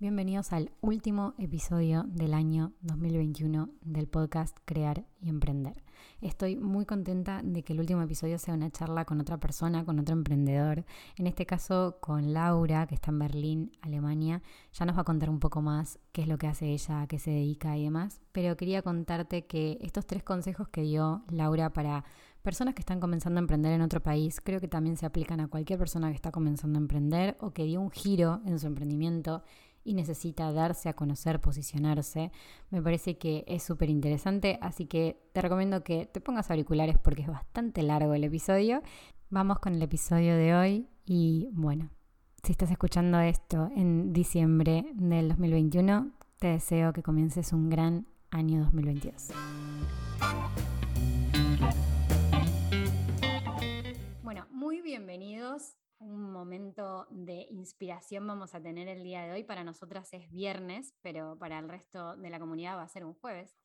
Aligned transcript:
Bienvenidos 0.00 0.52
al 0.52 0.70
último 0.80 1.34
episodio 1.38 2.04
del 2.06 2.32
año 2.32 2.72
2021 2.82 3.68
del 3.82 4.06
podcast 4.06 4.56
Crear 4.64 5.04
y 5.20 5.28
Emprender. 5.28 5.82
Estoy 6.20 6.54
muy 6.54 6.86
contenta 6.86 7.40
de 7.42 7.64
que 7.64 7.72
el 7.72 7.80
último 7.80 8.00
episodio 8.02 8.38
sea 8.38 8.54
una 8.54 8.70
charla 8.70 9.04
con 9.04 9.20
otra 9.20 9.40
persona, 9.40 9.84
con 9.84 9.98
otro 9.98 10.12
emprendedor, 10.12 10.84
en 11.16 11.26
este 11.26 11.46
caso 11.46 11.98
con 12.00 12.32
Laura, 12.32 12.86
que 12.86 12.94
está 12.94 13.10
en 13.10 13.18
Berlín, 13.18 13.72
Alemania. 13.80 14.40
Ya 14.72 14.86
nos 14.86 14.96
va 14.96 15.00
a 15.00 15.04
contar 15.04 15.30
un 15.30 15.40
poco 15.40 15.62
más 15.62 15.98
qué 16.12 16.22
es 16.22 16.28
lo 16.28 16.38
que 16.38 16.46
hace 16.46 16.66
ella, 16.66 17.02
a 17.02 17.08
qué 17.08 17.18
se 17.18 17.32
dedica 17.32 17.76
y 17.76 17.82
demás, 17.82 18.20
pero 18.30 18.56
quería 18.56 18.82
contarte 18.82 19.46
que 19.46 19.78
estos 19.80 20.06
tres 20.06 20.22
consejos 20.22 20.68
que 20.68 20.82
dio 20.82 21.24
Laura 21.28 21.72
para 21.72 22.04
personas 22.42 22.74
que 22.74 22.80
están 22.82 23.00
comenzando 23.00 23.38
a 23.38 23.42
emprender 23.42 23.72
en 23.72 23.82
otro 23.82 24.00
país, 24.00 24.40
creo 24.40 24.60
que 24.60 24.68
también 24.68 24.96
se 24.96 25.06
aplican 25.06 25.40
a 25.40 25.48
cualquier 25.48 25.78
persona 25.78 26.08
que 26.10 26.14
está 26.14 26.30
comenzando 26.30 26.78
a 26.78 26.82
emprender 26.82 27.36
o 27.40 27.50
que 27.50 27.64
dio 27.64 27.80
un 27.80 27.90
giro 27.90 28.40
en 28.46 28.60
su 28.60 28.68
emprendimiento 28.68 29.42
y 29.88 29.94
necesita 29.94 30.52
darse 30.52 30.90
a 30.90 30.92
conocer, 30.92 31.40
posicionarse. 31.40 32.30
Me 32.68 32.82
parece 32.82 33.16
que 33.16 33.44
es 33.48 33.62
súper 33.62 33.88
interesante, 33.88 34.58
así 34.60 34.84
que 34.84 35.18
te 35.32 35.40
recomiendo 35.40 35.82
que 35.82 36.04
te 36.04 36.20
pongas 36.20 36.50
auriculares 36.50 36.98
porque 36.98 37.22
es 37.22 37.28
bastante 37.28 37.82
largo 37.82 38.12
el 38.12 38.24
episodio. 38.24 38.82
Vamos 39.30 39.60
con 39.60 39.74
el 39.74 39.82
episodio 39.82 40.36
de 40.36 40.54
hoy 40.54 40.88
y 41.06 41.48
bueno, 41.52 41.88
si 42.42 42.52
estás 42.52 42.70
escuchando 42.70 43.18
esto 43.20 43.70
en 43.74 44.12
diciembre 44.12 44.92
del 44.94 45.30
2021, 45.30 46.12
te 46.38 46.48
deseo 46.48 46.92
que 46.92 47.02
comiences 47.02 47.54
un 47.54 47.70
gran 47.70 48.06
año 48.30 48.60
2022. 48.64 49.28
Bueno, 54.22 54.46
muy 54.50 54.82
bienvenidos 54.82 55.77
un 56.00 56.32
momento 56.32 57.06
de 57.10 57.46
inspiración 57.50 58.26
vamos 58.26 58.54
a 58.54 58.62
tener 58.62 58.88
el 58.88 59.02
día 59.02 59.22
de 59.22 59.32
hoy. 59.32 59.44
Para 59.44 59.64
nosotras 59.64 60.12
es 60.12 60.30
viernes, 60.30 60.94
pero 61.02 61.36
para 61.38 61.58
el 61.58 61.68
resto 61.68 62.16
de 62.16 62.30
la 62.30 62.38
comunidad 62.38 62.76
va 62.76 62.82
a 62.82 62.88
ser 62.88 63.04
un 63.04 63.14
jueves. 63.14 63.56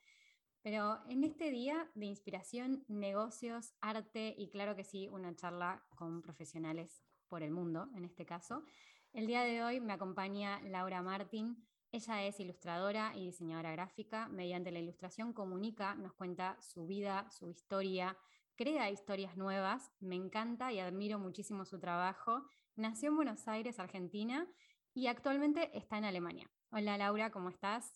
Pero 0.61 0.99
en 1.09 1.23
este 1.23 1.51
día 1.51 1.89
de 1.93 2.05
inspiración, 2.05 2.85
negocios, 2.87 3.73
arte 3.81 4.33
y 4.37 4.49
claro 4.49 4.75
que 4.75 4.83
sí, 4.83 5.09
una 5.09 5.35
charla 5.35 5.83
con 5.95 6.21
profesionales 6.21 7.03
por 7.27 7.43
el 7.43 7.51
mundo, 7.51 7.89
en 7.95 8.05
este 8.05 8.25
caso. 8.25 8.63
El 9.11 9.27
día 9.27 9.41
de 9.43 9.63
hoy 9.63 9.79
me 9.79 9.93
acompaña 9.93 10.61
Laura 10.61 11.01
Martín. 11.01 11.67
Ella 11.91 12.23
es 12.25 12.39
ilustradora 12.39 13.13
y 13.15 13.25
diseñadora 13.25 13.73
gráfica. 13.73 14.27
Mediante 14.29 14.71
la 14.71 14.79
ilustración 14.79 15.33
comunica, 15.33 15.95
nos 15.95 16.13
cuenta 16.13 16.57
su 16.61 16.87
vida, 16.87 17.29
su 17.29 17.49
historia, 17.49 18.17
crea 18.55 18.89
historias 18.89 19.35
nuevas, 19.37 19.91
me 19.99 20.15
encanta 20.15 20.71
y 20.71 20.79
admiro 20.79 21.19
muchísimo 21.19 21.65
su 21.65 21.79
trabajo. 21.79 22.45
Nació 22.75 23.09
en 23.09 23.15
Buenos 23.15 23.47
Aires, 23.47 23.79
Argentina, 23.79 24.47
y 24.93 25.07
actualmente 25.07 25.75
está 25.77 25.97
en 25.97 26.05
Alemania. 26.05 26.49
Hola 26.71 26.97
Laura, 26.97 27.31
¿cómo 27.31 27.49
estás? 27.49 27.95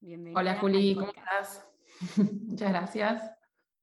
Bienvenida. 0.00 0.38
Hola 0.38 0.58
Juli, 0.58 0.94
¿cómo 0.94 1.08
estás? 1.08 1.66
Muchas 2.46 2.70
gracias. 2.70 3.32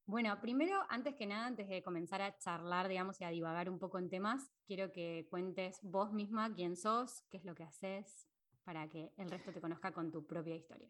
Bueno, 0.05 0.39
primero, 0.42 0.83
antes 0.89 1.16
que 1.16 1.25
nada, 1.25 1.47
antes 1.47 1.67
de 1.70 1.81
comenzar 1.81 2.22
a 2.22 2.38
charlar, 2.38 2.89
digamos, 2.89 3.20
y 3.22 3.23
a 3.23 3.30
divagar 3.30 3.70
un 3.70 3.80
poco 3.80 4.00
en 4.00 4.09
temas, 4.09 4.52
quiero 4.67 4.92
que 4.92 5.27
cuentes 5.30 5.80
vos 5.81 6.11
misma 6.11 6.53
quién 6.53 6.75
sos, 6.75 7.23
qué 7.31 7.38
es 7.38 7.45
lo 7.45 7.55
que 7.55 7.64
haces, 7.64 8.27
para 8.66 8.88
que 8.89 9.14
el 9.17 9.30
resto 9.31 9.52
te 9.52 9.61
conozca 9.61 9.94
con 9.94 10.11
tu 10.11 10.27
propia 10.27 10.55
historia. 10.55 10.89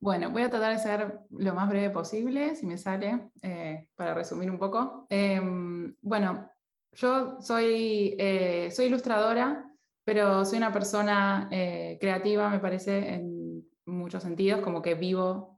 Bueno, 0.00 0.30
voy 0.30 0.42
a 0.42 0.50
tratar 0.50 0.72
de 0.72 0.78
ser 0.82 1.20
lo 1.30 1.54
más 1.54 1.68
breve 1.68 1.90
posible, 1.90 2.54
si 2.56 2.66
me 2.66 2.76
sale, 2.76 3.30
eh, 3.42 3.88
para 3.94 4.12
resumir 4.14 4.50
un 4.50 4.58
poco. 4.58 5.06
Em, 5.08 5.94
bueno, 6.02 6.50
yo 6.92 7.40
soy, 7.40 8.14
eh, 8.18 8.70
soy 8.70 8.86
ilustradora, 8.86 9.70
pero 10.04 10.44
soy 10.44 10.58
una 10.58 10.72
persona 10.72 11.48
eh, 11.50 11.96
creativa, 12.00 12.50
me 12.50 12.58
parece, 12.58 13.14
en 13.14 13.64
muchos 13.86 14.22
sentidos, 14.22 14.60
como 14.60 14.82
que 14.82 14.94
vivo 14.94 15.54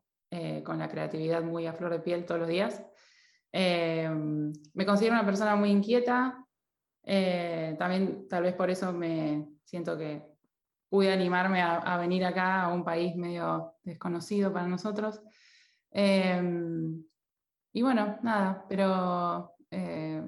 con 0.64 0.78
la 0.78 0.88
creatividad 0.90 1.42
muy 1.42 1.66
a 1.66 1.72
flor 1.72 1.92
de 1.92 2.00
piel 2.00 2.26
todos 2.26 2.40
los 2.40 2.48
días. 2.48 2.84
Em, 3.52 4.52
me 4.75 4.84
considero 4.84 5.14
una 5.14 5.25
persona 5.25 5.56
muy 5.56 5.70
inquieta, 5.70 6.44
también 7.02 8.28
tal 8.28 8.42
vez 8.42 8.54
por 8.54 8.69
eso 8.69 8.92
me 8.92 9.48
siento 9.64 9.96
que 9.96 10.35
pude 10.88 11.12
animarme 11.12 11.62
a, 11.62 11.97
venir 11.98 12.24
acá 12.24 12.62
a 12.62 12.72
un 12.72 12.84
país 12.84 13.16
medio 13.16 13.74
desconocido 13.82 14.52
para 14.52 14.66
nosotros. 14.66 15.20
Em, 15.91 17.02
y 17.72 17.82
bueno, 17.82 18.19
nada, 18.22 18.64
pero 18.69 19.54
eh, 19.70 20.22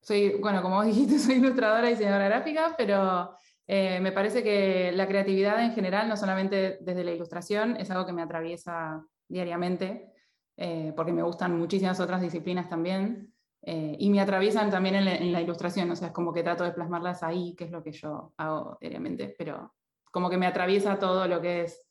soy, 0.00 0.38
bueno, 0.40 0.62
como 0.62 0.76
vos 0.76 0.86
dijiste, 0.86 1.18
soy 1.18 1.36
ilustradora 1.36 1.88
y 1.88 1.94
diseñadora 1.94 2.28
gráfica, 2.28 2.74
pero 2.76 3.36
eh, 3.66 4.00
me 4.00 4.12
parece 4.12 4.42
que 4.42 4.92
la 4.92 5.08
creatividad 5.08 5.62
en 5.64 5.72
general, 5.72 6.08
no 6.08 6.16
solamente 6.16 6.78
desde 6.80 7.04
la 7.04 7.12
ilustración, 7.12 7.76
es 7.76 7.90
algo 7.90 8.06
que 8.06 8.12
me 8.12 8.22
atraviesa 8.22 9.04
diariamente, 9.28 10.12
eh, 10.56 10.92
porque 10.94 11.12
me 11.12 11.22
gustan 11.22 11.58
muchísimas 11.58 11.98
otras 12.00 12.20
disciplinas 12.20 12.68
también. 12.68 13.32
y 13.68 14.10
me 14.10 14.20
atraviesan 14.20 14.70
también 14.70 14.94
en 14.94 15.04
la, 15.04 15.16
en 15.16 15.32
la, 15.32 15.40
ilustración, 15.40 15.90
o 15.90 15.96
sea, 15.96 16.08
es 16.08 16.14
como 16.14 16.32
que 16.32 16.44
trato 16.44 16.62
de 16.62 16.70
plasmarlas 16.70 17.24
ahí, 17.24 17.56
que 17.56 17.64
es 17.64 17.72
lo 17.72 17.82
que 17.82 17.90
yo 17.90 18.32
hago 18.36 18.78
diariamente, 18.80 19.34
pero 19.36 19.74
como 20.10 20.30
que 20.30 20.38
me 20.38 20.46
atraviesa 20.46 20.98
todo 20.98 21.26
lo 21.28 21.40
que 21.40 21.62
es 21.62 21.86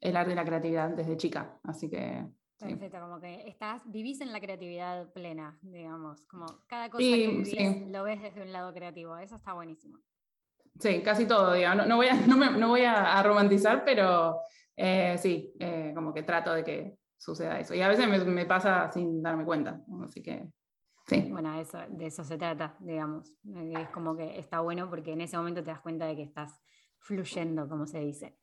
el 0.00 0.16
arte 0.16 0.32
y 0.32 0.34
la 0.34 0.44
creatividad 0.44 0.90
desde 0.90 1.16
chica. 1.16 1.58
Así 1.62 1.88
que. 1.88 2.26
Perfecto, 2.58 3.00
como 3.00 3.18
que 3.20 3.48
estás, 3.48 3.82
vivís 3.90 4.20
en 4.20 4.32
la 4.32 4.40
creatividad 4.40 5.10
plena, 5.14 5.58
digamos, 5.62 6.26
como 6.26 6.44
cada 6.66 6.90
cosa 6.90 7.02
que 7.02 7.28
vivís 7.28 7.88
lo 7.88 8.04
ves 8.04 8.20
desde 8.20 8.42
un 8.42 8.52
lado 8.52 8.74
creativo, 8.74 9.16
eso 9.16 9.36
está 9.36 9.54
buenísimo. 9.54 9.98
Sí, 10.78 11.02
casi 11.02 11.26
todo, 11.26 11.54
digamos. 11.54 11.86
No, 11.86 11.96
voy, 11.96 12.08
a, 12.08 12.14
no, 12.26 12.36
me, 12.36 12.50
no 12.50 12.68
voy 12.68 12.82
a, 12.82 13.22
romantizar, 13.22 13.82
pero 13.82 14.40
eh, 14.76 15.16
sí, 15.18 15.54
eh, 15.58 15.92
como 15.94 16.12
que 16.12 16.22
trato 16.22 16.52
de 16.52 16.62
que 16.62 16.98
suceda 17.16 17.58
eso. 17.58 17.74
Y 17.74 17.80
a 17.80 17.88
veces 17.88 18.06
me, 18.06 18.18
me, 18.18 18.44
pasa 18.44 18.90
sin 18.92 19.22
darme 19.22 19.46
cuenta, 19.46 19.80
así 20.04 20.22
que 20.22 20.46
sí. 21.06 21.28
Bueno, 21.30 21.58
eso, 21.58 21.78
de 21.88 22.06
eso 22.06 22.24
se 22.24 22.36
trata, 22.36 22.76
digamos. 22.80 23.34
Es 23.54 23.88
como 23.88 24.16
que 24.16 24.38
está 24.38 24.60
bueno 24.60 24.90
porque 24.90 25.12
en 25.12 25.22
ese 25.22 25.38
momento 25.38 25.62
te 25.62 25.70
das 25.70 25.80
cuenta 25.80 26.04
de 26.04 26.16
que 26.16 26.22
estás 26.22 26.60
fluyendo, 27.00 27.68
como 27.68 27.86
se 27.86 27.98
dice. 28.00 28.38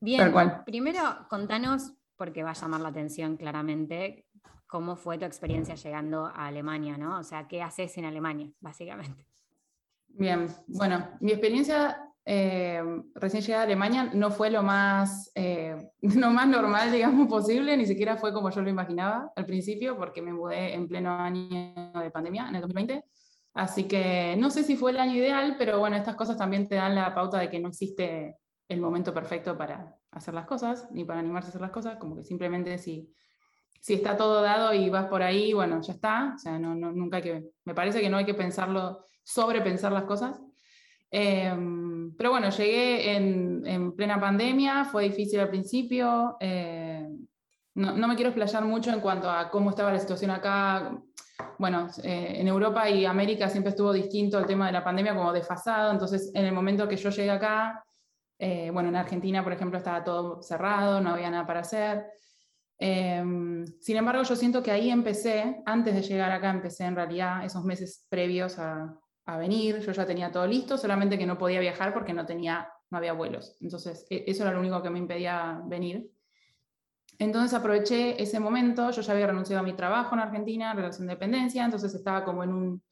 Bien, 0.00 0.32
primero 0.64 1.00
contanos, 1.28 1.92
porque 2.16 2.42
va 2.42 2.50
a 2.50 2.54
llamar 2.54 2.80
la 2.80 2.88
atención 2.88 3.36
claramente, 3.36 4.26
cómo 4.66 4.96
fue 4.96 5.18
tu 5.18 5.24
experiencia 5.24 5.74
llegando 5.74 6.26
a 6.26 6.46
Alemania, 6.46 6.96
¿no? 6.96 7.18
O 7.18 7.22
sea, 7.22 7.46
¿qué 7.46 7.62
haces 7.62 7.96
en 7.98 8.04
Alemania, 8.04 8.50
básicamente? 8.60 9.26
Bien, 10.08 10.48
bueno, 10.66 11.10
mi 11.20 11.32
experiencia 11.32 12.06
eh, 12.28 12.82
recién 13.14 13.40
llegada 13.40 13.62
a 13.62 13.66
Alemania 13.66 14.10
no 14.12 14.32
fue 14.32 14.50
lo 14.50 14.64
más, 14.64 15.30
eh, 15.36 15.76
lo 16.00 16.30
más 16.30 16.48
normal, 16.48 16.90
digamos, 16.90 17.28
posible, 17.28 17.76
ni 17.76 17.86
siquiera 17.86 18.16
fue 18.16 18.32
como 18.32 18.50
yo 18.50 18.62
lo 18.62 18.68
imaginaba 18.68 19.32
al 19.36 19.46
principio, 19.46 19.96
porque 19.96 20.22
me 20.22 20.32
mudé 20.32 20.74
en 20.74 20.88
pleno 20.88 21.12
año 21.12 21.92
de 21.94 22.10
pandemia, 22.10 22.48
en 22.48 22.56
el 22.56 22.62
2020. 22.62 23.04
Así 23.56 23.84
que 23.84 24.36
no 24.36 24.50
sé 24.50 24.64
si 24.64 24.76
fue 24.76 24.90
el 24.90 24.98
año 24.98 25.14
ideal, 25.14 25.56
pero 25.56 25.78
bueno, 25.78 25.96
estas 25.96 26.14
cosas 26.14 26.36
también 26.36 26.68
te 26.68 26.74
dan 26.74 26.94
la 26.94 27.14
pauta 27.14 27.38
de 27.38 27.48
que 27.48 27.58
no 27.58 27.68
existe 27.68 28.36
el 28.68 28.80
momento 28.82 29.14
perfecto 29.14 29.56
para 29.56 29.96
hacer 30.10 30.34
las 30.34 30.44
cosas, 30.44 30.90
ni 30.90 31.06
para 31.06 31.20
animarse 31.20 31.46
a 31.46 31.50
hacer 31.50 31.62
las 31.62 31.70
cosas, 31.70 31.96
como 31.96 32.16
que 32.16 32.22
simplemente 32.22 32.76
si, 32.76 33.10
si 33.80 33.94
está 33.94 34.14
todo 34.14 34.42
dado 34.42 34.74
y 34.74 34.90
vas 34.90 35.06
por 35.06 35.22
ahí, 35.22 35.54
bueno, 35.54 35.80
ya 35.80 35.94
está. 35.94 36.34
O 36.36 36.38
sea, 36.38 36.58
no, 36.58 36.74
nunca 36.74 37.16
hay 37.16 37.22
que, 37.22 37.44
me 37.64 37.74
parece 37.74 38.02
que 38.02 38.10
no 38.10 38.18
hay 38.18 38.26
que 38.26 38.34
pensarlo, 38.34 39.06
sobrepensar 39.22 39.90
las 39.90 40.04
cosas. 40.04 40.38
Em, 41.10 42.14
pero 42.14 42.32
bueno, 42.32 42.50
llegué 42.50 43.16
en, 43.16 43.92
plena 43.96 44.20
pandemia, 44.20 44.84
fue 44.84 45.04
difícil 45.04 45.40
al 45.40 45.48
principio. 45.48 46.36
Eh, 46.40 47.08
no, 47.76 47.96
no, 47.96 48.06
me 48.06 48.16
quiero 48.16 48.28
explayar 48.28 48.66
mucho 48.66 48.90
en 48.92 49.00
cuanto 49.00 49.30
a 49.30 49.48
cómo 49.50 49.70
estaba 49.70 49.92
la 49.92 49.98
situación 49.98 50.30
acá 50.30 50.92
bueno, 51.58 51.88
eh, 52.02 52.36
en 52.40 52.48
Europa 52.48 52.88
y 52.88 53.04
América 53.04 53.48
siempre 53.48 53.70
estuvo 53.70 53.92
distinto 53.92 54.38
el 54.38 54.46
tema 54.46 54.66
de 54.66 54.72
la 54.72 54.84
pandemia 54.84 55.14
como 55.14 55.32
desfasado, 55.32 55.92
entonces 55.92 56.30
en 56.34 56.44
el 56.44 56.52
momento 56.52 56.88
que 56.88 56.96
yo 56.96 57.10
llegué 57.10 57.30
acá, 57.30 57.84
eh, 58.38 58.70
bueno, 58.70 58.88
en 58.90 58.96
Argentina, 58.96 59.42
por 59.42 59.52
ejemplo, 59.52 59.78
estaba 59.78 60.04
todo 60.04 60.42
cerrado, 60.42 61.00
no 61.00 61.10
había 61.10 61.30
nada 61.30 61.46
para 61.46 61.60
hacer. 61.60 62.06
Em, 62.78 63.64
sin 63.80 63.96
embargo, 63.96 64.22
yo 64.22 64.36
siento 64.36 64.62
que 64.62 64.70
ahí 64.70 64.90
empecé, 64.90 65.62
antes 65.64 65.94
de 65.94 66.02
llegar 66.02 66.30
acá, 66.30 66.50
empecé 66.50 66.84
en 66.84 66.96
realidad 66.96 67.44
esos 67.44 67.64
meses 67.64 68.06
previos 68.10 68.58
a, 68.58 68.94
a 69.26 69.38
venir, 69.38 69.80
yo 69.80 69.92
ya 69.92 70.06
tenía 70.06 70.30
todo 70.30 70.46
listo, 70.46 70.78
solamente 70.78 71.18
que 71.18 71.26
no 71.26 71.38
podía 71.38 71.60
viajar 71.60 71.92
porque 71.92 72.12
no 72.12 72.26
tenía, 72.26 72.68
no 72.90 72.98
había 72.98 73.12
vuelos. 73.12 73.56
Entonces, 73.60 74.06
e, 74.10 74.24
eso 74.26 74.42
era 74.42 74.52
lo 74.52 74.60
único 74.60 74.82
que 74.82 74.90
me 74.90 74.98
impedía 74.98 75.60
venir. 75.64 76.10
Entonces 77.18 77.54
aproveché 77.54 78.20
ese 78.22 78.40
momento, 78.40 78.90
yo 78.90 79.02
ya 79.02 79.12
había 79.12 79.26
renunciado 79.26 79.60
a 79.60 79.64
mi 79.64 79.74
trabajo 79.74 80.14
en 80.14 80.20
Argentina, 80.20 80.74
relación 80.74 81.06
de 81.06 81.14
dependencia, 81.14 81.64
entonces 81.64 81.94
estaba 81.94 82.24
como 82.24 82.44
en 82.44 82.52
un, 82.52 82.82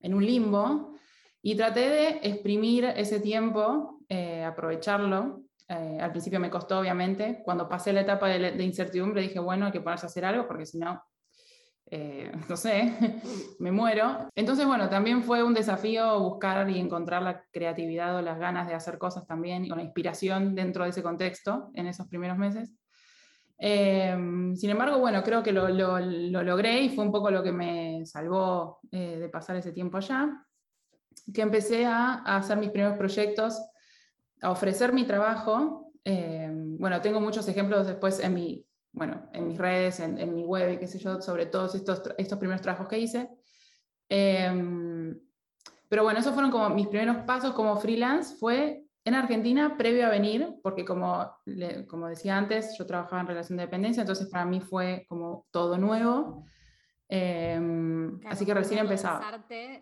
en 0.00 0.14
un 0.14 0.24
limbo 0.24 0.94
y 1.42 1.56
traté 1.56 1.88
de 1.88 2.08
exprimir 2.22 2.84
ese 2.84 3.20
tiempo, 3.20 4.00
eh, 4.08 4.44
aprovecharlo. 4.44 5.42
Eh, 5.68 5.98
al 6.00 6.10
principio 6.10 6.38
me 6.38 6.50
costó, 6.50 6.80
obviamente. 6.80 7.40
Cuando 7.44 7.68
pasé 7.68 7.92
la 7.92 8.02
etapa 8.02 8.28
de, 8.28 8.52
de, 8.52 8.64
incertidumbre 8.64 9.22
dije, 9.22 9.38
bueno, 9.38 9.66
hay 9.66 9.72
que 9.72 9.80
ponerse 9.80 10.06
a 10.06 10.08
hacer 10.08 10.24
algo 10.24 10.46
porque 10.46 10.66
si 10.66 10.78
no, 10.78 11.02
eh, 11.94 12.32
no 12.48 12.56
sé, 12.56 12.90
me 13.58 13.70
muero. 13.70 14.28
Entonces, 14.34 14.66
bueno, 14.66 14.88
también 14.88 15.22
fue 15.22 15.42
un 15.42 15.52
desafío 15.52 16.20
buscar 16.20 16.68
y 16.70 16.78
encontrar 16.78 17.22
la 17.22 17.44
creatividad 17.50 18.16
o 18.16 18.22
las 18.22 18.38
ganas 18.38 18.66
de 18.66 18.74
hacer 18.74 18.98
cosas 18.98 19.26
también, 19.26 19.70
o 19.70 19.76
la 19.76 19.82
inspiración 19.82 20.54
dentro 20.54 20.84
de 20.84 20.90
ese 20.90 21.02
contexto 21.02 21.70
en 21.74 21.86
esos 21.86 22.06
primeros 22.08 22.38
meses. 22.38 22.74
Em, 23.64 24.56
sin 24.56 24.70
embargo, 24.70 24.98
bueno, 24.98 25.22
creo 25.22 25.40
que 25.40 25.52
lo, 25.52 25.68
logré 25.68 26.82
y 26.82 26.88
fue 26.88 27.04
un 27.04 27.12
poco 27.12 27.30
lo 27.30 27.44
que 27.44 27.52
me 27.52 28.04
salvó 28.04 28.80
eh, 28.90 29.18
de 29.20 29.28
pasar 29.28 29.54
ese 29.54 29.70
tiempo 29.70 29.98
allá, 29.98 30.44
que 31.32 31.42
empecé 31.42 31.86
a, 31.86 32.14
hacer 32.24 32.58
mis 32.58 32.70
primeros 32.70 32.98
proyectos, 32.98 33.62
a 34.40 34.50
ofrecer 34.50 34.92
mi 34.92 35.04
trabajo. 35.04 35.92
Em, 36.02 36.76
bueno, 36.76 37.00
tengo 37.00 37.20
muchos 37.20 37.46
ejemplos 37.46 37.86
después 37.86 38.18
en, 38.18 38.34
mi, 38.34 38.66
bueno, 38.90 39.30
en 39.32 39.46
mis 39.46 39.58
redes, 39.58 40.00
en, 40.00 40.34
mi 40.34 40.42
web 40.42 40.72
y 40.72 40.78
qué 40.78 40.88
sé 40.88 40.98
yo, 40.98 41.22
sobre 41.22 41.46
todos 41.46 41.76
estos, 41.76 42.02
estos 42.18 42.38
primeros 42.40 42.62
trabajos 42.62 42.88
que 42.88 42.98
hice. 42.98 43.30
Em, 44.08 45.16
pero 45.88 46.02
bueno, 46.02 46.18
esos 46.18 46.34
fueron 46.34 46.50
como 46.50 46.68
mis 46.70 46.88
primeros 46.88 47.18
pasos 47.18 47.54
como 47.54 47.76
freelance, 47.76 48.34
fue 48.40 48.81
en 49.04 49.14
Argentina, 49.14 49.76
previo 49.76 50.06
a 50.06 50.10
venir, 50.10 50.60
porque 50.62 50.84
como, 50.84 51.34
como 51.88 52.08
decía 52.08 52.36
antes, 52.36 52.76
yo 52.78 52.86
trabajaba 52.86 53.20
en 53.22 53.26
relación 53.26 53.56
de 53.56 53.64
dependencia, 53.64 54.02
entonces 54.02 54.28
para 54.28 54.44
mí 54.44 54.60
fue 54.60 55.06
como 55.08 55.46
todo 55.50 55.76
nuevo. 55.76 56.44
Em, 57.08 58.20
así 58.26 58.46
que 58.46 58.54
recién 58.54 58.80
empezaba. 58.80 59.28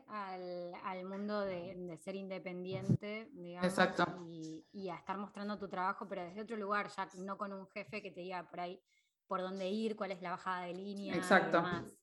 Al, 0.09 0.75
al 0.83 1.05
mundo 1.05 1.43
de, 1.43 1.77
de, 1.77 1.97
ser 1.99 2.17
independiente, 2.17 3.29
digamos, 3.33 3.69
Exacto. 3.69 4.05
Y, 4.27 4.67
y, 4.73 4.89
a 4.89 4.97
estar 4.97 5.17
mostrando 5.17 5.57
tu 5.57 5.69
trabajo, 5.69 6.09
pero 6.09 6.25
desde 6.25 6.41
otro 6.41 6.57
lugar, 6.57 6.89
ya 6.89 7.09
no 7.19 7.39
con 7.39 7.53
un 7.53 7.69
jefe 7.69 8.03
que 8.03 8.11
te 8.11 8.21
diga 8.21 8.49
por 8.51 8.61
ahí 8.61 8.83
por 9.29 9.43
dónde 9.43 9.69
ir, 9.69 9.95
cuál 9.95 10.11
es 10.11 10.21
la 10.23 10.31
bajada 10.31 10.65
de 10.65 10.75
línea. 10.75 11.15
Exacto. 11.15 11.59
Y 11.59 11.63
demás. 11.63 11.99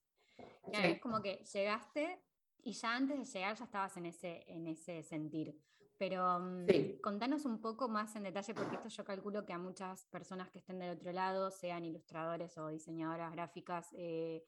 Es 0.72 1.00
como 1.00 1.20
que 1.20 1.44
llegaste 1.52 2.22
y 2.62 2.72
ya 2.72 2.96
antes 2.96 3.18
de 3.18 3.24
llegar 3.24 3.54
ya 3.54 3.64
estabas 3.64 3.96
en 3.98 4.06
ese, 4.06 4.44
en 4.50 4.66
ese 4.66 5.02
sentir. 5.02 5.54
Pero 5.98 6.38
mm, 6.38 6.66
contanos 7.02 7.44
un 7.44 7.60
poco 7.60 7.88
más 7.88 8.14
en 8.14 8.22
detalle, 8.22 8.54
porque 8.54 8.76
esto 8.76 8.88
yo 8.88 9.04
calculo 9.04 9.44
que 9.44 9.52
a 9.52 9.58
muchas 9.58 10.06
personas 10.06 10.48
que 10.50 10.58
estén 10.58 10.78
del 10.78 10.96
otro 10.96 11.12
lado, 11.12 11.50
sean 11.50 11.84
ilustradores 11.84 12.56
o 12.56 12.68
diseñadoras 12.68 13.32
gráficas, 13.32 13.88
eh, 13.96 14.44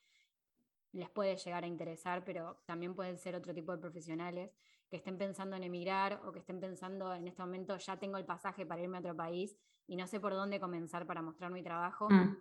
les 0.93 1.11
puede 1.11 1.37
llegar 1.37 1.65
a 1.65 1.67
interesar, 1.67 2.25
pero 2.25 2.63
también 2.67 2.95
pueden 2.95 3.19
ser 3.19 3.35
otro 3.35 3.53
tipo 3.53 3.73
de 3.73 3.79
profesionales 3.79 4.55
que 4.89 4.97
estén 4.97 5.19
pensando 5.19 5.57
en 5.57 5.63
emigrar 5.63 6.21
o 6.25 6.33
que 6.33 6.41
estén 6.41 6.61
pensando 6.61 7.15
en 7.15 7.29
este 7.29 7.43
momento 7.43 7.77
ya 7.77 7.97
tengo 7.97 8.17
el 8.17 8.25
pasaje 8.25 8.67
para 8.67 8.83
irme 8.83 8.97
a 8.97 9.01
otro 9.01 9.17
país 9.17 9.57
y 9.87 9.97
no 9.97 10.07
sé 10.07 10.19
por 10.19 10.33
dónde 10.33 10.59
comenzar 10.59 11.07
para 11.07 11.23
mostrar 11.23 11.53
mi 11.53 11.63
trabajo. 11.63 12.09
Mm. 12.11 12.37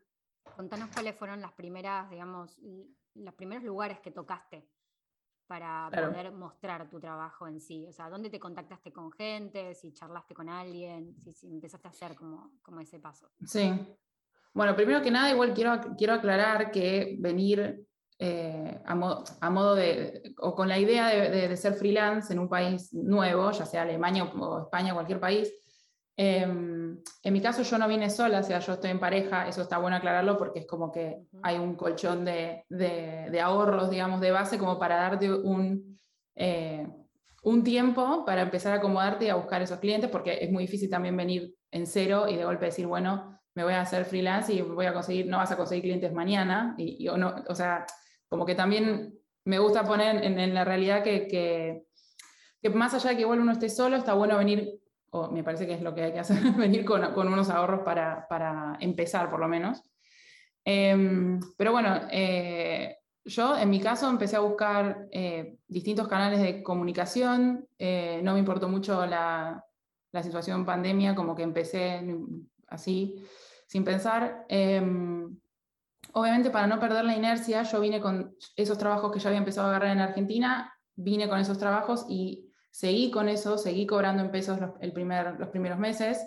Contanos 0.55 0.89
cuáles 0.91 1.15
fueron 1.15 1.41
las 1.41 1.53
primeras, 1.53 2.09
digamos, 2.09 2.59
los 3.13 3.33
primeros 3.35 3.63
lugares 3.63 3.99
que 3.99 4.09
tocaste 4.09 4.67
para 5.49 5.89
poder 5.89 6.31
mostrar 6.31 6.87
tu 6.91 6.99
trabajo 6.99 7.47
en 7.47 7.59
sí? 7.59 7.83
O 7.89 7.91
sea, 7.91 8.07
¿dónde 8.07 8.29
te 8.29 8.39
contactaste 8.39 8.93
con 8.93 9.11
gente? 9.11 9.73
Si 9.73 9.91
charlaste 9.91 10.35
con 10.35 10.47
alguien, 10.47 11.15
si, 11.33 11.47
empezaste 11.47 11.87
a 11.87 11.91
hacer 11.91 12.15
como, 12.15 12.51
como, 12.61 12.79
ese 12.81 12.99
paso. 12.99 13.31
Sí. 13.43 13.73
Bueno, 14.53 14.75
primero 14.75 15.01
que 15.01 15.09
nada, 15.09 15.31
igual 15.31 15.55
quiero, 15.55 15.95
quiero 15.97 16.13
aclarar 16.13 16.69
que 16.69 17.15
venir 17.19 17.83
eh, 18.19 18.79
a, 18.85 18.93
modo, 18.93 19.73
de, 19.73 20.35
o 20.37 20.53
con 20.53 20.67
la 20.67 20.77
idea 20.77 21.07
de, 21.07 21.57
ser 21.57 21.73
freelance 21.73 22.31
en 22.31 22.37
un 22.37 22.47
país 22.47 22.93
nuevo, 22.93 23.49
ya 23.49 23.65
sea 23.65 23.81
Alemania 23.81 24.25
o 24.25 24.61
España, 24.61 24.93
cualquier 24.93 25.19
país, 25.19 25.51
em, 26.21 26.97
en 27.23 27.33
mi 27.33 27.41
caso 27.41 27.61
yo 27.63 27.77
no 27.77 27.87
vine 27.87 28.09
sola, 28.09 28.39
o 28.39 28.43
sea, 28.43 28.59
yo 28.59 28.73
estoy 28.73 28.91
en 28.91 28.99
pareja, 28.99 29.47
eso 29.47 29.61
está 29.61 29.77
bueno 29.77 29.95
aclararlo 29.95 30.37
porque 30.37 30.59
es 30.59 30.67
como 30.67 30.91
que 30.91 31.21
hay 31.43 31.57
un 31.57 31.75
colchón 31.75 32.25
de, 32.25 32.65
de, 32.67 33.39
ahorros, 33.39 33.89
digamos, 33.89 34.19
de 34.19 34.31
base 34.31 34.57
como 34.57 34.77
para 34.77 34.97
darte 34.97 35.31
un, 35.31 35.97
eh, 36.35 36.85
un 37.43 37.63
tiempo 37.63 38.25
para 38.25 38.41
empezar 38.41 38.73
a 38.73 38.75
acomodarte 38.77 39.25
y 39.25 39.29
a 39.29 39.35
buscar 39.35 39.61
esos 39.61 39.79
clientes, 39.79 40.09
porque 40.09 40.39
es 40.41 40.51
muy 40.51 40.65
difícil 40.65 40.89
también 40.89 41.15
venir 41.15 41.55
en 41.71 41.87
cero 41.87 42.27
y 42.27 42.35
de 42.35 42.43
golpe 42.43 42.65
decir, 42.65 42.85
bueno, 42.85 43.39
me 43.55 43.63
voy 43.63 43.73
a 43.73 43.81
hacer 43.81 44.03
freelance 44.03 44.53
y 44.53 44.61
voy 44.61 44.87
a 44.87 44.93
conseguir, 44.93 45.27
no 45.27 45.37
vas 45.37 45.51
a 45.51 45.57
conseguir 45.57 45.83
clientes 45.83 46.11
mañana, 46.11 46.75
y, 46.77 47.07
o, 47.07 47.15
no, 47.15 47.33
o 47.47 47.55
sea, 47.55 47.85
como 48.27 48.45
que 48.45 48.55
también 48.55 49.13
me 49.45 49.57
gusta 49.57 49.85
poner 49.85 50.21
en, 50.21 50.37
en 50.37 50.53
la 50.53 50.65
realidad 50.65 51.01
que, 51.01 51.27
que, 51.27 51.83
que, 52.61 52.69
más 52.71 52.93
allá 52.93 53.11
de 53.11 53.15
que 53.15 53.21
igual 53.21 53.39
uno 53.39 53.53
esté 53.53 53.69
solo, 53.69 53.95
está 53.95 54.13
bueno 54.15 54.37
venir 54.37 54.81
o 55.11 55.29
me 55.31 55.43
parece 55.43 55.65
que 55.65 55.73
es 55.73 55.81
lo 55.81 55.93
que 55.93 56.03
hay 56.03 56.13
que 56.13 56.19
hacer, 56.19 56.37
venir 56.57 56.85
con, 56.85 57.03
unos 57.15 57.49
ahorros 57.49 57.81
para, 57.81 58.77
empezar 58.79 59.29
por 59.29 59.39
lo 59.39 59.47
menos. 59.47 59.83
Em, 60.63 61.39
pero 61.57 61.71
bueno, 61.71 62.01
eh, 62.11 62.97
yo 63.25 63.57
en 63.57 63.69
mi 63.69 63.79
caso 63.79 64.09
empecé 64.09 64.35
a 64.35 64.41
buscar 64.41 65.07
eh, 65.11 65.57
distintos 65.67 66.07
canales 66.07 66.41
de 66.41 66.63
comunicación, 66.63 67.67
eh, 67.77 68.21
no 68.23 68.33
me 68.33 68.39
importó 68.39 68.67
mucho 68.67 69.05
la, 69.05 69.63
la, 70.11 70.23
situación 70.23 70.65
pandemia, 70.65 71.15
como 71.15 71.35
que 71.35 71.43
empecé 71.43 72.05
así, 72.67 73.23
sin 73.67 73.83
pensar. 73.83 74.45
Em, 74.49 75.37
obviamente 76.13 76.49
para 76.49 76.67
no 76.67 76.79
perder 76.79 77.05
la 77.05 77.15
inercia, 77.15 77.63
yo 77.63 77.79
vine 77.79 78.01
con 78.01 78.35
esos 78.55 78.77
trabajos 78.77 79.11
que 79.11 79.19
ya 79.19 79.29
había 79.29 79.39
empezado 79.39 79.67
a 79.67 79.69
agarrar 79.71 79.91
en 79.91 80.01
Argentina, 80.01 80.73
vine 80.95 81.29
con 81.29 81.39
esos 81.39 81.57
trabajos 81.57 82.05
y 82.09 82.48
Seguí 82.71 83.11
con 83.11 83.29
eso, 83.29 83.57
seguí 83.57 83.85
cobrando 83.85 84.23
en 84.23 84.31
pesos 84.31 84.59
los, 84.59 84.71
el 84.81 84.93
primer, 84.93 85.39
los 85.39 85.49
primeros 85.49 85.79
meses, 85.79 86.25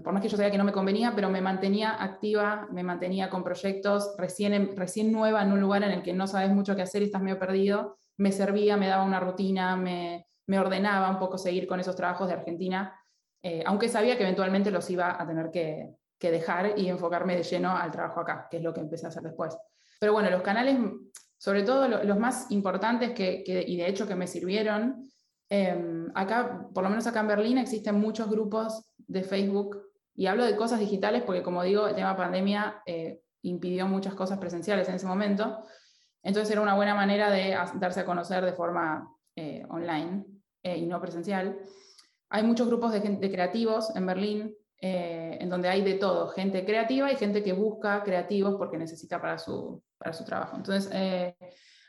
por 0.00 0.12
más 0.12 0.22
que 0.22 0.28
yo 0.28 0.36
sabía 0.36 0.50
que 0.50 0.58
no 0.58 0.64
me 0.64 0.72
convenía, 0.72 1.12
pero 1.14 1.28
me 1.28 1.40
mantenía 1.40 2.02
activa, 2.02 2.68
me 2.70 2.82
mantenía 2.82 3.28
con 3.28 3.44
proyectos, 3.44 4.14
recién, 4.16 4.76
recién 4.76 5.12
nueva 5.12 5.42
en 5.42 5.52
un 5.52 5.60
lugar 5.60 5.82
en 5.82 5.90
el 5.90 6.02
que 6.02 6.12
no 6.12 6.26
sabes 6.26 6.50
mucho 6.50 6.74
qué 6.74 6.82
hacer 6.82 7.02
y 7.02 7.06
estás 7.06 7.22
medio 7.22 7.38
perdido, 7.38 7.98
me 8.16 8.32
servía, 8.32 8.76
me 8.76 8.88
daba 8.88 9.04
una 9.04 9.20
rutina, 9.20 9.76
me, 9.76 10.26
me 10.46 10.58
ordenaba 10.58 11.10
un 11.10 11.18
poco 11.18 11.36
seguir 11.36 11.66
con 11.66 11.80
esos 11.80 11.96
trabajos 11.96 12.28
de 12.28 12.34
Argentina, 12.34 12.98
eh, 13.42 13.62
aunque 13.66 13.88
sabía 13.88 14.16
que 14.16 14.22
eventualmente 14.22 14.70
los 14.70 14.88
iba 14.88 15.20
a 15.20 15.26
tener 15.26 15.50
que, 15.50 15.96
que, 16.18 16.30
dejar 16.30 16.78
y 16.78 16.88
enfocarme 16.88 17.36
de 17.36 17.42
lleno 17.42 17.76
al 17.76 17.90
trabajo 17.90 18.20
acá, 18.20 18.46
que 18.50 18.58
es 18.58 18.62
lo 18.62 18.72
que 18.72 18.80
empecé 18.80 19.06
a 19.06 19.08
hacer 19.08 19.22
después. 19.22 19.56
Pero 19.98 20.12
bueno, 20.12 20.30
los 20.30 20.42
canales, 20.42 20.78
sobre 21.36 21.64
todo 21.64 21.88
los, 21.88 22.18
más 22.18 22.50
importantes 22.50 23.10
que, 23.12 23.42
que, 23.44 23.62
y 23.66 23.76
de 23.76 23.88
hecho 23.88 24.06
que 24.06 24.14
me 24.14 24.26
sirvieron, 24.26 25.08
Em, 25.54 26.10
acá, 26.14 26.66
por 26.72 26.82
lo 26.82 26.88
menos 26.88 27.06
acá 27.06 27.20
en 27.20 27.28
Berlín, 27.28 27.58
existen 27.58 28.00
muchos 28.00 28.26
grupos 28.30 28.86
de 28.96 29.22
Facebook 29.22 29.82
y 30.14 30.24
hablo 30.24 30.46
de 30.46 30.56
cosas 30.56 30.80
digitales 30.80 31.24
porque, 31.26 31.42
como 31.42 31.62
digo, 31.62 31.86
el 31.86 31.94
tema 31.94 32.16
pandemia 32.16 32.80
eh, 32.86 33.20
impidió 33.42 33.86
muchas 33.86 34.14
cosas 34.14 34.38
presenciales 34.38 34.88
en 34.88 34.94
ese 34.94 35.06
momento. 35.06 35.62
Entonces 36.22 36.50
era 36.52 36.62
una 36.62 36.74
buena 36.74 36.94
manera 36.94 37.30
de 37.30 37.54
darse 37.74 38.00
a 38.00 38.06
conocer 38.06 38.42
de 38.42 38.54
forma 38.54 39.06
eh, 39.36 39.62
online 39.68 40.24
eh, 40.62 40.78
y 40.78 40.86
no 40.86 40.98
presencial. 41.02 41.58
Hay 42.30 42.44
muchos 42.44 42.66
grupos 42.66 42.94
de, 42.94 43.02
gente, 43.02 43.30
creativos 43.30 43.94
en 43.94 44.06
Berlín, 44.06 44.56
en 44.78 45.48
donde 45.50 45.68
hay 45.68 45.82
de 45.82 45.94
todo, 45.94 46.28
gente 46.28 46.64
creativa 46.64 47.12
y 47.12 47.16
gente 47.16 47.42
que 47.44 47.52
busca 47.52 48.02
creativos 48.02 48.56
porque 48.56 48.78
necesita 48.78 49.20
para 49.20 49.38
su, 49.38 49.80
para 49.98 50.14
su 50.14 50.24
trabajo. 50.24 50.56
Entonces, 50.56 50.90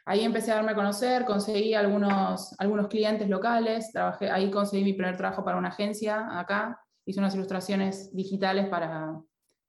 Ahí 0.05 0.22
empecé 0.22 0.51
a 0.51 0.55
darme 0.55 0.72
a 0.72 0.75
conocer, 0.75 1.25
conseguí 1.25 1.74
algunos, 1.74 2.53
algunos 2.60 2.88
clientes 2.88 3.29
locales, 3.29 3.91
trabajé, 3.91 4.29
ahí 4.29 4.51
conseguí 4.51 4.83
mi 4.83 4.93
primer 4.93 5.15
trabajo 5.15 5.45
para 5.45 5.57
una 5.57 5.69
agencia 5.69 6.39
acá, 6.39 6.79
hice 7.05 7.19
unas 7.19 7.36
ilustraciones 7.36 8.13
digitales 8.13 8.67
para, 8.67 9.17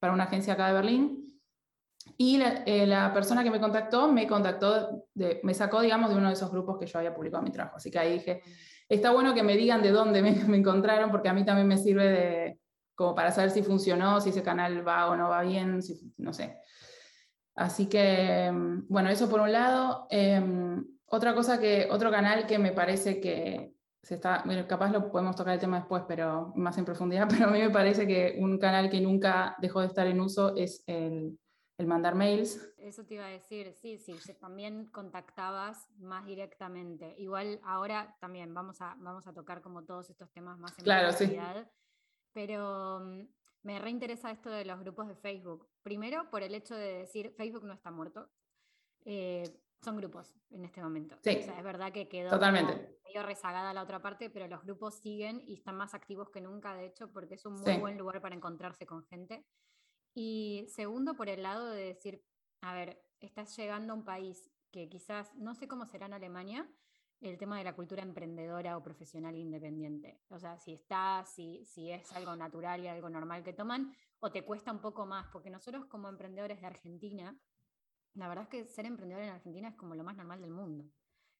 para 0.00 0.12
una 0.12 0.24
agencia 0.24 0.54
acá 0.54 0.68
de 0.68 0.72
Berlín. 0.74 1.20
Y 2.18 2.36
la, 2.38 2.64
eh, 2.66 2.86
la, 2.86 3.12
persona 3.14 3.42
que 3.42 3.50
me 3.50 3.60
contactó 3.60 4.12
me 4.12 4.26
contactó, 4.26 5.06
de, 5.14 5.40
me 5.42 5.54
sacó, 5.54 5.80
digamos, 5.80 6.10
de 6.10 6.16
uno 6.16 6.28
de 6.28 6.34
esos 6.34 6.50
grupos 6.50 6.78
que 6.78 6.86
yo 6.86 6.98
había 6.98 7.14
publicado 7.14 7.42
mi 7.42 7.50
trabajo. 7.50 7.76
Así 7.76 7.90
que 7.90 7.98
ahí 7.98 8.14
dije, 8.14 8.42
está 8.88 9.12
bueno 9.12 9.34
que 9.34 9.42
me 9.42 9.56
digan 9.56 9.82
de 9.82 9.90
dónde 9.90 10.20
me, 10.20 10.32
me 10.32 10.56
encontraron, 10.56 11.10
porque 11.10 11.28
a 11.28 11.32
mí 11.32 11.44
también 11.44 11.68
me 11.68 11.78
sirve 11.78 12.04
de, 12.04 12.58
como 12.94 13.14
para 13.14 13.32
saber 13.32 13.50
si 13.50 13.62
funcionó, 13.62 14.20
si 14.20 14.30
ese 14.30 14.42
canal 14.42 14.86
va 14.86 15.10
o 15.10 15.16
no 15.16 15.28
va 15.28 15.42
bien, 15.42 15.82
si, 15.82 16.12
no 16.18 16.32
sé. 16.32 16.58
Así 17.54 17.88
que, 17.88 18.50
mm, 18.52 18.86
bueno, 18.88 19.10
eso 19.10 19.28
por 19.28 19.40
un 19.40 19.52
lado. 19.52 20.06
Em, 20.10 20.84
otra 21.06 21.34
cosa 21.34 21.60
que, 21.60 21.88
otro 21.90 22.10
canal 22.10 22.46
que 22.46 22.58
me 22.58 22.72
parece 22.72 23.20
que 23.20 23.74
se 24.02 24.16
está, 24.16 24.42
bueno, 24.44 24.66
capaz 24.66 24.90
lo 24.90 25.10
podemos 25.10 25.36
tocar 25.36 25.54
el 25.54 25.60
tema 25.60 25.78
después, 25.78 26.02
pero 26.06 26.52
más 26.56 26.76
en 26.78 26.84
profundidad, 26.84 27.28
pero 27.46 27.48
a 27.48 27.50
mí 27.50 27.60
me 27.60 27.70
parece 27.70 28.06
que 28.06 28.36
un 28.38 28.58
canal 28.58 28.90
que 28.90 29.00
nunca 29.00 29.56
dejó 29.60 29.80
de 29.80 29.86
estar 29.86 30.06
en 30.06 30.20
uso 30.20 30.54
es 30.56 30.82
el, 30.86 31.38
el 31.78 31.86
mandar 31.86 32.14
mails. 32.14 32.74
Eso 32.78 33.04
te 33.04 33.14
iba 33.14 33.26
a 33.26 33.30
decir, 33.30 33.72
sí, 33.72 33.98
sí, 33.98 34.14
también 34.40 34.86
contactabas 34.86 35.90
más 35.98 36.26
directamente. 36.26 37.14
Igual 37.18 37.60
ahora 37.64 38.16
también 38.20 38.52
vamos 38.52 38.80
a, 38.80 38.96
vamos 38.98 39.26
a 39.26 39.32
tocar 39.32 39.62
como 39.62 39.84
todos 39.84 40.10
estos 40.10 40.30
temas 40.32 40.58
más 40.58 40.78
en 40.78 40.84
claro, 40.84 41.12
sí. 41.12 41.36
Pero 42.32 43.00
mm, 43.00 43.22
me 43.62 43.78
reinteresa 43.78 44.30
esto 44.30 44.50
de 44.50 44.64
los 44.64 44.78
grupos 44.80 45.08
de 45.08 45.16
Facebook. 45.16 45.68
Primero, 45.84 46.30
por 46.30 46.42
el 46.42 46.54
hecho 46.54 46.74
de 46.74 46.94
decir, 46.94 47.30
Facebook 47.36 47.64
no 47.64 47.74
está 47.74 47.90
muerto. 47.90 48.30
Eh, 49.04 49.44
son 49.82 49.98
grupos 49.98 50.34
en 50.50 50.64
este 50.64 50.82
momento. 50.82 51.18
Sí, 51.22 51.36
o 51.40 51.42
sea, 51.42 51.58
es 51.58 51.62
verdad 51.62 51.92
que 51.92 52.08
quedó 52.08 52.30
totalmente. 52.30 52.98
medio 53.04 53.22
rezagada 53.22 53.74
la 53.74 53.82
otra 53.82 54.00
parte, 54.00 54.30
pero 54.30 54.48
los 54.48 54.64
grupos 54.64 54.94
siguen 54.94 55.42
y 55.46 55.52
están 55.54 55.76
más 55.76 55.92
activos 55.92 56.30
que 56.30 56.40
nunca, 56.40 56.74
de 56.74 56.86
hecho, 56.86 57.12
porque 57.12 57.34
es 57.34 57.44
un 57.44 57.60
muy 57.60 57.76
buen 57.76 57.98
lugar 57.98 58.22
para 58.22 58.34
encontrarse 58.34 58.86
con 58.86 59.04
gente. 59.04 59.44
Y 60.14 60.64
segundo, 60.70 61.14
por 61.14 61.28
el 61.28 61.42
lado 61.42 61.66
de 61.66 61.84
decir, 61.84 62.24
a 62.62 62.72
ver, 62.72 63.04
estás 63.20 63.54
llegando 63.54 63.92
a 63.92 63.96
un 63.96 64.04
país 64.06 64.50
que 64.70 64.88
quizás, 64.88 65.34
no 65.34 65.54
sé 65.54 65.68
cómo 65.68 65.84
será 65.84 66.06
en 66.06 66.14
Alemania, 66.14 66.66
el 67.20 67.36
tema 67.38 67.58
de 67.58 67.64
la 67.64 67.74
cultura 67.74 68.02
emprendedora 68.02 68.76
o 68.76 68.82
profesional 68.82 69.36
independiente. 69.36 70.20
O 70.28 70.38
sea, 70.38 70.56
si 70.58 70.72
está, 70.72 71.24
si, 71.26 71.64
si 71.64 71.90
es 71.90 72.10
algo 72.12 72.34
natural 72.36 72.82
y 72.82 72.88
algo 72.88 73.10
normal 73.10 73.42
que 73.42 73.52
toman, 73.52 73.94
o 74.24 74.32
te 74.32 74.42
cuesta 74.42 74.72
un 74.72 74.80
poco 74.80 75.04
más, 75.04 75.26
porque 75.30 75.50
nosotros 75.50 75.84
como 75.84 76.08
emprendedores 76.08 76.58
de 76.58 76.66
Argentina, 76.66 77.38
la 78.14 78.26
verdad 78.26 78.44
es 78.44 78.48
que 78.48 78.66
ser 78.66 78.86
emprendedor 78.86 79.22
en 79.22 79.28
Argentina 79.28 79.68
es 79.68 79.74
como 79.74 79.94
lo 79.94 80.02
más 80.02 80.16
normal 80.16 80.40
del 80.40 80.50
mundo. 80.50 80.86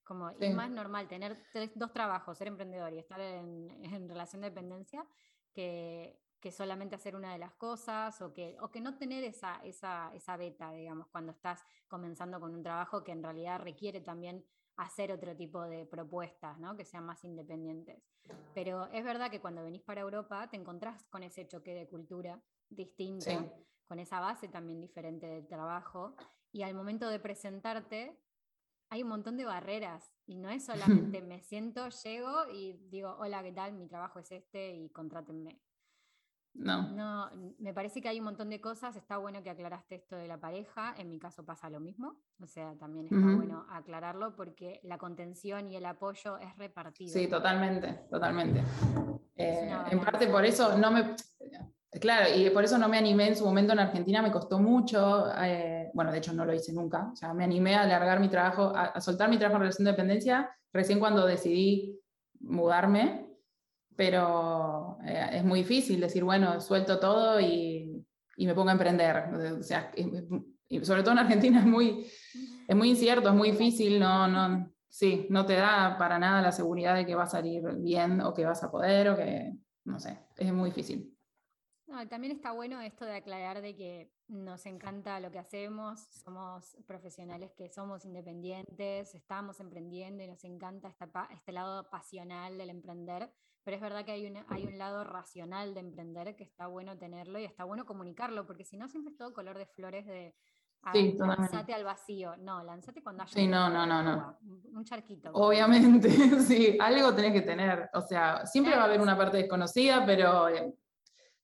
Como 0.03 0.29
es 0.29 0.53
más 0.53 0.69
normal 0.69 1.07
tener 1.07 1.35
dos 1.73 1.91
trabajos, 1.91 2.37
ser 2.37 2.47
emprendedor 2.47 2.93
y 2.93 2.99
estar 2.99 3.19
en, 3.19 3.71
en 3.85 4.07
relación 4.07 4.43
de 4.43 4.51
dependencia, 4.51 5.03
que, 5.51 6.21
que, 6.39 6.51
solamente 6.51 6.93
hacer 6.93 7.15
una 7.15 7.33
de 7.33 7.39
las 7.39 7.55
cosas 7.55 8.21
o 8.21 8.31
que, 8.31 8.55
o 8.61 8.69
que 8.69 8.81
no 8.81 8.99
tener 8.99 9.23
esa, 9.23 9.55
esa, 9.63 10.11
esa 10.13 10.37
beta, 10.37 10.71
digamos, 10.71 11.07
cuando 11.07 11.31
estás 11.31 11.65
comenzando 11.87 12.39
con 12.39 12.53
un 12.53 12.61
trabajo 12.61 13.03
que 13.03 13.13
en 13.13 13.23
realidad 13.23 13.61
requiere 13.61 13.99
también 14.01 14.45
hacer 14.77 15.11
otro 15.11 15.35
tipo 15.35 15.63
de 15.63 15.87
propuestas, 15.87 16.59
¿no? 16.59 16.75
que 16.77 16.85
sean 16.85 17.05
más 17.05 17.23
independientes. 17.23 18.03
Pero 18.53 18.85
es 18.87 19.03
verdad 19.03 19.31
que 19.31 19.41
cuando 19.41 19.63
venís 19.63 19.81
para 19.81 20.01
Europa 20.01 20.47
te 20.51 20.57
encontrás 20.57 21.03
con 21.05 21.23
ese 21.23 21.47
choque 21.47 21.73
de 21.73 21.87
cultura 21.87 22.39
distinta, 22.69 23.51
con 23.87 23.99
esa 23.99 24.19
base 24.19 24.47
también 24.47 24.81
diferente 24.81 25.27
del 25.27 25.47
trabajo, 25.47 26.15
y 26.51 26.63
al 26.63 26.73
momento 26.73 27.09
de 27.09 27.19
presentarte 27.19 28.19
hay 28.89 29.03
un 29.03 29.09
montón 29.09 29.37
de 29.37 29.45
barreras, 29.45 30.13
y 30.25 30.37
no 30.37 30.49
es 30.49 30.65
solamente 30.65 31.21
me 31.21 31.41
siento, 31.41 31.89
llego 32.03 32.49
y 32.53 32.73
digo, 32.89 33.15
hola, 33.19 33.43
¿qué 33.43 33.51
tal? 33.51 33.73
Mi 33.73 33.87
trabajo 33.87 34.19
es 34.19 34.31
este 34.31 34.75
y 34.75 34.89
contrátenme. 34.89 35.59
No. 36.55 36.89
No, 36.91 37.29
me 37.59 37.73
parece 37.73 38.01
que 38.01 38.07
hay 38.07 38.19
un 38.19 38.25
montón 38.25 38.49
de 38.49 38.61
cosas. 38.61 38.95
Está 38.95 39.17
bueno 39.17 39.43
que 39.43 39.49
aclaraste 39.49 39.95
esto 39.95 40.15
de 40.15 40.27
la 40.27 40.39
pareja. 40.39 40.95
En 40.97 41.09
mi 41.09 41.19
caso 41.19 41.45
pasa 41.45 41.69
lo 41.69 41.79
mismo. 41.79 42.15
O 42.41 42.47
sea, 42.47 42.75
también 42.77 43.07
está 43.07 43.35
bueno 43.35 43.65
aclararlo 43.69 44.35
porque 44.35 44.79
la 44.83 44.97
contención 44.97 45.69
y 45.69 45.75
el 45.75 45.85
apoyo 45.85 46.37
es 46.37 46.55
repartido. 46.57 47.11
Sí, 47.11 47.27
totalmente, 47.27 48.05
totalmente. 48.09 48.63
Eh, 49.35 49.69
en 49.91 49.99
parte 49.99 50.27
por 50.27 50.45
eso 50.45 50.77
no 50.77 50.91
me. 50.91 51.15
Claro, 51.99 52.35
y 52.35 52.49
por 52.49 52.63
eso 52.63 52.77
no 52.77 52.89
me 52.89 52.97
animé 52.97 53.29
en 53.29 53.35
su 53.35 53.45
momento 53.45 53.73
en 53.73 53.79
Argentina, 53.79 54.21
me 54.21 54.31
costó 54.31 54.59
mucho. 54.59 55.31
Eh, 55.41 55.89
bueno, 55.93 56.11
de 56.11 56.17
hecho 56.17 56.33
no 56.33 56.45
lo 56.45 56.53
hice 56.53 56.73
nunca. 56.73 57.09
O 57.11 57.15
sea, 57.15 57.33
me 57.33 57.43
animé 57.43 57.75
a 57.75 57.83
alargar 57.83 58.19
mi 58.19 58.29
trabajo, 58.29 58.73
a, 58.75 58.99
soltar 58.99 59.29
mi 59.29 59.37
trabajo 59.37 59.57
en 59.57 59.61
relación 59.61 59.85
de 59.85 59.91
dependencia 59.91 60.49
recién 60.73 60.99
cuando 60.99 61.25
decidí 61.25 61.99
mudarme 62.41 63.25
pero 63.95 64.97
eh, 65.05 65.29
es 65.33 65.43
muy 65.43 65.59
difícil 65.59 65.99
decir, 66.01 66.23
bueno, 66.23 66.59
suelto 66.59 66.99
todo 66.99 67.39
y, 67.39 68.05
y, 68.35 68.45
me 68.45 68.53
pongo 68.53 68.69
a 68.69 68.73
emprender. 68.73 69.29
O 69.57 69.63
sea, 69.63 69.91
y 70.67 70.83
sobre 70.83 71.01
todo 71.01 71.13
en 71.13 71.19
Argentina 71.19 71.59
es 71.59 71.65
muy, 71.65 72.05
es 72.67 72.75
muy 72.75 72.89
incierto, 72.89 73.29
es 73.29 73.35
muy 73.35 73.51
difícil, 73.51 73.99
no, 73.99 74.27
no, 74.27 74.71
sí, 74.89 75.27
no 75.29 75.45
te 75.45 75.53
da 75.53 75.97
para 75.97 76.19
nada 76.19 76.41
la 76.41 76.51
seguridad 76.51 76.95
de 76.95 77.05
que 77.05 77.15
va 77.15 77.23
a 77.23 77.27
salir 77.27 77.63
bien 77.77 78.21
o 78.21 78.33
que 78.33 78.45
vas 78.45 78.63
a 78.63 78.71
poder 78.71 79.09
o 79.09 79.15
que, 79.15 79.53
no 79.85 79.99
sé, 79.99 80.19
es 80.37 80.51
muy 80.51 80.71
difícil. 80.71 81.14
No, 81.87 82.07
también 82.07 82.35
está 82.35 82.51
bueno 82.51 82.81
esto 82.81 83.05
de 83.05 83.15
aclarar 83.15 83.61
de 83.61 83.75
que 83.75 84.11
nos 84.27 84.65
encanta 84.65 85.19
lo 85.19 85.29
que 85.29 85.37
hacemos, 85.37 85.99
somos 86.23 86.75
profesionales 86.87 87.51
que 87.55 87.69
somos 87.69 88.05
independientes, 88.05 89.13
estamos 89.13 89.59
emprendiendo 89.59 90.23
y 90.23 90.27
nos 90.27 90.43
encanta 90.43 90.87
este, 90.87 91.05
este 91.31 91.51
lado 91.51 91.87
pasional 91.89 92.57
del 92.57 92.71
emprender, 92.71 93.31
pero 93.63 93.77
es 93.77 93.81
verdad 93.81 94.03
que 94.03 94.13
hay, 94.13 94.33
hay 94.49 94.65
un 94.65 94.77
lado 94.79 95.03
racional 95.03 95.75
de 95.75 95.81
emprender 95.81 96.35
que 96.35 96.43
está 96.43 96.65
bueno 96.65 96.97
tenerlo 96.97 97.39
y 97.39 97.45
está 97.45 97.65
bueno 97.65 97.85
comunicarlo, 97.85 98.47
porque 98.47 98.65
si 98.65 98.77
no 98.77 98.87
siempre 98.87 99.11
es 99.11 99.17
todo 99.17 99.33
color 99.33 99.57
de 99.57 99.67
flores 99.67 100.07
de 100.07 100.35
ah, 100.81 100.93
lanzate 100.93 101.73
al 101.73 101.83
vacío. 101.83 102.35
No, 102.37 102.63
lanzate 102.63 103.03
cuando 103.03 103.23
haya 103.23 103.33
sí, 103.33 103.47
no, 103.47 103.69
no, 103.69 103.85
no, 103.85 104.01
no. 104.01 104.37
un 104.41 104.83
charquito. 104.85 105.29
Obviamente, 105.33 106.09
sí, 106.41 106.77
algo 106.79 107.13
tenés 107.13 107.33
que 107.33 107.41
tener. 107.41 107.89
O 107.93 108.01
sea, 108.01 108.43
siempre 108.45 108.75
va 108.75 108.83
a 108.83 108.85
haber 108.85 109.01
una 109.01 109.15
parte 109.17 109.37
desconocida, 109.37 110.03
pero 110.03 110.47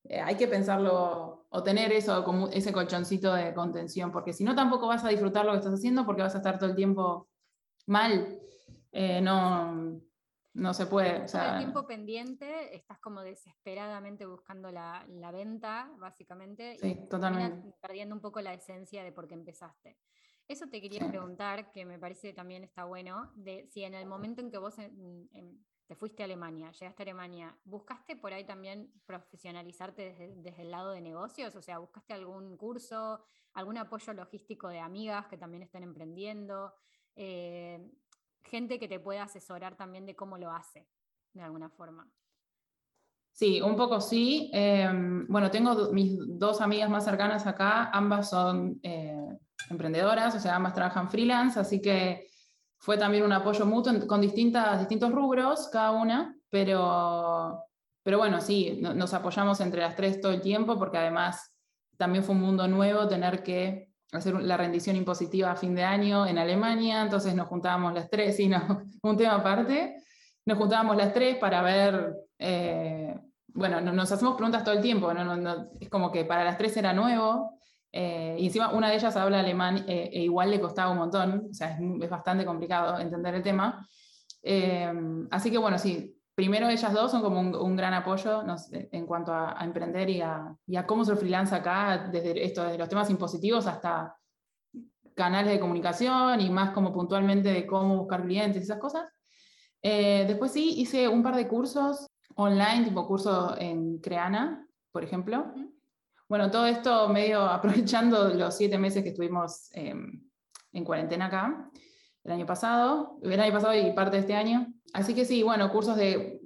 eh, 0.04 0.20
hay 0.20 0.36
que 0.36 0.48
pensarlo 0.48 1.46
o 1.50 1.64
tener 1.64 1.92
eso 1.92 2.24
como 2.24 2.48
ese 2.48 2.74
colchoncito 2.74 3.34
de 3.34 3.54
contención, 3.54 4.12
porque 4.12 4.34
si 4.34 4.44
no 4.44 4.56
tampoco 4.56 4.88
vas 4.88 5.04
a 5.04 5.10
disfrutar 5.10 5.46
lo 5.46 5.52
que 5.52 5.60
estás 5.60 5.74
haciendo 5.74 6.06
porque 6.06 6.22
vas 6.22 6.36
a 6.36 6.40
estar 6.40 6.58
todo 6.58 6.70
el 6.70 6.76
tiempo 6.76 7.30
mal. 7.88 8.40
Eh, 8.92 9.22
no, 9.22 10.02
no 10.54 10.74
se 10.74 10.86
puede. 10.86 11.24
O 11.24 11.28
sea, 11.28 11.54
el 11.54 11.60
tiempo 11.60 11.88
pendiente, 11.88 12.76
estás 12.76 13.00
como 13.00 13.22
desesperadamente 13.22 14.26
buscando 14.26 14.72
la, 14.72 15.06
la 15.08 15.32
venta, 15.32 15.92
básicamente, 15.98 16.78
sí, 16.78 16.90
y 16.90 17.08
totalmente. 17.08 17.74
perdiendo 17.82 18.16
un 18.16 18.22
poco 18.22 18.42
la 18.42 18.54
esencia 18.54 19.04
de 19.04 19.12
por 19.12 19.28
qué 19.28 19.36
empezaste. 19.36 19.98
Eso 20.48 20.68
te 20.68 20.82
quería 20.82 21.08
preguntar, 21.08 21.72
que 21.72 21.86
me 21.86 21.98
parece 21.98 22.34
también 22.34 22.64
está 22.64 22.84
bueno, 22.84 23.32
de 23.36 23.68
si 23.68 23.84
en 23.84 23.94
el 23.94 24.06
momento 24.06 24.42
en 24.42 24.52
que 24.52 24.58
vos 24.58 24.76
te 25.92 25.96
fuiste 25.98 26.24
a 26.24 26.26
Alemania, 26.26 26.72
llegaste 26.72 27.02
a 27.02 27.04
Alemania, 27.04 27.54
¿buscaste 27.66 28.16
por 28.16 28.32
ahí 28.32 28.46
también 28.46 28.90
profesionalizarte 29.06 30.32
desde, 30.42 30.62
el 30.62 30.72
lado 30.72 30.92
de 30.92 31.02
negocios? 31.02 31.54
O 31.58 31.62
sea, 31.62 31.80
¿buscaste 31.80 32.14
algún 32.14 32.56
curso, 32.56 33.26
algún 33.56 33.78
apoyo 33.78 34.14
logístico 34.14 34.70
de 34.70 34.80
amigas 34.80 35.28
que 35.28 35.38
también 35.38 35.64
estén 35.64 35.84
emprendiendo? 35.84 36.74
Eh, 37.18 37.92
gente 38.42 38.80
que 38.80 38.88
te 38.88 39.02
pueda 39.02 39.24
asesorar 39.24 39.76
también 39.76 40.06
de 40.06 40.16
cómo 40.16 40.38
lo 40.38 40.50
hace, 40.50 40.88
de 41.34 41.42
alguna 41.42 41.70
forma. 41.70 42.10
Sí, 43.34 43.60
un 43.60 43.76
poco 43.76 44.00
sí. 44.00 44.50
Em, 44.54 45.28
bueno, 45.28 45.52
tengo 45.52 45.92
mis 45.92 46.18
dos 46.40 46.62
amigas 46.62 46.90
más 46.90 47.04
cercanas 47.04 47.46
acá, 47.46 47.90
ambas 47.90 48.30
son 48.30 48.80
eh, 48.82 49.38
emprendedoras, 49.70 50.36
o 50.36 50.40
sea, 50.40 50.56
ambas 50.56 50.74
trabajan 50.74 51.12
freelance, 51.12 51.60
así 51.60 51.82
que 51.82 52.31
fue 52.82 52.98
también 52.98 53.24
un 53.24 53.32
apoyo 53.32 53.66
mutuo 53.66 53.94
con 54.08 54.22
distintas, 54.22 54.80
distintos 54.80 55.12
rubros 55.12 55.70
cada 55.72 55.92
una, 55.92 56.36
pero, 56.50 57.64
pero 58.04 58.18
bueno, 58.18 58.42
sí, 58.42 58.80
nos 58.82 59.14
apoyamos 59.14 59.62
entre 59.62 59.82
las 59.82 59.96
tres 59.96 60.20
todo 60.20 60.32
el 60.32 60.42
tiempo 60.42 60.78
porque 60.80 60.98
además 60.98 61.56
también 61.98 62.24
fue 62.24 62.34
un 62.34 62.42
mundo 62.42 62.68
nuevo 62.68 63.08
tener 63.08 63.44
que 63.44 63.90
hacer 64.12 64.34
la 64.42 64.58
rendición 64.58 64.96
impositiva 64.96 65.52
a 65.52 65.56
fin 65.56 65.76
de 65.76 65.84
año 65.84 66.26
en 66.26 66.40
Alemania, 66.40 67.04
entonces 67.04 67.36
nos 67.36 67.48
juntábamos 67.48 67.94
las 67.94 68.10
tres, 68.10 68.40
y 68.40 68.48
no, 68.48 68.82
un 69.04 69.16
tema 69.16 69.36
aparte, 69.36 69.98
nos 70.44 70.58
juntábamos 70.58 70.98
las 70.98 71.14
tres 71.14 71.38
para 71.38 71.62
ver, 71.62 72.16
eh, 72.40 73.16
bueno, 73.54 73.80
nos 73.80 74.12
hacemos 74.12 74.36
preguntas 74.36 74.64
todo 74.64 74.74
el 74.74 74.82
tiempo, 74.82 75.12
es 75.80 75.90
como 75.90 76.12
que 76.12 76.26
para 76.26 76.44
las 76.44 76.58
tres 76.58 76.76
era 76.78 76.94
nuevo, 76.94 77.60
eh, 77.92 78.38
y 78.40 78.46
encima 78.46 78.72
una 78.72 78.90
de 78.90 78.96
ellas 78.96 79.16
habla 79.18 79.42
alemán 79.42 79.84
eh, 79.88 80.10
e 80.14 80.24
igual 80.24 80.50
le 80.50 80.62
costaba 80.62 80.92
un 80.92 81.00
montón, 81.00 81.48
o 81.52 81.54
sea, 81.54 81.78
es, 81.78 82.10
bastante 82.10 82.46
complicado 82.46 83.00
entender 83.00 83.36
el 83.36 83.44
tema. 83.44 83.86
Eh, 84.42 84.92
así 85.30 85.52
que 85.52 85.58
bueno, 85.58 85.78
sí, 85.78 86.16
primero 86.34 86.70
ellas 86.70 86.94
dos 86.94 87.12
son 87.12 87.22
como 87.22 87.40
un, 87.40 87.76
gran 87.76 87.94
apoyo 87.94 88.44
en 88.70 89.06
cuanto 89.06 89.34
a, 89.34 89.58
emprender 89.62 90.10
y 90.10 90.22
a, 90.22 90.56
y 90.66 90.76
a, 90.78 90.86
cómo 90.86 91.04
ser 91.04 91.18
freelance 91.18 91.54
acá, 91.54 92.10
desde, 92.12 92.44
esto, 92.46 92.64
desde 92.64 92.78
los 92.78 92.90
temas 92.90 93.10
impositivos 93.10 93.68
hasta 93.68 94.16
canales 95.14 95.52
de 95.52 95.60
comunicación 95.60 96.40
y 96.40 96.50
más 96.50 96.72
como 96.72 96.94
puntualmente 96.94 97.52
de 97.52 97.68
cómo 97.68 97.98
buscar 97.98 98.24
clientes 98.24 98.62
y 98.62 98.64
esas 98.64 98.80
cosas. 98.80 99.04
después 99.82 100.54
sí, 100.54 100.76
hice 100.78 101.08
un 101.10 101.22
par 101.22 101.36
de 101.36 101.48
cursos 101.48 102.08
online, 102.36 102.86
tipo 102.86 103.06
curso 103.06 103.56
en 103.60 104.00
Creana, 104.00 104.66
por 104.92 105.04
ejemplo. 105.04 105.54
Bueno, 106.32 106.50
todo 106.50 106.66
esto 106.66 107.10
medio 107.10 107.42
aprovechando 107.58 108.30
los 108.30 108.56
siete 108.56 108.78
meses 108.78 109.04
que 109.04 109.10
estuvimos 109.10 109.70
em, 109.74 110.24
en 110.72 110.86
cuarentena 110.86 111.26
acá, 111.26 111.70
el 112.24 112.32
año 112.32 112.46
pasado, 112.46 113.18
el 113.22 113.38
año 113.38 113.52
pasado 113.52 113.76
y 113.76 113.92
parte 113.92 114.16
de 114.16 114.22
este 114.22 114.36
año. 114.36 114.68
Así 114.94 115.14
que 115.14 115.26
sí, 115.26 115.44
bueno, 115.44 115.70
cursos 115.70 115.98
de, 115.98 116.40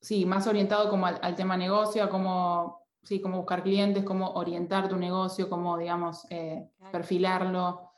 sí, 0.00 0.26
más 0.26 0.46
orientado 0.46 0.88
como 0.88 1.06
al, 1.06 1.34
tema 1.34 1.56
negocio, 1.56 2.04
a 2.04 2.08
cómo, 2.08 2.86
sí, 3.02 3.20
cómo 3.20 3.38
buscar 3.38 3.64
clientes, 3.64 4.04
cómo 4.04 4.30
orientar 4.34 4.88
tu 4.88 4.94
negocio, 4.94 5.50
cómo, 5.50 5.76
digamos, 5.76 6.24
eh, 6.30 6.68
perfilarlo. 6.92 7.91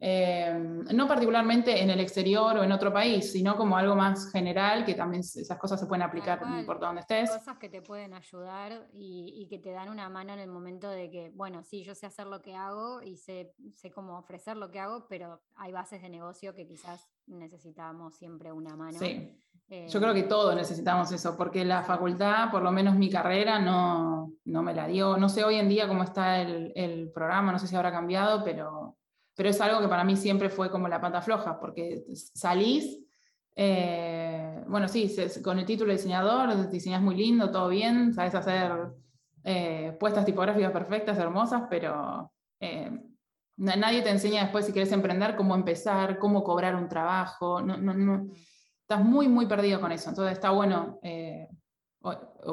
Em, 0.00 0.84
no 0.94 1.08
particularmente 1.08 1.82
en 1.82 1.90
el 1.90 1.98
exterior 1.98 2.56
o 2.56 2.62
en 2.62 2.70
otro 2.70 2.92
país, 2.92 3.32
sino 3.32 3.56
como 3.56 3.76
algo 3.76 3.96
más 3.96 4.30
general, 4.30 4.84
que 4.84 4.94
también 4.94 5.22
esas 5.22 5.58
cosas 5.58 5.80
se 5.80 5.86
pueden 5.86 6.02
aplicar 6.02 6.40
por 6.64 6.78
donde 6.78 7.00
estés. 7.00 7.28
Cosas 7.30 7.58
que 7.58 7.68
te 7.68 7.82
pueden 7.82 8.14
ayudar 8.14 8.88
y, 8.92 9.48
que 9.50 9.58
te 9.58 9.72
dan 9.72 9.88
una 9.88 10.08
mano 10.08 10.34
en 10.34 10.38
el 10.38 10.50
momento 10.50 10.88
de 10.88 11.10
que, 11.10 11.32
bueno, 11.34 11.64
sí, 11.64 11.82
yo 11.82 11.96
sé 11.96 12.06
hacer 12.06 12.28
lo 12.28 12.42
que 12.42 12.54
hago 12.54 13.02
y 13.02 13.16
sé, 13.16 13.52
sé 13.74 13.90
cómo 13.90 14.16
ofrecer 14.18 14.56
lo 14.56 14.70
que 14.70 14.78
hago, 14.78 15.06
pero 15.08 15.40
hay 15.56 15.72
bases 15.72 16.00
de 16.00 16.08
negocio 16.08 16.54
que 16.54 16.68
quizás 16.68 17.08
necesitamos 17.26 18.14
siempre 18.14 18.52
una 18.52 18.76
mano. 18.76 18.98
Sí. 19.00 19.36
yo 19.68 20.00
creo 20.00 20.14
que 20.14 20.22
todos 20.22 20.54
necesitamos 20.54 21.10
eso, 21.10 21.36
porque 21.36 21.64
la 21.64 21.82
facultad, 21.82 22.52
por 22.52 22.62
lo 22.62 22.70
menos 22.70 22.94
mi 22.94 23.10
carrera, 23.10 23.58
no, 23.58 24.32
no 24.44 24.62
me 24.62 24.74
la 24.74 24.86
dio. 24.86 25.16
No 25.16 25.28
sé 25.28 25.42
hoy 25.42 25.56
en 25.56 25.68
día 25.68 25.88
cómo 25.88 26.04
está 26.04 26.40
el, 26.40 26.72
el 26.76 27.10
programa, 27.10 27.50
no 27.50 27.58
sé 27.58 27.66
si 27.66 27.74
habrá 27.74 27.90
cambiado, 27.90 28.44
pero 28.44 28.87
pero 29.38 29.50
es 29.50 29.60
algo 29.60 29.80
que 29.80 29.86
para 29.86 30.02
mí 30.02 30.16
siempre 30.16 30.50
fue 30.50 30.68
como 30.68 30.88
la 30.88 31.00
pata 31.00 31.22
floja, 31.22 31.60
porque 31.60 32.02
salís, 32.12 32.98
eh, 33.54 34.64
bueno, 34.66 34.88
sí, 34.88 35.14
con 35.44 35.60
el 35.60 35.64
título 35.64 35.92
de 35.92 35.96
diseñador, 35.96 36.68
diseñas 36.68 37.00
muy 37.00 37.14
lindo, 37.14 37.48
todo 37.48 37.68
bien, 37.68 38.12
sabes 38.12 38.34
hacer 38.34 38.72
eh, 39.44 39.96
puestas 40.00 40.24
tipográficas 40.24 40.72
perfectas, 40.72 41.16
hermosas, 41.18 41.62
pero 41.70 42.32
eh, 42.58 42.90
Nadie 43.58 44.02
te 44.02 44.10
enseña 44.10 44.42
después 44.42 44.66
si 44.66 44.72
quieres 44.72 44.90
emprender 44.90 45.36
cómo 45.36 45.54
empezar, 45.54 46.18
cómo 46.18 46.42
cobrar 46.42 46.74
un 46.74 46.88
trabajo. 46.88 47.60
No, 47.60 47.76
no, 47.76 47.92
no. 47.92 48.26
Estás 48.82 49.04
muy, 49.04 49.28
muy 49.28 49.46
perdido 49.46 49.80
con 49.80 49.90
eso. 49.90 50.10
Entonces 50.10 50.34
está 50.34 50.50
bueno 50.50 51.00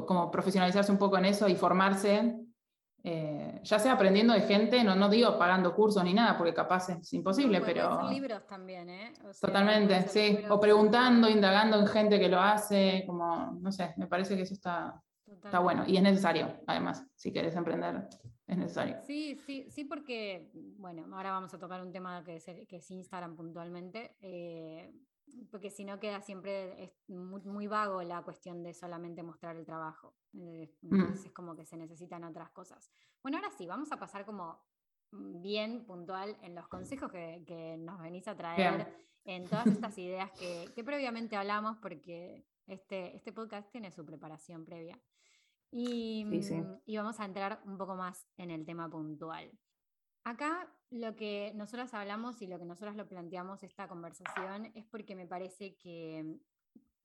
como 0.07 0.31
profesionalizarse 0.31 0.91
un 0.91 0.97
poco 0.97 1.17
en 1.19 1.25
eso 1.25 1.47
y 1.47 1.55
formarse, 1.55 2.35
eh, 3.07 3.59
ya 3.61 3.77
sea 3.77 3.93
aprendiendo 3.93 4.33
de 4.33 4.41
gente, 4.41 4.83
no, 4.83 4.95
no 4.95 5.07
digo 5.09 5.37
pagando 5.37 5.75
cursos 5.75 6.03
ni 6.03 6.11
nada, 6.11 6.35
porque 6.35 6.55
capaz 6.55 6.89
es 6.89 7.13
imposible, 7.13 7.61
pero... 7.61 8.09
libros 8.09 8.47
también, 8.47 8.89
¿eh? 8.89 9.13
totalmente, 9.39 10.07
sí. 10.07 10.39
O 10.49 10.59
preguntando, 10.59 11.29
indagando 11.29 11.79
en 11.79 11.85
gente 11.85 12.19
que 12.19 12.27
lo 12.27 12.41
hace, 12.41 13.03
como, 13.05 13.59
no 13.61 13.71
sé, 13.71 13.93
me 13.97 14.07
parece 14.07 14.35
que 14.35 14.41
eso 14.41 14.55
está, 14.55 14.99
está 15.27 15.59
bueno 15.59 15.83
y 15.85 15.97
es 15.97 16.01
necesario, 16.01 16.63
además, 16.65 17.05
si 17.13 17.31
quieres 17.31 17.55
emprender 17.55 18.07
es 18.47 18.57
necesario. 18.57 18.97
Sí, 19.05 19.35
sí, 19.45 19.67
sí, 19.69 19.83
porque, 19.83 20.49
bueno, 20.79 21.05
ahora 21.15 21.31
vamos 21.31 21.53
a 21.53 21.59
tocar 21.59 21.83
un 21.83 21.91
tema 21.91 22.23
que 22.23 22.37
es, 22.37 22.45
que 22.67 22.77
es 22.77 22.89
Instagram 22.89 23.35
puntualmente, 23.35 24.15
eh, 24.21 24.91
porque 25.51 25.69
si 25.69 25.85
no 25.85 25.99
queda 25.99 26.21
siempre 26.21 26.83
es 26.83 26.91
muy, 27.07 27.67
vago 27.67 28.01
la 28.03 28.21
cuestión 28.23 28.63
de 28.63 28.73
solamente 28.73 29.23
mostrar 29.23 29.55
el 29.55 29.65
trabajo. 29.65 30.15
Eh, 30.33 30.73
mm. 30.81 30.95
Entonces 30.95 31.25
es 31.25 31.31
como 31.31 31.55
que 31.55 31.65
se 31.65 31.77
necesitan 31.77 32.23
otras 32.23 32.51
cosas. 32.51 32.91
Bueno, 33.21 33.37
ahora 33.37 33.51
sí, 33.51 33.65
vamos 33.65 33.91
a 33.91 33.99
pasar 33.99 34.25
como 34.25 34.59
bien 35.11 35.85
puntual 35.85 36.37
en 36.41 36.55
los 36.55 36.67
consejos 36.67 37.11
que, 37.11 37.43
que 37.47 37.77
nos 37.77 37.99
venís 37.99 38.27
a 38.27 38.35
traer, 38.35 38.93
en 39.23 39.47
todas 39.47 39.67
estas 39.67 39.97
ideas 39.97 40.31
que, 40.31 40.69
que, 40.75 40.83
previamente 40.83 41.35
hablamos, 41.35 41.77
porque 41.77 42.45
este, 42.67 43.15
este 43.15 43.31
podcast 43.31 43.71
tiene 43.71 43.91
su 43.91 44.05
preparación 44.05 44.65
previa. 44.65 44.99
Y, 45.71 46.25
mm, 46.25 46.81
y 46.85 46.97
vamos 46.97 47.19
a 47.19 47.25
entrar 47.25 47.61
un 47.65 47.77
poco 47.77 47.95
más 47.95 48.27
en 48.37 48.51
el 48.51 48.65
tema 48.65 48.89
puntual. 48.89 49.51
Acá 50.25 50.67
lo 50.89 51.15
que 51.15 51.51
nosotros 51.53 51.93
hablamos 51.93 52.41
y 52.41 52.47
lo 52.47 52.57
que 52.57 52.65
nosotros 52.65 52.95
lo 52.95 53.07
planteamos 53.07 53.61
esta 53.61 53.87
conversación 53.87 54.71
es 54.73 54.83
porque 54.83 55.15
me 55.15 55.27
parece 55.27 55.75
que, 55.75 56.39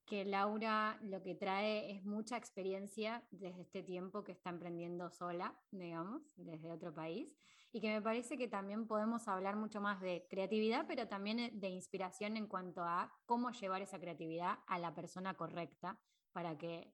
que 0.07 0.25
Laura 0.25 0.97
lo 1.03 1.21
que 1.21 1.35
trae 1.35 1.91
es 1.91 2.03
mucha 2.03 2.35
experiencia 2.35 3.23
desde 3.29 3.61
este 3.61 3.83
tiempo 3.83 4.23
que 4.23 4.31
está 4.31 4.49
emprendiendo 4.49 5.11
sola, 5.11 5.55
digamos, 5.69 6.33
desde 6.35 6.71
otro 6.71 6.95
país, 6.95 7.37
y 7.71 7.79
que 7.79 7.93
me 7.93 8.01
parece 8.01 8.39
que 8.39 8.47
también 8.47 8.87
podemos 8.87 9.27
hablar 9.27 9.55
mucho 9.55 9.81
más 9.81 10.01
de 10.01 10.25
creatividad, 10.27 10.85
pero 10.87 11.07
también 11.07 11.59
de 11.59 11.69
inspiración 11.69 12.37
en 12.37 12.47
cuanto 12.47 12.81
a 12.83 13.13
cómo 13.27 13.51
llevar 13.51 13.83
esa 13.83 13.99
creatividad 13.99 14.57
a 14.65 14.79
la 14.79 14.95
persona 14.95 15.35
correcta 15.35 15.99
para 16.31 16.57
que 16.57 16.91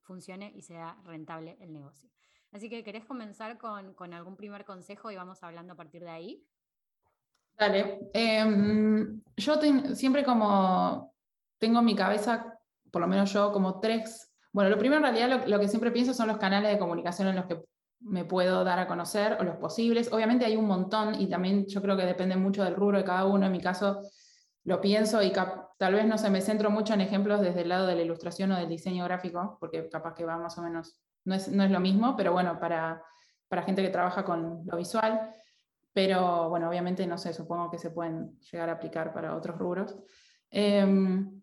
funcione 0.00 0.50
y 0.52 0.62
sea 0.62 1.00
rentable 1.04 1.56
el 1.60 1.72
negocio. 1.72 2.10
Así 2.52 2.68
que, 2.68 2.82
¿querés 2.82 3.04
comenzar 3.04 3.58
con, 3.58 4.12
algún 4.12 4.36
primer 4.36 4.64
consejo 4.64 5.10
y 5.10 5.16
vamos 5.16 5.42
hablando 5.42 5.74
a 5.74 5.76
partir 5.76 6.02
de 6.02 6.10
ahí? 6.10 6.44
Dale. 7.56 8.10
Em, 8.12 9.22
yo 9.36 9.60
siempre 9.94 10.24
como 10.24 11.14
tengo 11.58 11.78
en 11.78 11.84
mi 11.84 11.94
cabeza, 11.94 12.58
por 12.90 13.00
lo 13.02 13.06
menos 13.06 13.32
yo, 13.32 13.52
como 13.52 13.78
tres. 13.78 14.32
Bueno, 14.52 14.70
lo 14.70 14.78
primero 14.78 15.06
en 15.06 15.14
realidad 15.14 15.46
lo, 15.46 15.60
que 15.60 15.68
siempre 15.68 15.92
pienso 15.92 16.12
son 16.12 16.26
los 16.26 16.38
canales 16.38 16.72
de 16.72 16.78
comunicación 16.78 17.28
en 17.28 17.36
los 17.36 17.46
que 17.46 17.62
me 18.00 18.24
puedo 18.24 18.64
dar 18.64 18.80
a 18.80 18.88
conocer 18.88 19.36
o 19.38 19.44
los 19.44 19.56
posibles. 19.56 20.12
Obviamente 20.12 20.44
hay 20.44 20.56
un 20.56 20.66
montón 20.66 21.20
y 21.20 21.28
también 21.28 21.66
yo 21.66 21.82
creo 21.82 21.96
que 21.96 22.06
depende 22.06 22.36
mucho 22.36 22.64
del 22.64 22.74
rubro 22.74 22.98
de 22.98 23.04
cada 23.04 23.26
uno. 23.26 23.46
En 23.46 23.52
mi 23.52 23.60
caso 23.60 24.00
lo 24.64 24.80
pienso 24.80 25.22
y 25.22 25.32
tal 25.32 25.94
vez 25.94 26.06
no 26.06 26.18
se 26.18 26.30
me 26.30 26.40
centro 26.40 26.70
mucho 26.70 26.94
en 26.94 27.02
ejemplos 27.02 27.40
desde 27.40 27.60
el 27.60 27.68
lado 27.68 27.86
de 27.86 27.94
la 27.94 28.02
ilustración 28.02 28.50
o 28.52 28.56
del 28.56 28.68
diseño 28.68 29.04
gráfico, 29.04 29.56
porque 29.60 29.88
capaz 29.88 30.14
que 30.14 30.24
va 30.24 30.38
más 30.38 30.58
o 30.58 30.62
menos 30.62 30.98
no 31.24 31.34
es, 31.34 31.48
lo 31.48 31.80
mismo, 31.80 32.16
pero 32.16 32.32
bueno, 32.32 32.58
para, 32.58 33.02
gente 33.64 33.82
que 33.82 33.90
trabaja 33.90 34.24
con 34.24 34.62
lo 34.64 34.76
visual. 34.76 35.34
Pero 35.92 36.48
bueno, 36.48 36.68
obviamente, 36.68 37.06
no 37.06 37.18
sé, 37.18 37.32
supongo 37.32 37.70
que 37.70 37.78
se 37.78 37.90
pueden 37.90 38.38
llegar 38.40 38.68
a 38.68 38.74
aplicar 38.74 39.12
para 39.12 39.34
otros 39.34 39.58
rubros. 39.58 39.96
Em, 40.50 41.42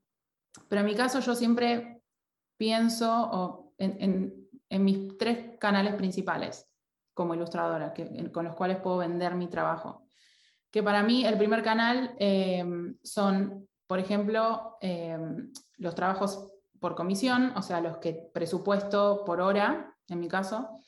pero 0.67 0.81
en 0.81 0.85
mi 0.85 0.95
caso 0.95 1.19
yo 1.19 1.35
siempre 1.35 2.01
pienso 2.57 3.73
en, 3.77 4.47
mis 4.69 5.17
tres 5.17 5.57
canales 5.59 5.95
principales 5.95 6.69
como 7.13 7.35
ilustradora, 7.35 7.93
con 8.31 8.45
los 8.45 8.55
cuales 8.55 8.77
puedo 8.77 8.97
vender 8.97 9.35
mi 9.35 9.47
trabajo. 9.47 10.07
Que 10.71 10.83
para 10.83 11.03
mí 11.03 11.25
el 11.25 11.37
primer 11.37 11.63
canal 11.63 12.15
em, 12.19 12.97
son, 13.03 13.67
por 13.85 13.99
ejemplo, 13.99 14.77
em, 14.81 15.51
los 15.77 15.95
trabajos 15.95 16.51
por 16.79 16.95
comisión, 16.95 17.53
o 17.55 17.61
sea, 17.61 17.81
los 17.81 17.97
que 17.97 18.29
presupuesto 18.33 19.23
por 19.25 19.41
hora, 19.41 19.95
en 20.07 20.19
mi 20.19 20.27
caso, 20.27 20.79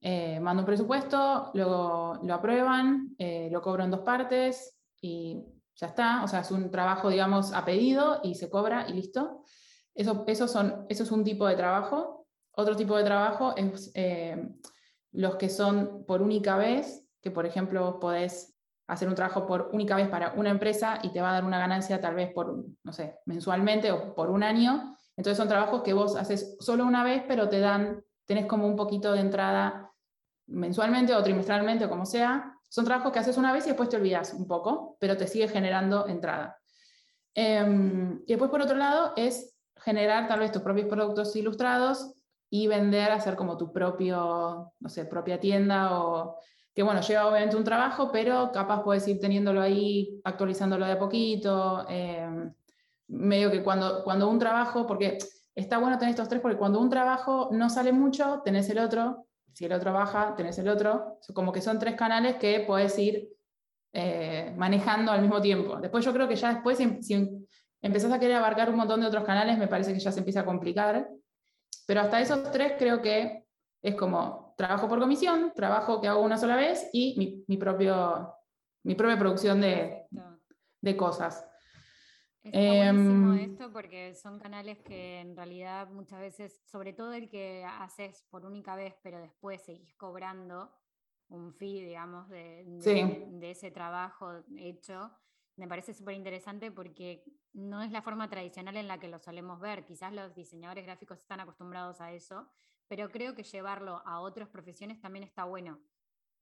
eh, 0.00 0.40
mando 0.40 0.62
un 0.62 0.66
presupuesto, 0.66 1.50
luego 1.54 2.18
lo 2.22 2.34
aprueban, 2.34 3.14
eh, 3.18 3.48
lo 3.52 3.62
cobro 3.62 3.84
en 3.84 3.90
dos 3.90 4.00
partes 4.00 4.78
y 5.00 5.44
ya 5.76 5.86
está, 5.86 6.24
o 6.24 6.28
sea, 6.28 6.40
es 6.40 6.50
un 6.50 6.70
trabajo, 6.70 7.08
digamos, 7.08 7.52
a 7.52 7.64
pedido 7.64 8.20
y 8.22 8.34
se 8.34 8.50
cobra 8.50 8.88
y 8.88 8.94
listo. 8.94 9.44
Eso, 9.94 10.24
eso, 10.26 10.48
son, 10.48 10.86
eso 10.88 11.02
es 11.02 11.12
un 11.12 11.24
tipo 11.24 11.46
de 11.46 11.56
trabajo. 11.56 12.26
Otro 12.52 12.76
tipo 12.76 12.96
de 12.96 13.04
trabajo 13.04 13.54
es 13.56 13.90
eh, 13.94 14.48
los 15.12 15.36
que 15.36 15.48
son 15.48 16.04
por 16.06 16.20
única 16.20 16.56
vez, 16.56 17.06
que 17.20 17.30
por 17.30 17.46
ejemplo 17.46 18.00
podés 18.00 18.52
hacer 18.88 19.08
un 19.08 19.14
trabajo 19.14 19.46
por 19.46 19.70
única 19.72 19.96
vez 19.96 20.08
para 20.08 20.32
una 20.32 20.50
empresa 20.50 20.98
y 21.02 21.12
te 21.12 21.20
va 21.20 21.30
a 21.30 21.34
dar 21.34 21.44
una 21.44 21.58
ganancia 21.58 22.00
tal 22.00 22.14
vez 22.14 22.32
por, 22.32 22.64
no 22.82 22.92
sé, 22.92 23.18
mensualmente 23.26 23.92
o 23.92 24.14
por 24.14 24.30
un 24.30 24.42
año, 24.42 24.96
entonces 25.16 25.36
son 25.36 25.48
trabajos 25.48 25.82
que 25.82 25.92
vos 25.92 26.16
haces 26.16 26.56
solo 26.60 26.84
una 26.84 27.04
vez, 27.04 27.22
pero 27.28 27.48
te 27.48 27.60
dan, 27.60 28.02
tenés 28.24 28.46
como 28.46 28.66
un 28.66 28.76
poquito 28.76 29.12
de 29.12 29.20
entrada 29.20 29.92
mensualmente 30.46 31.14
o 31.14 31.22
trimestralmente 31.22 31.84
o 31.84 31.90
como 31.90 32.06
sea. 32.06 32.58
Son 32.68 32.84
trabajos 32.84 33.12
que 33.12 33.18
haces 33.18 33.36
una 33.36 33.52
vez 33.52 33.64
y 33.66 33.68
después 33.68 33.88
te 33.88 33.96
olvidas 33.96 34.32
un 34.32 34.46
poco, 34.46 34.96
pero 34.98 35.16
te 35.16 35.26
sigue 35.26 35.48
generando 35.48 36.06
entrada. 36.08 36.58
Em, 37.34 38.22
y 38.26 38.32
después, 38.32 38.50
por 38.50 38.62
otro 38.62 38.76
lado, 38.76 39.12
es 39.16 39.54
generar 39.76 40.28
tal 40.28 40.40
vez 40.40 40.52
tus 40.52 40.62
propios 40.62 40.88
productos 40.88 41.34
ilustrados 41.36 42.14
y 42.48 42.66
vender, 42.66 43.10
hacer 43.10 43.36
como 43.36 43.56
tu 43.56 43.72
propio, 43.72 44.72
no 44.78 44.88
sé, 44.88 45.04
propia 45.06 45.40
tienda 45.40 45.98
o 45.98 46.38
que 46.74 46.82
bueno, 46.82 47.02
lleva 47.02 47.26
obviamente 47.26 47.56
un 47.56 47.64
trabajo, 47.64 48.10
pero 48.10 48.50
capaz 48.52 48.82
puedes 48.82 49.06
ir 49.06 49.20
teniéndolo 49.20 49.60
ahí, 49.60 50.20
actualizándolo 50.24 50.86
de 50.86 50.92
a 50.92 50.98
poquito. 50.98 51.84
Eh, 51.88 52.50
medio 53.12 53.50
que 53.50 53.62
cuando, 53.62 54.02
cuando 54.02 54.28
un 54.28 54.38
trabajo, 54.38 54.86
porque 54.86 55.18
está 55.54 55.78
bueno 55.78 55.98
tener 55.98 56.10
estos 56.10 56.28
tres, 56.28 56.40
porque 56.40 56.56
cuando 56.56 56.80
un 56.80 56.88
trabajo 56.88 57.50
no 57.52 57.68
sale 57.68 57.92
mucho, 57.92 58.40
tenés 58.44 58.68
el 58.70 58.78
otro, 58.78 59.26
si 59.52 59.66
el 59.66 59.72
otro 59.72 59.92
baja, 59.92 60.34
tenés 60.34 60.58
el 60.58 60.68
otro, 60.68 61.18
como 61.34 61.52
que 61.52 61.60
son 61.60 61.78
tres 61.78 61.94
canales 61.94 62.36
que 62.36 62.64
puedes 62.66 62.98
ir 62.98 63.28
eh, 63.92 64.54
manejando 64.56 65.12
al 65.12 65.20
mismo 65.20 65.40
tiempo. 65.42 65.76
Después 65.76 66.04
yo 66.04 66.12
creo 66.12 66.26
que 66.26 66.36
ya 66.36 66.54
después, 66.54 66.78
si, 66.78 67.42
empezás 67.82 68.12
a 68.12 68.18
querer 68.18 68.36
abarcar 68.36 68.70
un 68.70 68.76
montón 68.76 69.00
de 69.00 69.06
otros 69.06 69.24
canales, 69.24 69.58
me 69.58 69.68
parece 69.68 69.92
que 69.92 70.00
ya 70.00 70.10
se 70.10 70.20
empieza 70.20 70.40
a 70.40 70.46
complicar, 70.46 71.08
pero 71.86 72.00
hasta 72.00 72.20
esos 72.20 72.50
tres 72.50 72.74
creo 72.78 73.02
que 73.02 73.44
es 73.82 73.94
como 73.94 74.54
trabajo 74.56 74.88
por 74.88 75.00
comisión, 75.00 75.52
trabajo 75.54 76.00
que 76.00 76.08
hago 76.08 76.22
una 76.22 76.38
sola 76.38 76.56
vez 76.56 76.88
y 76.92 77.14
mi, 77.18 77.44
mi 77.48 77.56
propio, 77.58 78.34
mi 78.84 78.94
propia 78.94 79.18
producción 79.18 79.60
de, 79.60 80.06
de 80.80 80.96
cosas. 80.96 81.44
Está 82.42 82.58
buenísimo 82.58 83.34
em, 83.34 83.52
esto 83.52 83.72
porque 83.72 84.14
son 84.14 84.40
canales 84.40 84.78
que 84.80 85.20
en 85.20 85.36
realidad 85.36 85.88
muchas 85.90 86.20
veces, 86.20 86.60
sobre 86.66 86.92
todo 86.92 87.12
el 87.12 87.28
que 87.28 87.64
haces 87.64 88.24
por 88.30 88.44
única 88.44 88.74
vez, 88.74 88.96
pero 89.02 89.20
después 89.20 89.62
seguís 89.62 89.94
cobrando 89.94 90.72
un 91.28 91.52
fee, 91.54 91.84
digamos, 91.84 92.28
de, 92.28 92.64
de, 92.66 93.50
ese 93.50 93.70
trabajo 93.70 94.42
hecho, 94.58 95.10
me 95.56 95.68
parece 95.68 95.94
súper 95.94 96.14
interesante 96.14 96.70
porque 96.70 97.24
no 97.52 97.82
es 97.82 97.90
la 97.92 98.02
forma 98.02 98.28
tradicional 98.28 98.76
en 98.76 98.88
la 98.88 98.98
que 98.98 99.08
lo 99.08 99.18
solemos 99.18 99.60
ver. 99.60 99.84
Quizás 99.84 100.12
los 100.12 100.34
diseñadores 100.34 100.84
gráficos 100.84 101.18
están 101.18 101.40
acostumbrados 101.40 102.00
a 102.00 102.12
eso, 102.12 102.48
pero 102.88 103.08
creo 103.10 103.34
que 103.34 103.44
llevarlo 103.44 104.02
a 104.04 104.20
otras 104.20 104.48
profesiones 104.48 105.00
también 105.00 105.22
está 105.22 105.44
bueno, 105.44 105.80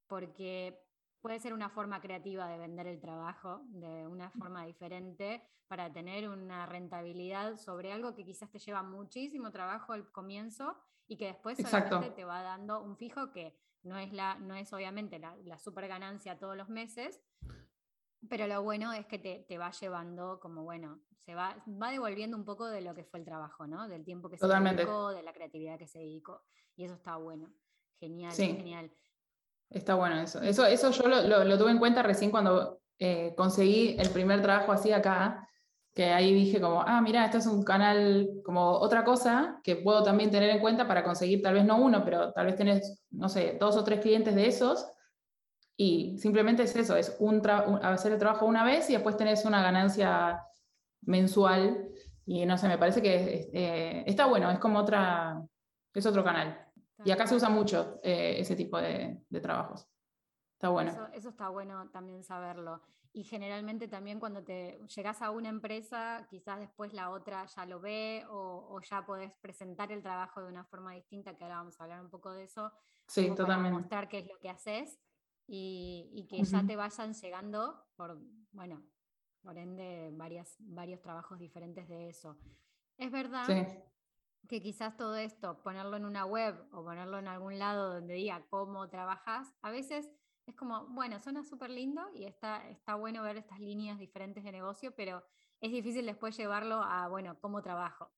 porque 0.07 0.83
puede 1.21 1.39
ser 1.39 1.53
una 1.53 1.71
forma 1.71 2.01
creativa 2.01 2.49
de 2.49 2.59
vender 2.59 2.87
el 2.87 3.01
trabajo 3.01 3.63
de 3.67 4.07
una 4.07 4.31
forma 4.31 4.65
diferente 4.65 5.43
para 5.69 5.93
tener 5.93 6.29
una 6.29 6.67
rentabilidad 6.67 7.57
sobre 7.57 7.93
algo 7.93 8.15
que 8.15 8.25
quizás 8.25 8.51
te 8.51 8.59
lleva 8.59 8.83
muchísimo 8.83 9.51
trabajo 9.51 9.93
al 9.93 10.11
comienzo 10.11 10.77
y 11.07 11.17
que 11.17 11.27
después 11.27 11.59
solamente 11.59 12.11
te 12.11 12.25
va 12.25 12.43
dando 12.43 12.83
un 12.83 12.97
fijo 12.97 13.33
que 13.33 13.57
no 13.83 13.99
es, 13.99 14.13
la, 14.13 14.39
no 14.39 14.55
es 14.55 14.73
obviamente 14.73 15.19
la, 15.19 15.37
la 15.45 15.59
super 15.59 15.89
ganancia 15.89 16.39
todos 16.39 16.57
los 16.57 16.69
meses, 16.69 17.21
pero 18.29 18.47
lo 18.47 18.63
bueno 18.63 18.93
es 18.93 19.07
que 19.07 19.19
te, 19.19 19.59
va 19.59 19.71
llevando 19.71 20.41
como, 20.41 20.63
bueno, 20.63 21.01
se 21.25 21.35
va, 21.35 21.63
va 21.67 21.91
devolviendo 21.91 22.37
un 22.37 22.45
poco 22.45 22.67
de 22.67 22.83
lo 22.83 22.95
que 22.95 23.05
fue 23.05 23.21
el 23.21 23.25
trabajo, 23.25 23.67
¿no? 23.67 23.89
Del 23.89 24.05
tiempo 24.05 24.29
que 24.29 24.37
se 24.37 24.47
dedicó, 24.47 25.11
de 25.11 25.23
la 25.23 25.33
creatividad 25.33 25.79
que 25.79 25.87
se 25.87 26.01
dedicó. 26.01 26.43
Y 26.77 26.85
eso 26.85 26.95
está 26.95 27.17
bueno. 27.17 27.53
Genial, 27.99 28.33
genial. 28.33 28.91
Está 29.71 29.95
bueno 29.95 30.21
eso. 30.21 30.43
Eso, 30.43 30.67
eso 30.67 30.91
yo 30.91 31.09
lo, 31.09 31.59
tuve 31.59 31.71
en 31.71 31.79
cuenta 31.79 32.03
recién 32.03 32.31
cuando 32.31 32.81
eh, 32.99 33.35
conseguí 33.37 33.97
el 33.99 34.11
primer 34.11 34.43
trabajo 34.43 34.73
así 34.73 34.93
acá, 34.93 35.49
que 35.95 36.07
ahí 36.07 36.35
dije 36.35 36.61
como, 36.61 36.83
ah, 36.83 37.01
mira, 37.01 37.25
esto 37.25 37.39
es 37.39 37.47
un 37.47 37.63
canal 37.63 38.29
como 38.45 38.73
otra 38.73 39.05
cosa 39.05 39.61
que 39.63 39.77
puedo 39.77 40.03
también 40.03 40.31
tener 40.31 40.51
en 40.51 40.61
cuenta 40.61 40.87
para 40.89 41.05
conseguir 41.05 41.43
tal 41.43 41.55
vez 41.55 41.65
no 41.65 41.79
uno, 41.79 42.05
pero 42.05 42.33
tal 42.33 42.47
vez 42.47 42.57
tenés, 42.57 43.05
no 43.11 43.29
sé, 43.29 43.57
dos 43.61 43.77
o 43.77 43.85
tres 43.85 44.01
clientes 44.01 44.35
de 44.35 44.47
esos. 44.47 44.87
y 45.77 46.19
simplemente 46.19 46.65
es 46.65 46.77
eso, 46.77 46.97
es 46.97 47.17
un 47.21 47.43
hacer 47.83 48.13
el 48.13 48.19
trabajo 48.19 48.47
una 48.47 48.65
vez 48.65 48.91
y 48.91 48.95
después 48.95 49.17
tenés 49.17 49.45
una 49.45 49.63
ganancia 49.63 50.43
mensual. 51.03 51.89
Y 52.27 52.47
no 52.47 52.59
sé, 52.59 52.69
me 52.69 52.79
parece 52.79 53.03
que 53.03 53.51
eh, 53.53 54.05
está 54.07 54.27
bueno, 54.27 54.51
es 54.51 54.59
como 54.59 54.79
otra, 54.79 55.43
es 55.95 56.07
otro 56.07 56.23
canal. 56.25 56.70
Y 57.05 57.11
acá 57.11 57.27
se 57.27 57.35
usa 57.35 57.49
mucho 57.49 58.01
eh, 58.03 58.37
ese 58.39 58.57
tipo 58.57 58.79
de, 58.79 59.25
trabajos. 59.43 59.89
Está 60.55 60.69
bueno. 60.69 60.91
Eso, 61.13 61.31
está 61.31 61.49
bueno 61.49 61.89
también 61.91 62.23
saberlo. 62.23 62.83
Y 63.13 63.25
generalmente 63.25 63.89
también 63.89 64.21
cuando 64.21 64.45
te 64.45 64.79
llegas 64.95 65.23
a 65.23 65.31
una 65.31 65.49
empresa, 65.49 66.27
quizás 66.29 66.61
después 66.61 66.93
la 66.93 67.11
otra 67.11 67.47
ya 67.47 67.67
lo 67.67 67.81
ve 67.81 68.25
o, 68.29 68.81
ya 68.83 69.05
podés 69.05 69.33
presentar 69.41 69.91
el 69.91 70.03
trabajo 70.03 70.43
de 70.43 70.49
una 70.49 70.65
forma 70.65 70.93
distinta, 70.93 71.35
que 71.35 71.45
ahora 71.45 71.57
vamos 71.57 71.81
a 71.81 71.85
hablar 71.85 72.01
un 72.03 72.11
poco 72.11 72.33
de 72.33 72.45
eso. 72.45 72.73
Sí, 73.07 73.29
totalmente. 73.35 73.71
Para 73.71 73.79
mostrar 73.79 74.09
qué 74.09 74.19
es 74.19 74.27
lo 74.29 74.39
que 74.39 74.51
haces 74.51 75.01
y, 75.47 76.27
que 76.29 76.45
ya 76.45 76.65
te 76.65 76.77
vayan 76.77 77.15
llegando 77.15 77.87
por, 77.97 78.21
bueno, 78.53 78.85
por 79.43 79.59
ende, 79.59 80.11
varias, 80.13 80.55
varios 80.61 81.01
trabajos 81.01 81.39
diferentes 81.39 81.89
de 81.89 82.11
eso. 82.11 82.39
Es 82.97 83.11
verdad 83.11 83.47
que 84.49 84.61
quizás 84.61 84.97
todo 84.97 85.17
esto, 85.17 85.63
ponerlo 85.63 85.97
en 85.97 86.05
una 86.05 86.25
web 86.25 86.57
o 86.73 86.83
ponerlo 86.83 87.19
en 87.19 87.29
algún 87.29 87.59
lado 87.59 87.95
donde 87.95 88.15
diga 88.15 88.45
cómo 88.51 88.89
trabajas, 88.89 89.55
a 89.63 89.71
veces 89.71 90.11
es 90.47 90.55
como, 90.57 90.87
bueno, 90.89 91.21
suena 91.21 91.45
súper 91.45 91.71
lindo 91.71 92.03
y 92.15 92.25
está, 92.25 92.69
está 92.69 92.95
bueno 92.97 93.23
ver 93.23 93.37
estas 93.37 93.61
líneas 93.61 93.99
diferentes 93.99 94.43
de 94.43 94.53
negocio, 94.53 94.95
pero 94.97 95.23
es 95.61 95.71
difícil 95.71 96.07
después 96.07 96.37
llevarlo 96.37 96.83
a, 96.83 97.09
bueno, 97.09 97.39
cómo 97.41 97.63
trabajo. 97.63 98.11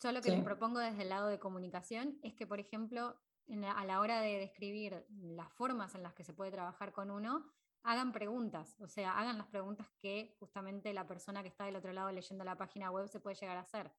Yo 0.00 0.10
lo 0.12 0.20
que 0.20 0.30
les 0.30 0.42
propongo 0.42 0.80
desde 0.80 1.02
el 1.02 1.10
lado 1.10 1.28
de 1.28 1.38
comunicación 1.38 2.18
es 2.22 2.34
que, 2.34 2.46
por 2.46 2.58
ejemplo, 2.58 3.20
a 3.76 3.84
la 3.84 4.00
hora 4.00 4.20
de 4.20 4.38
describir 4.38 5.06
las 5.10 5.52
formas 5.52 5.94
en 5.94 6.02
las 6.02 6.14
que 6.14 6.24
se 6.24 6.32
puede 6.32 6.50
trabajar 6.50 6.92
con 6.92 7.10
uno, 7.10 7.52
hagan 7.84 8.12
preguntas, 8.12 8.76
o 8.80 8.88
sea, 8.88 9.18
hagan 9.18 9.38
las 9.38 9.48
preguntas 9.48 9.88
que 10.00 10.36
justamente 10.38 10.92
la 10.92 11.06
persona 11.06 11.42
que 11.42 11.48
está 11.48 11.64
del 11.64 11.76
otro 11.76 11.92
lado 11.92 12.10
leyendo 12.10 12.44
la 12.44 12.56
página 12.56 12.90
web 12.90 13.08
se 13.08 13.20
puede 13.20 13.36
llegar 13.36 13.56
a 13.56 13.62
hacer. 13.62 13.92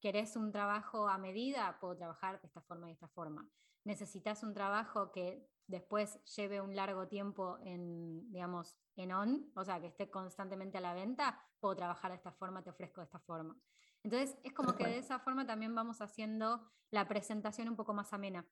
¿Querés 0.00 0.36
un 0.36 0.52
trabajo 0.52 1.08
a 1.08 1.18
medida? 1.18 1.78
Puedo 1.80 1.96
trabajar 1.96 2.40
de 2.40 2.46
esta 2.46 2.60
forma 2.60 2.86
y 2.86 2.90
de 2.90 2.94
esta 2.94 3.08
forma. 3.08 3.48
¿Necesitas 3.84 4.42
un 4.42 4.54
trabajo 4.54 5.10
que 5.12 5.48
después 5.66 6.22
lleve 6.36 6.60
un 6.60 6.76
largo 6.76 7.08
tiempo 7.08 7.58
en, 7.62 8.30
digamos, 8.30 8.76
en 8.96 9.12
on, 9.12 9.50
o 9.54 9.64
sea, 9.64 9.80
que 9.80 9.86
esté 9.86 10.10
constantemente 10.10 10.78
a 10.78 10.80
la 10.80 10.94
venta? 10.94 11.40
Puedo 11.58 11.76
trabajar 11.76 12.10
de 12.10 12.16
esta 12.16 12.32
forma, 12.32 12.62
te 12.62 12.70
ofrezco 12.70 13.00
de 13.00 13.06
esta 13.06 13.18
forma. 13.18 13.56
Entonces, 14.02 14.38
es 14.44 14.52
como 14.52 14.74
que 14.74 14.84
de 14.86 14.98
esa 14.98 15.18
forma 15.18 15.46
también 15.46 15.74
vamos 15.74 16.00
haciendo 16.00 16.70
la 16.90 17.08
presentación 17.08 17.68
un 17.68 17.76
poco 17.76 17.92
más 17.92 18.12
amena, 18.12 18.46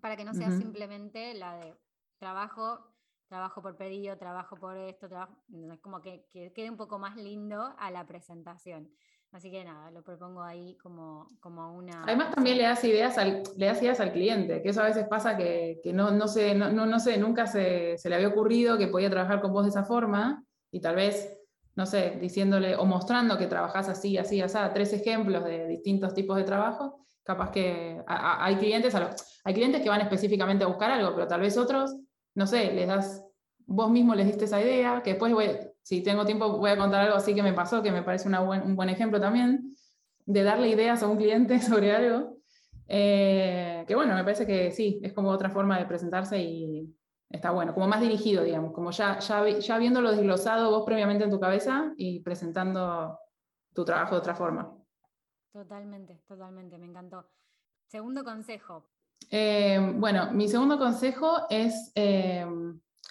para 0.00 0.16
que 0.16 0.24
no 0.24 0.34
sea 0.34 0.50
simplemente 0.50 1.32
la 1.34 1.56
de 1.56 1.80
trabajo, 2.18 2.94
trabajo 3.28 3.62
por 3.62 3.76
pedido, 3.76 4.18
trabajo 4.18 4.56
por 4.56 4.76
esto, 4.76 5.08
trabajo, 5.08 5.42
es 5.72 5.80
como 5.80 6.00
que, 6.00 6.28
quede 6.32 6.70
un 6.70 6.76
poco 6.76 6.98
más 6.98 7.16
lindo 7.16 7.74
a 7.78 7.90
la 7.90 8.06
presentación. 8.06 8.92
Así 9.32 9.50
que 9.50 9.64
nada, 9.64 9.90
lo 9.90 10.02
propongo 10.02 10.42
ahí 10.42 10.76
como, 10.76 11.28
como 11.40 11.74
una... 11.76 12.04
Además 12.04 12.30
también 12.30 12.56
le 12.56 12.62
das, 12.62 12.82
ideas 12.84 13.18
al, 13.18 13.42
le 13.56 13.66
das 13.66 13.82
ideas 13.82 14.00
al 14.00 14.12
cliente, 14.12 14.62
que 14.62 14.70
eso 14.70 14.80
a 14.80 14.86
veces 14.86 15.06
pasa 15.08 15.36
que, 15.36 15.80
no, 15.92 16.10
no, 16.10 16.26
sé, 16.26 16.54
no, 16.54 16.70
no, 16.70 17.00
sé, 17.00 17.18
nunca 17.18 17.46
se, 17.46 17.98
se, 17.98 18.08
le 18.08 18.14
había 18.14 18.28
ocurrido 18.28 18.78
que 18.78 18.88
podía 18.88 19.10
trabajar 19.10 19.42
con 19.42 19.52
vos 19.52 19.64
de 19.64 19.70
esa 19.70 19.84
forma 19.84 20.42
y 20.70 20.80
tal 20.80 20.96
vez 20.96 21.36
no 21.76 21.84
sé, 21.84 22.16
diciéndole 22.18 22.74
o 22.74 22.86
mostrando 22.86 23.36
que 23.36 23.46
trabajas 23.46 23.88
así, 23.88 24.16
así, 24.16 24.40
así, 24.40 24.58
tres 24.72 24.94
ejemplos 24.94 25.44
de 25.44 25.68
distintos 25.68 26.14
tipos 26.14 26.36
de 26.38 26.44
trabajo, 26.44 27.04
capaz 27.22 27.50
que 27.50 28.02
hay 28.06 28.56
clientes, 28.56 28.94
hay 29.44 29.54
clientes 29.54 29.82
que 29.82 29.90
van 29.90 30.00
específicamente 30.00 30.64
a 30.64 30.68
buscar 30.68 30.90
algo, 30.90 31.14
pero 31.14 31.28
tal 31.28 31.42
vez 31.42 31.58
otros, 31.58 31.94
no 32.34 32.46
sé, 32.46 32.72
les 32.72 32.88
das, 32.88 33.22
vos 33.66 33.90
mismo 33.90 34.14
les 34.14 34.26
diste 34.26 34.46
esa 34.46 34.60
idea, 34.60 35.02
que 35.02 35.10
después, 35.10 35.32
voy, 35.34 35.50
si 35.86 36.02
tengo 36.02 36.26
tiempo, 36.26 36.58
voy 36.58 36.70
a 36.70 36.76
contar 36.76 37.02
algo 37.02 37.14
así 37.14 37.32
que 37.32 37.44
me 37.44 37.52
pasó, 37.52 37.80
que 37.80 37.92
me 37.92 38.02
parece 38.02 38.28
un 38.28 38.74
buen 38.74 38.88
ejemplo 38.88 39.20
también, 39.20 39.76
de 40.24 40.42
darle 40.42 40.68
ideas 40.68 41.00
a 41.00 41.06
un 41.06 41.16
cliente 41.16 41.60
sobre 41.60 41.94
algo. 41.94 42.38
Eh, 42.88 43.84
que 43.86 43.94
bueno, 43.94 44.16
me 44.16 44.24
parece 44.24 44.48
que 44.48 44.72
sí, 44.72 44.98
es 45.04 45.12
como 45.12 45.30
otra 45.30 45.48
forma 45.48 45.78
de 45.78 45.86
presentarse 45.86 46.42
y, 46.42 46.92
está 47.30 47.52
bueno, 47.52 47.72
como 47.72 47.86
más 47.86 48.00
dirigido, 48.00 48.42
digamos, 48.42 48.72
como 48.72 48.90
ya, 48.90 49.20
ya, 49.20 49.48
ya 49.48 49.78
viéndolo 49.78 50.10
desglosado 50.10 50.72
vos 50.72 50.82
previamente 50.84 51.22
en 51.22 51.30
tu 51.30 51.38
cabeza 51.38 51.94
y 51.96 52.18
presentando 52.18 53.20
tu 53.72 53.84
trabajo 53.84 54.16
de 54.16 54.18
otra 54.18 54.34
forma. 54.34 54.76
Totalmente, 55.52 56.20
totalmente, 56.26 56.78
me 56.78 56.86
encantó. 56.86 57.30
Segundo 57.86 58.24
consejo. 58.24 58.90
Eh, 59.30 59.94
bueno, 59.94 60.32
mi 60.32 60.48
segundo 60.48 60.78
consejo 60.78 61.46
es, 61.48 61.92
eh, 61.94 62.44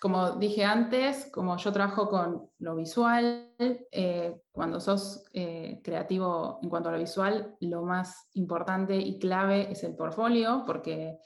como 0.01 0.31
dije 0.31 0.63
antes, 0.63 1.29
como 1.31 1.57
yo 1.57 1.71
trabajo 1.71 2.09
con 2.09 2.49
lo 2.59 2.75
visual, 2.75 3.53
eh, 3.59 4.35
cuando 4.51 4.79
sos 4.79 5.23
creativo 5.31 6.59
en 6.61 6.69
cuanto 6.69 6.89
a 6.89 6.91
lo 6.91 6.99
visual, 6.99 7.55
lo 7.61 7.83
más 7.83 8.29
importante 8.33 8.95
y 8.95 9.19
clave 9.19 9.71
es 9.71 9.83
el 9.83 9.95
portfolio, 9.95 10.63
porque 10.65 11.17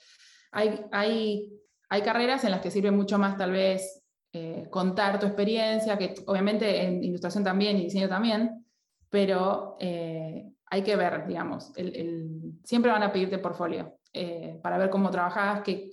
hay, 0.51 0.85
hay 0.91 1.59
hay 1.89 2.01
carreras 2.03 2.43
en 2.43 2.51
las 2.51 2.61
que 2.61 2.71
sirve 2.71 2.91
mucho 2.91 3.17
más 3.17 3.35
tal 3.35 3.51
vez 3.51 4.03
eh, 4.31 4.67
contar 4.69 5.19
tu 5.19 5.25
experiencia, 5.25 5.97
que 5.97 6.13
obviamente 6.27 6.83
en 6.83 7.03
ilustración 7.03 7.43
también 7.43 7.77
y 7.77 7.85
diseño 7.85 8.07
también, 8.07 8.63
pero 9.09 9.75
eh, 9.79 10.51
hay 10.67 10.83
que 10.83 10.95
ver, 10.95 11.25
digamos, 11.25 11.73
siempre 12.63 12.91
van 12.91 13.01
a 13.01 13.11
pedirte 13.11 13.39
portfolio 13.39 13.97
eh, 14.13 14.59
para 14.61 14.77
ver 14.77 14.91
cómo 14.91 15.09
trabajas, 15.09 15.63
que, 15.63 15.89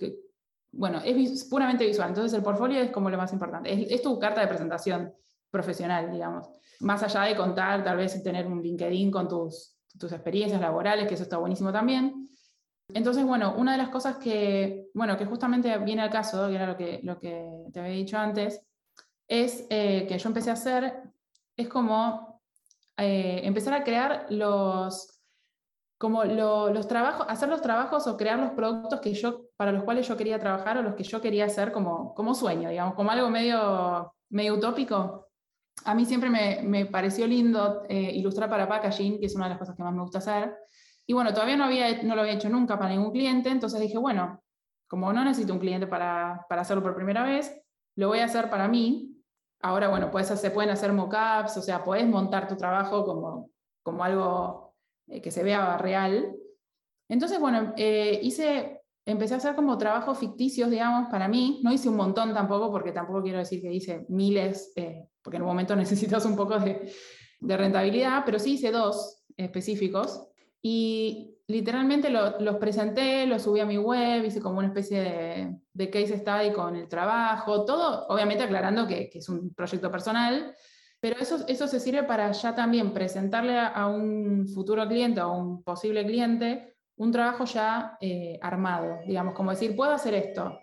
bueno, 0.71 1.01
es 1.03 1.45
puramente 1.45 1.85
visual, 1.85 2.09
entonces 2.09 2.33
el 2.33 2.43
portfolio 2.43 2.79
es 2.79 2.91
como 2.91 3.09
lo 3.09 3.17
más 3.17 3.33
importante, 3.33 3.93
es, 3.93 4.01
tu 4.01 4.19
carta 4.19 4.41
de 4.41 4.47
presentación 4.47 5.13
profesional, 5.49 6.11
digamos, 6.11 6.49
más 6.81 7.01
allá 7.03 7.21
de 7.23 7.35
contar, 7.35 7.83
tal 7.83 7.97
vez 7.97 8.21
tener 8.23 8.47
un 8.47 8.61
LinkedIn 8.61 9.09
con 9.09 9.27
tus, 9.27 9.77
tus 9.97 10.11
experiencias 10.11 10.61
laborales, 10.61 11.07
que 11.07 11.15
eso 11.15 11.23
está 11.23 11.37
buenísimo 11.37 11.71
también, 11.71 12.27
entonces, 12.93 13.25
bueno, 13.25 13.53
una 13.57 13.73
de 13.73 13.77
las 13.77 13.89
cosas 13.89 14.17
que, 14.17 14.89
bueno, 14.93 15.17
que 15.17 15.25
justamente 15.25 15.77
viene 15.79 16.01
al 16.01 16.09
caso, 16.09 16.47
que 16.47 16.55
era 16.55 16.67
lo 16.67 16.77
que, 16.77 17.01
lo 17.03 17.19
que 17.19 17.65
te 17.73 17.79
había 17.79 17.91
dicho 17.91 18.17
antes, 18.17 18.61
es 19.27 19.65
eh, 19.69 20.05
que 20.07 20.17
yo 20.17 20.29
empecé 20.29 20.49
a 20.49 20.53
hacer, 20.53 21.01
es 21.57 21.67
como 21.67 22.41
eh, 22.95 23.41
empezar 23.43 23.73
a 23.73 23.83
crear 23.83 24.27
los, 24.29 25.21
como 25.97 26.23
los 26.23 26.87
trabajos, 26.87 27.25
hacer 27.29 27.49
los 27.49 27.61
trabajos 27.61 28.07
o 28.07 28.15
crear 28.15 28.39
los 28.39 28.51
productos 28.51 29.01
que 29.01 29.13
yo, 29.13 29.46
para 29.57 29.71
los 29.71 29.83
cuales 29.83 30.07
yo 30.07 30.15
quería 30.15 30.39
trabajar 30.39 30.77
o 30.77 30.83
los 30.83 30.95
que 30.95 31.03
yo 31.03 31.19
quería 31.19 31.45
hacer 31.45 31.71
como, 31.71 32.13
como 32.13 32.35
sueño, 32.35 32.69
digamos, 32.69 32.93
como 32.93 33.11
algo 33.11 33.29
medio, 33.29 34.13
medio 34.29 34.53
utópico. 34.53 35.27
A 35.83 35.95
mí 35.95 36.05
siempre 36.05 36.29
me, 36.29 36.61
me 36.63 36.85
pareció 36.85 37.27
lindo 37.27 37.83
eh, 37.89 38.11
ilustrar 38.13 38.49
para 38.49 38.67
packaging, 38.67 39.19
que 39.19 39.25
es 39.25 39.35
una 39.35 39.45
de 39.45 39.49
las 39.51 39.59
cosas 39.59 39.75
que 39.75 39.83
más 39.83 39.93
me 39.93 40.01
gusta 40.01 40.19
hacer. 40.19 40.55
Y 41.07 41.13
bueno, 41.13 41.33
todavía 41.33 41.57
no, 41.57 41.63
había, 41.63 42.03
no 42.03 42.15
lo 42.15 42.21
había 42.21 42.33
hecho 42.33 42.49
nunca 42.49 42.77
para 42.77 42.91
ningún 42.91 43.11
cliente, 43.11 43.49
entonces 43.49 43.79
dije, 43.79 43.97
bueno, 43.97 44.43
como 44.87 45.11
no 45.11 45.23
necesito 45.23 45.53
un 45.53 45.59
cliente 45.59 45.87
para, 45.87 46.45
para 46.47 46.61
hacerlo 46.61 46.83
por 46.83 46.95
primera 46.95 47.23
vez, 47.23 47.59
lo 47.95 48.09
voy 48.09 48.19
a 48.19 48.25
hacer 48.25 48.49
para 48.49 48.67
mí. 48.67 49.13
Ahora, 49.61 49.87
bueno, 49.87 50.11
pues, 50.11 50.27
se 50.27 50.51
pueden 50.51 50.69
hacer 50.69 50.93
mockups, 50.93 51.57
o 51.57 51.61
sea, 51.61 51.83
puedes 51.83 52.05
montar 52.05 52.47
tu 52.47 52.55
trabajo 52.55 53.03
como, 53.05 53.49
como 53.81 54.03
algo 54.03 54.75
eh, 55.07 55.21
que 55.21 55.31
se 55.31 55.43
vea 55.43 55.77
real. 55.77 56.35
Entonces, 57.09 57.39
bueno, 57.39 57.73
eh, 57.75 58.19
hice, 58.21 58.76
empecé 59.07 59.33
a 59.33 59.37
hacer 59.37 59.55
como 59.55 59.77
trabajos 59.77 60.19
ficticios, 60.19 60.69
digamos, 60.69 61.09
para 61.09 61.27
mí. 61.27 61.61
No 61.63 61.71
hice 61.71 61.89
un 61.89 61.95
montón 61.95 62.33
tampoco, 62.33 62.69
porque 62.69 62.91
tampoco 62.91 63.23
quiero 63.23 63.39
decir 63.39 63.61
que 63.61 63.73
hice 63.73 64.05
miles, 64.09 64.73
eh, 64.75 65.07
porque 65.21 65.37
en 65.37 65.43
un 65.43 65.47
momento 65.47 65.75
necesitas 65.75 66.25
un 66.25 66.35
poco 66.35 66.59
de, 66.59 66.91
de 67.39 67.57
rentabilidad, 67.57 68.23
pero 68.25 68.37
sí 68.37 68.53
hice 68.53 68.71
dos 68.71 69.23
específicos 69.35 70.27
y 70.61 71.37
literalmente 71.47 72.09
los 72.09 72.57
presenté, 72.57 73.25
los 73.25 73.43
subí 73.43 73.61
a 73.61 73.65
mi 73.65 73.77
web, 73.77 74.25
hice 74.25 74.41
como 74.41 74.59
una 74.59 74.67
especie 74.67 74.99
de, 74.99 75.55
de, 75.71 75.89
case 75.89 76.17
study 76.17 76.51
con 76.51 76.75
el 76.75 76.89
trabajo, 76.89 77.63
todo 77.63 78.05
obviamente 78.09 78.43
aclarando 78.43 78.85
que, 78.85 79.09
que, 79.09 79.19
es 79.19 79.29
un 79.29 79.53
proyecto 79.53 79.89
personal, 79.89 80.53
pero 80.99 81.17
eso, 81.19 81.45
eso 81.47 81.67
se 81.67 81.79
sirve 81.79 82.03
para 82.03 82.31
ya 82.31 82.53
también 82.53 82.91
presentarle 82.91 83.57
a, 83.57 83.87
un 83.87 84.47
futuro 84.47 84.85
cliente 84.87 85.21
o 85.21 85.25
a 85.25 85.37
un 85.37 85.63
posible 85.63 86.05
cliente 86.05 86.75
un 86.97 87.11
trabajo 87.11 87.45
ya 87.45 87.97
eh, 88.01 88.37
armado, 88.41 88.99
digamos, 89.05 89.33
como 89.33 89.51
decir, 89.51 89.75
puedo 89.75 89.91
hacer 89.91 90.13
esto. 90.13 90.59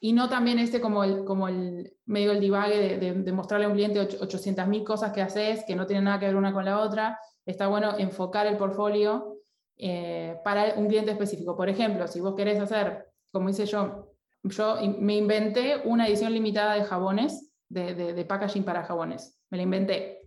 Y 0.00 0.12
no 0.12 0.28
también 0.28 0.58
este 0.58 0.80
como 0.80 1.04
el, 1.04 1.24
como 1.24 1.48
el 1.48 1.94
medio 2.04 2.32
el 2.32 2.40
divague 2.40 2.98
de, 2.98 3.12
de, 3.14 3.32
mostrarle 3.32 3.66
a 3.66 3.68
un 3.68 3.74
cliente 3.74 4.00
800.000 4.00 4.84
cosas 4.84 5.12
que 5.12 5.22
haces 5.22 5.64
que 5.66 5.74
no 5.74 5.86
tienen 5.86 6.04
nada 6.04 6.18
que 6.18 6.26
ver 6.26 6.36
una 6.36 6.52
con 6.52 6.64
la 6.64 6.80
otra, 6.80 7.18
está 7.46 7.66
bueno 7.68 7.96
enfocar 7.98 8.46
el 8.46 8.56
portfolio 8.56 9.36
eh, 9.78 10.38
para 10.44 10.74
un 10.76 10.88
cliente 10.88 11.12
específico. 11.12 11.56
Por 11.56 11.68
ejemplo, 11.68 12.06
si 12.08 12.20
vos 12.20 12.34
querés 12.34 12.58
hacer, 12.60 13.06
como 13.30 13.48
hice 13.48 13.66
yo, 13.66 14.12
yo 14.42 14.76
me 14.98 15.16
inventé 15.16 15.82
una 15.84 16.06
edición 16.06 16.32
limitada 16.32 16.74
de 16.74 16.84
jabones, 16.84 17.52
de, 17.68 17.94
de, 17.94 18.24
packaging 18.24 18.64
para 18.64 18.84
jabones. 18.84 19.38
Me 19.50 19.56
la 19.56 19.64
inventé. 19.64 20.25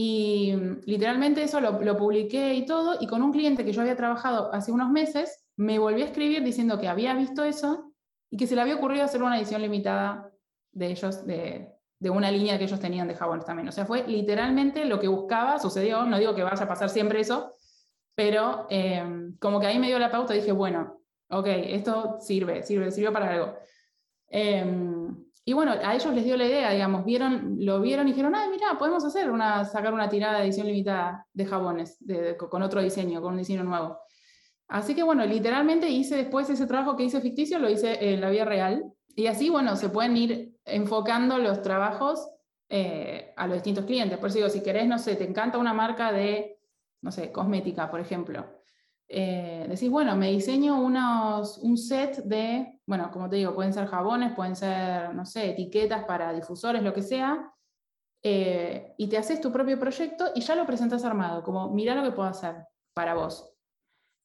Y 0.00 0.54
literalmente 0.86 1.42
eso 1.42 1.60
lo, 1.60 1.96
publiqué 1.96 2.54
y 2.54 2.64
todo, 2.64 2.98
y 3.00 3.08
con 3.08 3.20
un 3.20 3.32
cliente 3.32 3.64
que 3.64 3.72
yo 3.72 3.80
había 3.80 3.96
trabajado 3.96 4.54
hace 4.54 4.70
unos 4.70 4.90
meses, 4.90 5.44
me 5.56 5.80
volví 5.80 6.02
a 6.02 6.04
escribir 6.04 6.44
diciendo 6.44 6.78
que 6.78 6.86
había 6.86 7.14
visto 7.14 7.42
eso 7.42 7.92
y 8.30 8.36
que 8.36 8.46
se 8.46 8.54
le 8.54 8.60
había 8.60 8.76
ocurrido 8.76 9.02
hacer 9.02 9.24
una 9.24 9.36
edición 9.36 9.60
limitada 9.60 10.30
de 10.70 10.86
ellos, 10.92 11.26
de, 11.26 11.72
de 11.98 12.10
una 12.10 12.30
línea 12.30 12.58
que 12.58 12.62
ellos 12.62 12.78
tenían 12.78 13.08
de 13.08 13.16
jabones 13.16 13.44
también. 13.44 13.66
O 13.66 13.72
sea, 13.72 13.86
fue 13.86 14.06
literalmente 14.06 14.84
lo 14.84 15.00
que 15.00 15.08
buscaba, 15.08 15.58
sucedió, 15.58 16.04
no 16.04 16.16
digo 16.16 16.32
que 16.32 16.44
vaya 16.44 16.62
a 16.62 16.68
pasar 16.68 16.90
siempre 16.90 17.18
eso, 17.18 17.56
pero 18.14 18.68
eh, 18.70 19.32
como 19.40 19.58
que 19.58 19.66
ahí 19.66 19.80
me 19.80 19.88
dio 19.88 19.98
la 19.98 20.12
pauta, 20.12 20.32
dije, 20.32 20.52
bueno, 20.52 21.00
ok, 21.28 21.46
esto 21.48 22.18
sirve, 22.20 22.62
sirve, 22.62 22.92
sirvió 22.92 23.12
para 23.12 23.32
algo. 23.32 23.56
Eh, 24.28 24.64
y 25.48 25.54
bueno, 25.54 25.72
a 25.82 25.94
ellos 25.94 26.14
les 26.14 26.26
dio 26.26 26.36
la 26.36 26.44
idea, 26.44 26.72
digamos, 26.72 27.06
vieron, 27.06 27.56
lo 27.60 27.80
vieron 27.80 28.06
y 28.06 28.10
dijeron, 28.10 28.34
ah, 28.34 28.46
mira, 28.50 28.76
podemos 28.76 29.02
hacer 29.02 29.30
una, 29.30 29.64
sacar 29.64 29.94
una 29.94 30.06
tirada 30.06 30.40
de 30.40 30.44
edición 30.44 30.66
limitada 30.66 31.26
de 31.32 31.46
jabones, 31.46 31.96
con 32.36 32.60
otro 32.60 32.82
diseño, 32.82 33.22
con 33.22 33.32
un 33.32 33.38
diseño 33.38 33.64
nuevo. 33.64 33.98
Así 34.68 34.94
que 34.94 35.02
bueno, 35.02 35.24
literalmente 35.24 35.88
hice 35.88 36.16
después 36.16 36.50
ese 36.50 36.66
trabajo 36.66 36.98
que 36.98 37.04
hice 37.04 37.22
ficticio, 37.22 37.58
lo 37.58 37.70
hice 37.70 38.12
en 38.12 38.20
la 38.20 38.28
vida 38.28 38.44
real. 38.44 38.92
Y 39.16 39.26
así, 39.26 39.48
bueno, 39.48 39.74
se 39.76 39.88
pueden 39.88 40.18
ir 40.18 40.54
enfocando 40.66 41.38
los 41.38 41.62
trabajos 41.62 42.28
eh, 42.68 43.32
a 43.34 43.46
los 43.46 43.56
distintos 43.56 43.86
clientes. 43.86 44.18
Por 44.18 44.28
eso 44.28 44.36
digo, 44.36 44.50
si 44.50 44.62
querés, 44.62 44.86
no 44.86 44.98
sé, 44.98 45.16
te 45.16 45.24
encanta 45.26 45.56
una 45.56 45.72
marca 45.72 46.12
de, 46.12 46.58
no 47.00 47.10
sé, 47.10 47.32
cosmética, 47.32 47.90
por 47.90 48.00
ejemplo. 48.00 48.44
Eh, 49.08 49.64
decís, 49.66 49.88
bueno, 49.88 50.14
me 50.14 50.30
diseño 50.30 50.78
unos, 50.78 51.56
un 51.56 51.78
set 51.78 52.18
de, 52.24 52.77
bueno, 52.88 53.10
como 53.10 53.28
te 53.28 53.36
digo, 53.36 53.54
pueden 53.54 53.74
ser 53.74 53.86
jabones, 53.86 54.32
pueden 54.34 54.56
ser, 54.56 55.14
no 55.14 55.26
sé, 55.26 55.50
etiquetas 55.50 56.04
para 56.04 56.32
difusores, 56.32 56.82
lo 56.82 56.94
que 56.94 57.02
sea, 57.02 57.52
eh, 58.22 58.94
y 58.96 59.08
te 59.08 59.18
haces 59.18 59.42
tu 59.42 59.52
propio 59.52 59.78
proyecto 59.78 60.30
y 60.34 60.40
ya 60.40 60.54
lo 60.54 60.64
presentas 60.64 61.04
armado, 61.04 61.42
como 61.42 61.68
mira 61.68 61.94
lo 61.94 62.02
que 62.02 62.12
puedo 62.12 62.30
hacer 62.30 62.56
para 62.94 63.12
vos. 63.12 63.52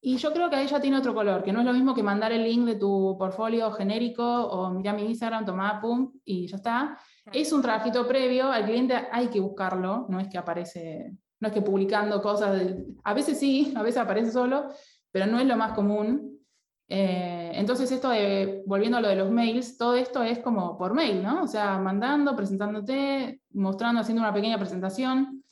Y 0.02 0.16
yo 0.16 0.32
creo 0.32 0.50
que 0.50 0.56
ahí 0.56 0.68
ya 0.68 0.80
tiene 0.80 0.98
otro 0.98 1.14
color, 1.14 1.44
que 1.44 1.52
no 1.52 1.60
es 1.60 1.66
lo 1.66 1.74
mismo 1.74 1.94
que 1.94 2.04
mandar 2.04 2.32
el 2.32 2.46
link 2.46 2.66
de 2.66 2.76
tu 2.76 3.18
portfolio 3.20 3.70
genérico 3.74 4.24
o 4.24 4.70
mira 4.70 4.94
mi 4.94 5.08
Instagram, 5.08 5.46
toma, 5.46 5.82
pum, 5.82 6.14
y 6.24 6.48
ya 6.48 6.56
está. 6.56 6.98
Es 7.34 7.52
un 7.52 7.62
trabajito 7.62 8.08
previo, 8.08 8.50
al 8.50 8.64
cliente 8.64 9.10
hay 9.12 9.28
que 9.28 9.42
buscarlo, 9.42 10.06
no 10.08 10.22
es 10.22 10.30
que 10.30 10.38
aparece, 10.38 11.18
no 11.42 11.50
es 11.50 11.54
que 11.54 11.62
publicando 11.62 12.22
cosas, 12.22 12.62
a 13.04 13.14
veces 13.14 13.38
sí, 13.38 13.74
a 13.76 13.84
veces 13.84 14.00
aparece 14.00 14.32
solo, 14.32 14.70
pero 15.12 15.26
no 15.26 15.38
es 15.38 15.46
lo 15.46 15.58
más 15.58 15.74
común. 15.74 16.33
Eh, 16.90 17.52
entonces 17.56 17.92
esto 17.92 18.10
de, 18.10 18.64
volviendo 18.66 18.98
a 18.98 19.02
lo 19.02 19.08
de 19.08 19.16
los 19.16 19.32
mails, 19.32 19.78
todo 19.78 19.96
esto 19.96 20.22
es 20.22 20.40
como 20.40 20.78
por 20.78 20.94
mail, 20.94 21.24
¿no? 21.24 21.44
O 21.44 21.48
sea, 21.48 21.78
mandando, 21.80 22.36
presentándote, 22.36 23.42
mostrando, 23.52 24.02
haciendo 24.02 24.22
una 24.22 24.34
pequeña 24.34 24.58
presentación. 24.58 25.44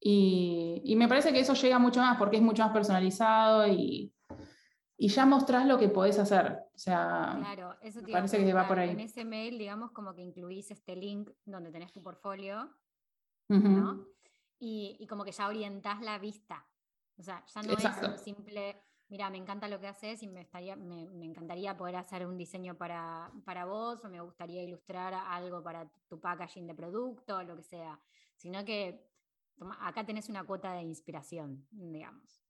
Y, 0.00 0.94
me 0.96 1.08
parece 1.08 1.32
que 1.32 1.40
eso 1.40 1.54
llega 1.54 1.78
mucho 1.78 2.00
más 2.00 2.16
porque 2.18 2.36
es 2.36 2.42
mucho 2.42 2.62
más 2.62 2.72
personalizado 2.72 3.66
y, 3.66 4.12
y 4.96 5.08
ya 5.08 5.26
mostrás 5.26 5.66
lo 5.66 5.78
que 5.78 5.88
podés 5.88 6.18
hacer. 6.18 6.58
O 6.74 6.78
sea, 6.78 7.36
claro, 7.38 7.76
eso 7.82 8.00
te 8.02 8.12
parece 8.12 8.44
que 8.44 8.52
va 8.52 8.66
por 8.66 8.78
ahí. 8.78 8.90
En 8.90 9.00
ese 9.00 9.24
mail, 9.24 9.58
digamos, 9.58 9.90
como 9.90 10.14
que 10.14 10.22
incluís 10.22 10.70
este 10.70 10.96
link 10.96 11.30
donde 11.44 11.70
tenés 11.70 11.92
tu 11.92 12.02
portfolio, 12.02 12.70
¿no? 13.48 14.06
Y, 14.60 14.96
y, 14.98 15.06
como 15.06 15.24
que 15.24 15.32
ya 15.32 15.46
orientás 15.48 16.00
la 16.00 16.18
vista. 16.18 16.66
O 17.16 17.22
sea, 17.22 17.44
ya 17.46 17.62
no 17.62 17.72
es 17.72 17.84
un 17.84 18.18
simple, 18.18 18.82
mira, 19.08 19.30
me 19.30 19.38
encanta 19.38 19.68
lo 19.68 19.80
que 19.80 19.86
haces 19.86 20.22
y 20.22 20.28
me, 20.28 20.42
estaría, 20.42 20.76
me, 20.76 21.06
me, 21.06 21.26
encantaría 21.26 21.76
poder 21.76 21.96
hacer 21.96 22.26
un 22.26 22.36
diseño 22.36 22.76
para, 22.76 23.30
para 23.44 23.64
vos 23.64 24.04
o 24.04 24.08
me 24.08 24.20
gustaría 24.20 24.62
ilustrar 24.62 25.14
algo 25.14 25.62
para 25.62 25.90
tu 26.08 26.20
packaging 26.20 26.66
de 26.66 26.74
producto, 26.74 27.42
lo 27.42 27.56
que 27.56 27.62
sea. 27.62 27.98
Sino 28.36 28.64
que 28.64 29.08
acá 29.80 30.04
tenés 30.04 30.28
una 30.28 30.44
cuota 30.44 30.72
de 30.74 30.82
inspiración, 30.82 31.66
digamos. 31.70 32.42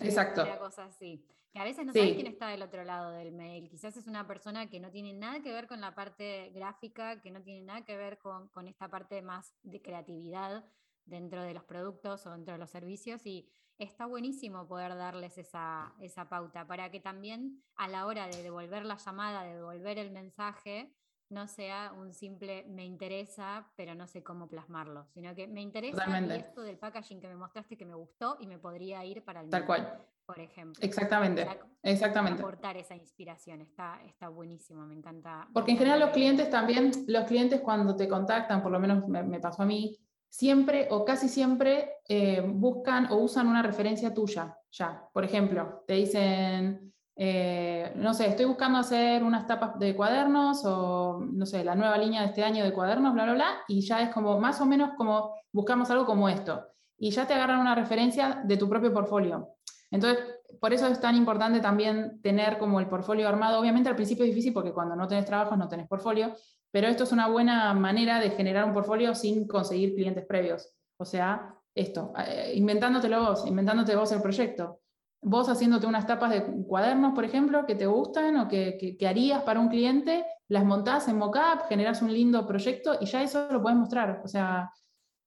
exacto. 0.00 0.42
Una 0.42 0.58
cosa 0.58 0.84
así. 0.84 1.26
Que 1.52 1.58
a 1.58 1.64
veces 1.64 1.86
no 1.86 1.92
sabes 1.92 2.14
quién 2.14 2.26
está 2.26 2.48
del 2.48 2.62
otro 2.62 2.84
lado 2.84 3.12
del 3.12 3.32
mail. 3.32 3.68
Quizás 3.70 3.96
es 3.96 4.06
una 4.06 4.26
persona 4.26 4.68
que 4.68 4.78
no 4.78 4.90
tiene 4.90 5.14
nada 5.14 5.40
que 5.40 5.52
ver 5.52 5.66
con 5.66 5.80
la 5.80 5.94
parte 5.94 6.50
gráfica, 6.50 7.22
que 7.22 7.30
no 7.30 7.40
tiene 7.42 7.62
nada 7.62 7.82
que 7.84 7.96
ver 7.96 8.18
con, 8.18 8.48
con 8.48 8.68
esta 8.68 8.88
parte 8.88 9.22
más 9.22 9.54
de 9.62 9.80
creatividad 9.80 10.66
dentro 11.06 11.42
de 11.42 11.54
los 11.54 11.64
productos 11.64 12.26
o 12.26 12.32
dentro 12.32 12.52
de 12.52 12.58
los 12.58 12.70
servicios 12.70 13.24
y 13.24 13.48
está 13.78 14.06
buenísimo 14.06 14.66
poder 14.66 14.96
darles 14.96 15.38
esa, 15.38 15.92
esa 16.00 16.28
pauta 16.28 16.66
para 16.66 16.90
que 16.90 17.00
también 17.00 17.62
a 17.76 17.88
la 17.88 18.06
hora 18.06 18.26
de 18.28 18.42
devolver 18.42 18.84
la 18.84 18.96
llamada, 18.96 19.44
de 19.44 19.56
devolver 19.56 19.98
el 19.98 20.10
mensaje, 20.10 20.92
no 21.28 21.48
sea 21.48 21.92
un 21.92 22.14
simple 22.14 22.64
me 22.68 22.84
interesa, 22.84 23.68
pero 23.76 23.94
no 23.94 24.06
sé 24.06 24.22
cómo 24.22 24.48
plasmarlo, 24.48 25.06
sino 25.06 25.34
que 25.34 25.46
me 25.46 25.60
interesa 25.60 26.04
esto 26.34 26.62
del 26.62 26.78
packaging 26.78 27.20
que 27.20 27.28
me 27.28 27.36
mostraste 27.36 27.76
que 27.76 27.84
me 27.84 27.94
gustó 27.94 28.36
y 28.40 28.46
me 28.46 28.58
podría 28.58 29.04
ir 29.04 29.24
para 29.24 29.40
el 29.40 29.50
Tal 29.50 29.66
cual. 29.66 30.06
Por 30.24 30.40
ejemplo. 30.40 30.84
Exactamente. 30.84 31.46
exactamente. 31.82 32.42
Aportar 32.42 32.76
esa 32.76 32.96
inspiración, 32.96 33.60
está, 33.60 34.02
está 34.04 34.28
buenísimo, 34.28 34.84
me 34.84 34.94
encanta. 34.94 35.48
Porque 35.52 35.70
en 35.70 35.78
general 35.78 36.00
los 36.00 36.10
clientes 36.10 36.50
también, 36.50 36.90
los 37.06 37.24
clientes 37.26 37.60
cuando 37.60 37.94
te 37.94 38.08
contactan, 38.08 38.60
por 38.60 38.72
lo 38.72 38.80
menos 38.80 39.06
me, 39.06 39.38
pasó 39.38 39.62
a 39.62 39.66
mí, 39.66 39.96
siempre 40.28 40.88
o 40.90 41.04
casi 41.04 41.28
siempre 41.28 41.96
eh, 42.08 42.42
buscan 42.46 43.10
o 43.10 43.16
usan 43.16 43.48
una 43.48 43.62
referencia 43.62 44.12
tuya, 44.12 44.56
ya. 44.70 45.08
Por 45.12 45.24
ejemplo, 45.24 45.84
te 45.86 45.94
dicen, 45.94 46.92
eh, 47.16 47.92
no 47.96 48.12
sé, 48.12 48.26
estoy 48.26 48.44
buscando 48.44 48.78
hacer 48.78 49.24
unas 49.24 49.46
tapas 49.46 49.78
de 49.78 49.96
cuadernos 49.96 50.64
o, 50.64 51.20
no 51.32 51.46
sé, 51.46 51.64
la 51.64 51.74
nueva 51.74 51.96
línea 51.96 52.20
de 52.22 52.28
este 52.28 52.44
año 52.44 52.64
de 52.64 52.72
cuadernos, 52.72 53.14
bla, 53.14 53.24
bla, 53.24 53.34
bla, 53.34 53.46
y 53.68 53.80
ya 53.80 54.02
es 54.02 54.10
como 54.10 54.38
más 54.38 54.60
o 54.60 54.66
menos 54.66 54.90
como 54.96 55.34
buscamos 55.52 55.90
algo 55.90 56.04
como 56.04 56.28
esto. 56.28 56.66
Y 56.98 57.10
ya 57.10 57.26
te 57.26 57.34
agarran 57.34 57.60
una 57.60 57.74
referencia 57.74 58.42
de 58.44 58.56
tu 58.56 58.68
propio 58.68 58.92
portfolio. 58.92 59.56
Entonces, 59.90 60.18
por 60.60 60.72
eso 60.72 60.86
es 60.86 61.00
tan 61.00 61.14
importante 61.16 61.60
también 61.60 62.20
tener 62.22 62.58
como 62.58 62.80
el 62.80 62.88
portfolio 62.88 63.28
armado. 63.28 63.60
Obviamente 63.60 63.88
al 63.88 63.96
principio 63.96 64.24
es 64.24 64.30
difícil 64.30 64.52
porque 64.52 64.72
cuando 64.72 64.96
no 64.96 65.06
tenés 65.06 65.24
trabajo 65.24 65.56
no 65.56 65.68
tenés 65.68 65.88
portfolio, 65.88 66.34
pero 66.70 66.88
esto 66.88 67.04
es 67.04 67.12
una 67.12 67.28
buena 67.28 67.72
manera 67.74 68.20
de 68.20 68.30
generar 68.30 68.64
un 68.64 68.74
portfolio 68.74 69.14
sin 69.14 69.46
conseguir 69.46 69.94
clientes 69.94 70.26
previos. 70.26 70.74
O 70.98 71.04
sea, 71.04 71.54
esto, 71.74 72.12
eh, 72.26 72.52
inventándotelo 72.54 73.20
vos, 73.20 73.46
inventándote 73.46 73.96
vos 73.96 74.12
el 74.12 74.22
proyecto 74.22 74.80
vos 75.28 75.48
haciéndote 75.48 75.88
unas 75.88 76.06
tapas 76.06 76.30
de 76.30 76.44
cuadernos, 76.68 77.12
por 77.12 77.24
ejemplo, 77.24 77.66
que 77.66 77.74
te 77.74 77.86
gustan 77.86 78.36
o 78.36 78.48
que, 78.48 78.96
que, 78.98 79.08
harías 79.08 79.42
para 79.42 79.58
un 79.58 79.68
cliente, 79.68 80.24
las 80.46 80.64
montás 80.64 81.08
en 81.08 81.18
mockup, 81.18 81.66
generas 81.68 82.00
un 82.00 82.12
lindo 82.12 82.46
proyecto 82.46 82.96
y 83.00 83.06
ya 83.06 83.22
eso 83.22 83.48
lo 83.50 83.60
puedes 83.60 83.76
mostrar. 83.76 84.20
O 84.24 84.28
sea, 84.28 84.70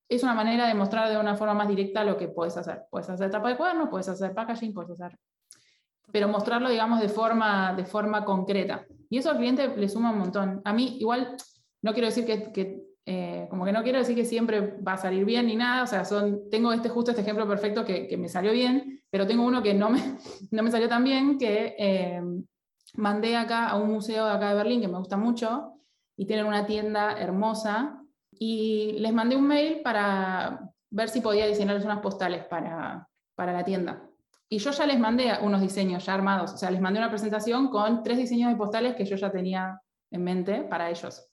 es 0.08 0.22
una 0.22 0.32
manera 0.32 0.66
de 0.66 0.74
mostrar 0.74 1.10
de 1.10 1.18
una 1.18 1.36
forma 1.36 1.52
más 1.52 1.68
directa 1.68 2.02
lo 2.02 2.16
que 2.16 2.28
puedes 2.28 2.56
hacer. 2.56 2.84
Puedes 2.90 3.10
hacer 3.10 3.30
tapa 3.30 3.50
de 3.50 3.58
cuadernos, 3.58 3.90
puedes 3.90 4.08
hacer 4.08 4.32
packaging, 4.34 4.72
puedes 4.72 4.92
hacer... 4.92 5.18
Pero 6.10 6.28
mostrarlo, 6.28 6.70
digamos, 6.70 7.00
de 7.00 7.08
forma, 7.10 7.74
de 7.74 7.84
forma 7.84 8.24
concreta. 8.24 8.84
Y 9.10 9.18
eso 9.18 9.30
al 9.30 9.38
cliente 9.38 9.76
le 9.76 9.88
suma 9.88 10.12
un 10.12 10.18
montón. 10.18 10.62
A 10.64 10.72
mí, 10.72 10.96
igual, 11.00 11.36
no 11.82 11.92
quiero 11.92 12.06
decir 12.06 12.24
que, 12.24 12.80
eh, 13.04 13.46
como 13.50 13.64
que 13.64 13.72
no 13.72 13.82
quiero 13.82 13.98
decir 13.98 14.14
que 14.14 14.24
siempre 14.24 14.78
va 14.80 14.92
a 14.92 14.98
salir 14.98 15.24
bien 15.24 15.46
ni 15.46 15.56
nada, 15.56 15.82
o 15.82 15.86
sea, 15.86 16.04
son, 16.04 16.48
tengo 16.48 16.72
este, 16.72 16.88
justo 16.88 17.10
este 17.10 17.22
ejemplo 17.22 17.46
perfecto 17.48 17.84
que, 17.84 18.06
que 18.06 18.16
me 18.16 18.28
salió 18.28 18.52
bien, 18.52 19.02
pero 19.10 19.26
tengo 19.26 19.44
uno 19.44 19.62
que 19.62 19.74
no 19.74 19.90
me, 19.90 20.00
no 20.52 20.62
me 20.62 20.70
salió 20.70 20.88
tan 20.88 21.02
bien, 21.02 21.38
que 21.38 21.74
eh, 21.76 22.22
mandé 22.94 23.36
acá 23.36 23.68
a 23.68 23.76
un 23.76 23.90
museo 23.90 24.26
de 24.26 24.32
acá 24.32 24.50
de 24.50 24.54
Berlín 24.54 24.80
que 24.80 24.88
me 24.88 24.98
gusta 24.98 25.16
mucho 25.16 25.74
y 26.16 26.26
tienen 26.26 26.46
una 26.46 26.66
tienda 26.66 27.18
hermosa 27.18 28.00
y 28.30 28.92
les 28.98 29.12
mandé 29.12 29.36
un 29.36 29.48
mail 29.48 29.80
para 29.82 30.70
ver 30.90 31.08
si 31.08 31.20
podía 31.20 31.46
diseñarles 31.46 31.84
unas 31.84 32.00
postales 32.00 32.44
para, 32.44 33.08
para 33.34 33.52
la 33.52 33.64
tienda. 33.64 34.09
Y 34.52 34.58
yo 34.58 34.72
ya 34.72 34.84
les 34.84 34.98
mandé 34.98 35.32
unos 35.42 35.60
diseños 35.60 36.04
ya 36.04 36.12
armados, 36.12 36.52
o 36.52 36.56
sea, 36.58 36.72
les 36.72 36.80
mandé 36.80 36.98
una 36.98 37.08
presentación 37.08 37.68
con 37.68 38.02
tres 38.02 38.18
diseños 38.18 38.50
de 38.50 38.56
postales 38.56 38.96
que 38.96 39.04
yo 39.04 39.14
ya 39.14 39.30
tenía 39.30 39.80
en 40.10 40.24
mente 40.24 40.62
para 40.62 40.90
ellos. 40.90 41.24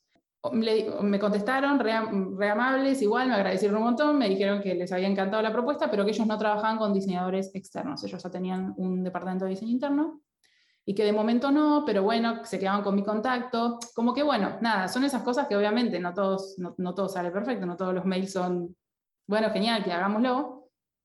Me 0.53 1.19
contestaron 1.19 1.79
re, 1.79 1.93
amables, 1.93 3.01
igual 3.01 3.27
me 3.27 3.33
agradecieron 3.33 3.79
un 3.79 3.85
montón, 3.85 4.19
me 4.19 4.29
dijeron 4.29 4.61
que 4.61 4.75
les 4.75 4.91
había 4.91 5.07
encantado 5.07 5.41
la 5.41 5.51
propuesta, 5.51 5.89
pero 5.89 6.05
que 6.05 6.11
ellos 6.11 6.27
no 6.27 6.37
trabajaban 6.37 6.77
con 6.77 6.93
diseñadores 6.93 7.49
externos, 7.55 8.03
ellos 8.03 8.21
ya 8.21 8.29
tenían 8.29 8.75
un 8.77 9.03
departamento 9.03 9.45
de 9.45 9.51
diseño 9.51 9.71
interno 9.71 10.21
y 10.85 10.93
que 10.93 11.03
de 11.03 11.11
momento 11.11 11.51
no, 11.51 11.83
pero 11.85 12.03
bueno, 12.03 12.45
se 12.45 12.59
quedaban 12.59 12.83
con 12.83 12.95
mi 12.95 13.03
contacto, 13.03 13.79
como 13.95 14.13
que 14.13 14.21
bueno, 14.21 14.57
nada, 14.61 14.87
son 14.87 15.03
esas 15.03 15.23
cosas 15.23 15.47
que 15.47 15.57
obviamente 15.57 15.99
no 15.99 16.13
todos, 16.13 16.53
no, 16.59 16.75
no 16.77 16.93
todo 16.93 17.09
sale 17.09 17.31
perfecto, 17.31 17.65
no 17.65 17.75
todos 17.75 17.95
los 17.95 18.05
mails 18.05 18.31
son, 18.31 18.75
bueno, 19.27 19.49
genial, 19.49 19.83
que 19.83 19.91
hagámoslo, 19.91 20.56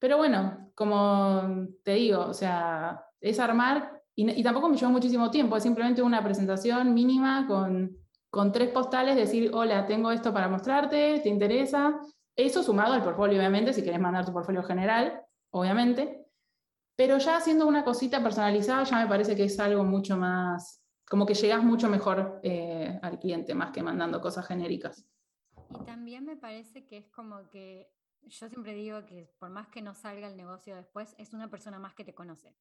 pero 0.03 0.19
bueno, 0.19 0.73
como 0.75 1.69
te 1.85 1.93
digo, 1.93 2.27
o 2.27 2.35
sea, 2.35 3.07
es 3.21 3.39
armar, 3.39 4.03
y, 4.15 4.29
y 4.39 4.43
tampoco 4.43 4.69
me 4.69 4.77
llevó 4.77 4.91
muchísimo 4.91 5.31
tiempo, 5.31 5.57
es 5.57 5.63
simplemente 5.63 6.03
una 6.03 6.23
presentación 6.23 6.93
mínima 6.93 7.47
con 7.47 8.03
con 8.33 8.51
tres 8.51 8.71
postales 8.71 9.15
decir, 9.15 9.51
hola, 9.53 9.85
tengo 9.85 10.11
esto 10.11 10.33
para 10.33 10.49
mostrarte, 10.49 11.21
¿te 11.21 11.29
interesa? 11.29 12.01
Eso 12.35 12.63
sumado 12.63 12.95
al 12.95 13.05
portfolio, 13.05 13.37
obviamente, 13.37 13.75
si 13.75 13.85
querés 13.85 14.01
mandar 14.01 14.25
tu 14.25 14.33
portfolio 14.33 14.63
general, 14.63 15.23
obviamente. 15.51 16.25
Pero 16.97 17.19
ya 17.19 17.37
haciendo 17.37 17.67
una 17.67 17.85
cosita 17.85 18.23
personalizada 18.23 18.85
ya 18.85 19.03
me 19.03 19.07
parece 19.07 19.37
que 19.37 19.45
es 19.45 19.61
algo 19.61 19.85
mucho 19.85 20.17
más, 20.17 20.83
como 21.07 21.27
que 21.27 21.35
llegas 21.35 21.63
mucho 21.63 21.91
mejor 21.91 22.41
eh, 22.43 22.99
al 23.03 23.19
cliente, 23.19 23.55
más 23.55 23.71
que 23.71 23.83
mandando 23.83 24.23
cosas 24.23 24.47
genéricas. 24.47 25.07
Y 25.69 25.85
también 25.85 26.25
me 26.25 26.37
parece 26.37 26.87
que 26.87 26.97
es 26.97 27.11
como 27.11 27.51
que, 27.51 27.91
yo 28.29 28.49
siempre 28.49 28.75
digo 28.75 29.05
que 29.07 29.31
por 29.39 29.51
más 29.51 29.69
que 29.69 29.83
no 29.83 29.95
salga 29.95 30.29
el 30.29 30.37
negocio 30.37 30.77
después, 30.77 31.15
es 31.19 31.33
una 31.33 31.51
persona 31.51 31.79
más 31.79 31.95
que 31.95 32.05
te 32.05 32.15
conoce. 32.15 32.55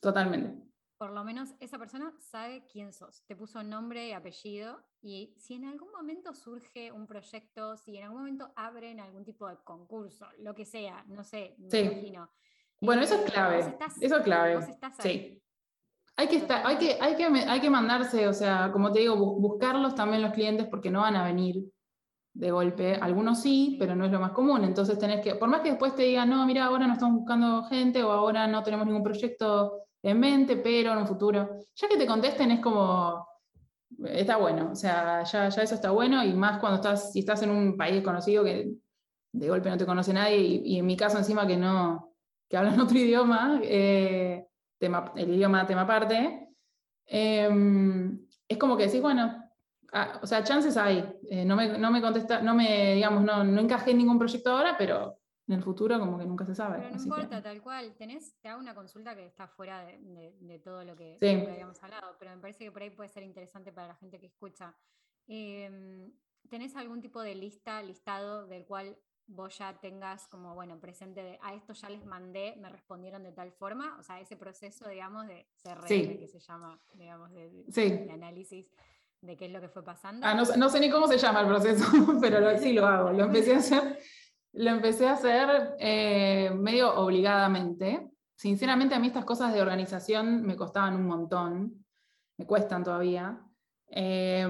Totalmente. 0.00 0.72
por 0.96 1.10
lo 1.10 1.24
menos 1.24 1.54
esa 1.58 1.78
persona 1.78 2.14
sabe 2.20 2.64
quién 2.70 2.92
sos, 2.92 3.24
te 3.26 3.34
puso 3.34 3.62
nombre 3.64 4.06
y 4.06 4.12
apellido 4.12 4.80
y 5.00 5.34
si 5.36 5.54
en 5.54 5.64
algún 5.64 5.90
momento 5.90 6.32
surge 6.32 6.92
un 6.92 7.08
proyecto, 7.08 7.76
si 7.76 7.96
en 7.96 8.04
algún 8.04 8.20
momento 8.20 8.52
abren 8.54 9.00
algún 9.00 9.24
tipo 9.24 9.48
de 9.48 9.56
concurso, 9.64 10.26
lo 10.38 10.54
que 10.54 10.64
sea, 10.64 11.04
no 11.08 11.24
sé, 11.24 11.56
me 11.58 11.80
imagino. 11.80 12.30
Bueno, 12.80 13.02
eso 13.02 13.16
es 13.16 13.22
eh, 13.22 13.32
clave. 13.32 13.76
eso 14.00 14.16
es 14.16 14.22
clave. 14.22 14.60
sí. 15.00 15.42
Hay 16.16 16.28
que, 16.28 16.36
estar, 16.36 16.64
hay, 16.66 16.76
que, 16.76 16.98
hay, 17.00 17.16
que, 17.16 17.24
hay 17.24 17.60
que 17.60 17.70
mandarse, 17.70 18.28
o 18.28 18.32
sea, 18.32 18.70
como 18.70 18.92
te 18.92 19.00
digo, 19.00 19.16
buscarlos 19.16 19.94
también 19.94 20.22
los 20.22 20.32
clientes 20.32 20.68
porque 20.68 20.90
no 20.90 21.00
van 21.00 21.16
a 21.16 21.24
venir 21.24 21.64
de 22.34 22.50
golpe. 22.50 22.94
Algunos 22.94 23.42
sí, 23.42 23.76
pero 23.78 23.94
no 23.94 24.04
es 24.04 24.12
lo 24.12 24.20
más 24.20 24.32
común. 24.32 24.64
Entonces 24.64 24.98
tenés 24.98 25.20
que, 25.20 25.34
por 25.34 25.48
más 25.48 25.60
que 25.60 25.70
después 25.70 25.94
te 25.94 26.02
digan, 26.02 26.30
no, 26.30 26.46
mira, 26.46 26.64
ahora 26.64 26.86
no 26.86 26.94
estamos 26.94 27.18
buscando 27.18 27.64
gente 27.64 28.02
o 28.02 28.10
ahora 28.10 28.46
no 28.46 28.62
tenemos 28.62 28.86
ningún 28.86 29.02
proyecto 29.02 29.82
en 30.02 30.18
mente, 30.18 30.56
pero 30.56 30.92
en 30.92 30.98
un 30.98 31.06
futuro. 31.06 31.48
Ya 31.74 31.88
que 31.88 31.96
te 31.96 32.06
contesten 32.06 32.50
es 32.52 32.60
como, 32.60 33.26
está 34.04 34.36
bueno, 34.36 34.70
o 34.72 34.74
sea, 34.74 35.22
ya, 35.24 35.48
ya 35.48 35.62
eso 35.62 35.74
está 35.74 35.90
bueno 35.90 36.24
y 36.24 36.32
más 36.32 36.58
cuando 36.58 36.76
estás, 36.76 37.12
si 37.12 37.20
estás 37.20 37.42
en 37.42 37.50
un 37.50 37.76
país 37.76 37.94
desconocido 37.94 38.44
que 38.44 38.72
de 39.32 39.48
golpe 39.48 39.70
no 39.70 39.78
te 39.78 39.86
conoce 39.86 40.12
nadie 40.12 40.38
y, 40.38 40.78
en 40.78 40.86
mi 40.86 40.96
caso 40.96 41.18
encima 41.18 41.46
que 41.46 41.56
no, 41.56 42.14
que 42.48 42.56
hablan 42.56 42.80
otro 42.80 42.98
idioma, 42.98 43.60
eh, 43.62 44.46
tema, 44.78 45.12
el 45.16 45.34
idioma 45.34 45.66
tema 45.66 45.82
aparte, 45.82 46.48
em, 47.06 48.26
es 48.48 48.58
como 48.58 48.76
que 48.76 48.86
decís, 48.86 49.00
bueno, 49.00 49.41
ah, 49.92 50.20
o 50.22 50.26
sea, 50.26 50.42
chances 50.42 50.76
hay, 50.76 51.04
eh, 51.30 51.44
no, 51.44 51.56
me, 51.56 51.78
no 51.78 51.90
me 51.90 52.00
contesta, 52.00 52.42
no 52.42 52.54
me, 52.54 52.94
digamos, 52.94 53.22
no, 53.22 53.44
no 53.44 53.60
encajé 53.60 53.92
en 53.92 53.98
ningún 53.98 54.18
proyecto 54.18 54.50
ahora, 54.50 54.76
pero 54.76 55.18
en 55.48 55.54
el 55.54 55.62
futuro 55.62 55.98
como 55.98 56.18
que 56.18 56.24
nunca 56.24 56.46
se 56.46 56.54
sabe. 56.54 56.78
Pero 56.78 56.96
no 56.96 57.02
importa, 57.02 57.42
tal 57.42 57.62
cual. 57.62 57.94
Tenés, 57.96 58.36
te 58.40 58.48
hago 58.48 58.60
una 58.60 58.74
consulta 58.74 59.14
que 59.14 59.26
está 59.26 59.48
fuera 59.48 59.84
de, 59.84 60.60
todo 60.64 60.84
lo 60.84 60.96
que, 60.96 61.18
habíamos 61.20 61.82
hablado, 61.82 62.16
pero 62.18 62.34
me 62.34 62.40
parece 62.40 62.64
que 62.64 62.72
por 62.72 62.82
ahí 62.82 62.90
puede 62.90 63.08
ser 63.08 63.22
interesante 63.22 63.72
para 63.72 63.88
la 63.88 63.94
gente 63.96 64.20
que 64.20 64.26
escucha. 64.26 64.76
Em, 65.26 66.12
¿Tenés 66.48 66.76
algún 66.76 67.00
tipo 67.00 67.22
de 67.22 67.34
lista, 67.34 67.82
listado 67.82 68.46
del 68.46 68.66
cual 68.66 68.96
vos 69.26 69.56
ya 69.58 69.78
tengas 69.80 70.26
como, 70.28 70.54
bueno, 70.54 70.78
presente 70.80 71.22
de, 71.22 71.38
a 71.42 71.54
esto 71.54 71.72
ya 71.72 71.88
les 71.88 72.04
mandé, 72.04 72.54
me 72.58 72.68
respondieron 72.68 73.22
de 73.22 73.32
tal 73.32 73.52
forma? 73.52 73.96
O 73.98 74.02
sea, 74.02 74.20
ese 74.20 74.36
proceso, 74.36 74.88
digamos, 74.88 75.26
de 75.26 75.48
CRM 75.62 76.18
que 76.18 76.28
se 76.28 76.40
llama, 76.40 76.80
digamos, 76.94 77.30
de, 77.32 78.08
análisis 78.12 78.70
de 79.22 79.36
qué 79.36 79.46
es 79.46 79.52
lo 79.52 79.60
que 79.60 79.68
fue 79.68 79.82
pasando. 79.82 80.26
Ah, 80.26 80.34
no, 80.34 80.42
no, 80.56 80.68
sé 80.68 80.80
ni 80.80 80.90
cómo 80.90 81.06
se 81.08 81.16
llama 81.16 81.40
el 81.40 81.46
proceso, 81.46 81.84
pero 82.20 82.58
sí 82.58 82.74
lo 82.74 82.86
hago. 82.86 83.10
Lo 83.12 83.24
empecé 83.24 83.54
a 83.54 83.58
hacer 83.58 83.98
lo 84.52 84.70
empecé 84.70 85.08
a 85.08 85.12
hacer 85.12 85.76
eh, 85.78 86.50
medio 86.54 86.94
obligadamente. 86.94 88.10
Sinceramente 88.36 88.94
a 88.94 88.98
mí 88.98 89.06
estas 89.06 89.24
cosas 89.24 89.52
de 89.54 89.62
organización 89.62 90.42
me 90.42 90.56
costaban 90.56 90.96
un 90.96 91.06
montón, 91.06 91.86
me 92.36 92.46
cuestan 92.46 92.84
todavía. 92.84 93.40
Eh, 93.88 94.46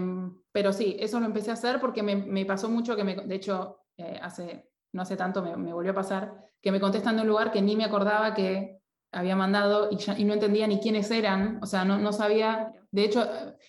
pero 0.51 0.73
sí, 0.73 0.97
eso 0.99 1.21
lo 1.21 1.27
empecé 1.27 1.51
a 1.51 1.55
hacer 1.55 1.81
porque 1.81 2.03
me, 2.03 2.45
pasó 2.47 2.69
mucho 2.69 2.97
que, 2.97 3.05
me, 3.05 3.17
de 3.17 3.35
hecho, 3.35 3.79
eh, 3.97 4.19
hace, 4.21 4.71
no 4.93 5.03
hace 5.03 5.17
tanto 5.17 5.43
me, 5.43 5.73
volvió 5.73 5.93
a 5.93 5.97
pasar, 5.97 6.35
que 6.61 6.73
me 6.73 6.81
contestan 6.81 7.17
de 7.17 7.23
un 7.23 7.29
lugar 7.29 7.53
que 7.53 7.63
ni 7.63 7.77
me 7.77 7.85
acordaba 7.85 8.35
que 8.35 8.81
había 9.13 9.37
mandado 9.37 9.89
y, 9.91 10.25
no 10.25 10.35
entendía 10.35 10.67
ni 10.67 10.81
quiénes 10.81 11.11
eran, 11.11 11.59
o 11.63 11.67
sea, 11.67 11.85
no, 11.85 11.99
no, 11.99 12.13
sabía, 12.13 12.73
de 12.93 13.05
hecho, 13.05 13.27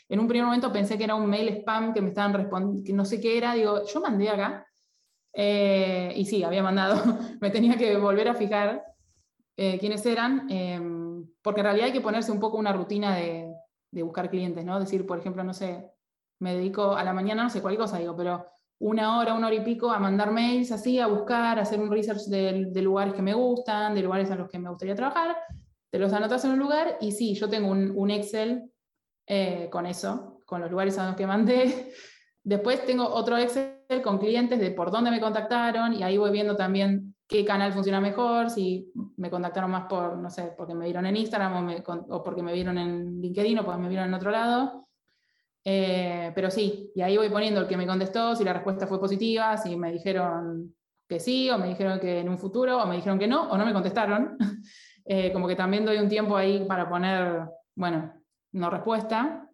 en 0.09 0.19
un 0.19 0.27
primer 0.27 0.45
momento 0.45 0.71
pensé 0.71 0.97
que 0.97 1.05
era 1.05 1.15
un 1.15 1.29
mail 1.29 1.47
spam 1.47 1.93
que 1.93 2.01
me 2.01 2.09
estaban 2.09 2.33
respondiendo, 2.33 2.83
que 2.86 2.91
no 2.91 3.05
sé 3.05 3.21
qué 3.21 3.38
era, 3.38 3.53
digo, 3.53 3.86
yo 3.86 4.01
mandé 4.01 4.29
acá, 4.29 4.67
eh, 5.33 6.13
y 6.15 6.25
sí, 6.25 6.43
había 6.43 6.62
mandado, 6.62 7.01
me 7.41 7.49
tenía 7.49 7.77
que 7.77 7.97
volver 7.97 8.27
a 8.27 8.36
fijar 8.36 8.83
eh, 9.55 9.79
quiénes 9.79 10.05
eran, 10.05 10.51
em, 10.51 11.25
porque 11.41 11.62
en 11.62 11.65
realidad 11.65 11.88
hay 11.88 11.93
que 11.93 12.01
ponerse 12.01 12.33
un 12.33 12.39
poco 12.41 12.57
una 12.57 12.73
rutina 12.73 13.15
de, 13.15 13.49
buscar 14.03 14.29
clientes, 14.29 14.65
¿no? 14.65 14.79
Decir, 14.79 15.05
por 15.05 15.19
ejemplo, 15.19 15.43
no 15.43 15.53
sé, 15.53 15.89
me 16.39 16.55
dedico 16.55 16.95
a 16.95 17.03
la 17.03 17.13
mañana, 17.13 17.43
no 17.43 17.49
sé 17.49 17.62
cuál 17.62 17.77
cosa, 17.77 17.99
digo, 17.99 18.15
pero 18.17 18.45
una 18.79 19.19
hora, 19.19 19.36
una 19.36 19.47
hora 19.47 19.55
y 19.55 19.62
pico 19.62 19.91
a 19.91 19.99
mandar 19.99 20.31
mails 20.31 20.71
así, 20.71 20.99
a 20.99 21.07
buscar, 21.07 21.59
a 21.59 21.62
hacer 21.62 21.79
un 21.79 21.91
research 21.91 22.23
de, 22.25 22.81
lugares 22.81 23.13
que 23.13 23.21
me 23.21 23.36
gustan, 23.36 23.95
de 23.95 24.01
lugares 24.01 24.31
a 24.31 24.36
los 24.36 24.49
que 24.49 24.59
me 24.59 24.69
gustaría 24.69 24.95
trabajar, 24.95 25.38
te 25.91 25.99
los 25.99 26.12
anotas 26.12 26.43
en 26.43 26.51
un 26.51 26.59
lugar 26.59 26.97
y 26.99 27.12
sí, 27.12 27.36
yo 27.36 27.47
tengo 27.47 27.69
un 27.69 28.09
Excel 28.09 28.72
eh, 29.27 29.69
con 29.71 29.86
eso, 29.86 30.41
con 30.45 30.62
los 30.62 30.69
lugares 30.69 30.97
a 30.97 31.07
los 31.07 31.15
que 31.15 31.27
mandé, 31.27 31.91
Después 32.43 32.86
tengo 32.86 33.07
otro 33.07 33.38
Excel 33.38 34.01
con 34.03 34.17
clientes 34.17 34.59
de 34.59 34.71
por 34.71 34.91
dónde 34.91 35.12
me 35.12 35.21
contactaron 35.21 35.93
y 35.93 36.03
ahí 36.03 36.17
voy 36.17 36.31
viendo 36.31 36.57
también 36.57 37.15
qué 37.25 37.45
canal 37.45 37.71
funciona 37.71 38.01
mejor, 38.01 38.49
si 38.49 38.91
me 39.15 39.29
contactaron 39.29 39.71
más 39.71 39.86
por, 39.86 40.17
no 40.17 40.29
sé, 40.29 40.53
porque 40.57 40.75
me 40.75 40.86
vieron 40.86 41.05
en 41.05 41.15
Instagram 41.15 41.73
o, 42.09 42.21
porque 42.21 42.43
me 42.43 42.53
vieron 42.53 42.77
en 42.77 43.21
LinkedIn 43.21 43.59
o 43.59 43.65
porque 43.65 43.81
me 43.81 43.88
vieron 43.88 44.09
en 44.09 44.13
otro 44.13 44.29
lado. 44.29 44.88
Eh, 45.63 46.33
pero 46.36 46.51
sí, 46.51 46.91
y 46.93 47.01
ahí 47.01 47.15
voy 47.15 47.29
poniendo 47.29 47.62
el 47.62 47.67
que 47.67 47.77
me 47.77 47.88
contestó, 47.88 48.36
si 48.36 48.43
la 48.43 48.51
respuesta 48.51 48.88
fue 48.88 48.99
positiva, 48.99 49.55
si 49.55 49.77
me 49.77 49.93
dijeron 49.93 50.75
que 51.07 51.21
sí, 51.21 51.49
o 51.49 51.57
me 51.57 51.69
dijeron 51.69 51.97
que 52.01 52.19
en 52.19 52.27
un 52.27 52.38
futuro, 52.38 52.83
o 52.83 52.86
me 52.86 52.97
dijeron 52.97 53.17
que 53.17 53.27
no, 53.27 53.49
o 53.49 53.57
no 53.57 53.65
me 53.65 53.73
contestaron. 53.73 54.38
Eh, 55.05 55.33
como 55.33 55.49
que 55.49 55.57
también 55.57 55.83
doy 55.83 55.97
un 55.97 56.07
tiempo 56.07 56.38
ahí 56.38 56.63
para 56.63 56.88
poner, 56.88 57.41
bueno, 57.75 58.22
no 58.54 58.70
respuesta. 58.70 59.50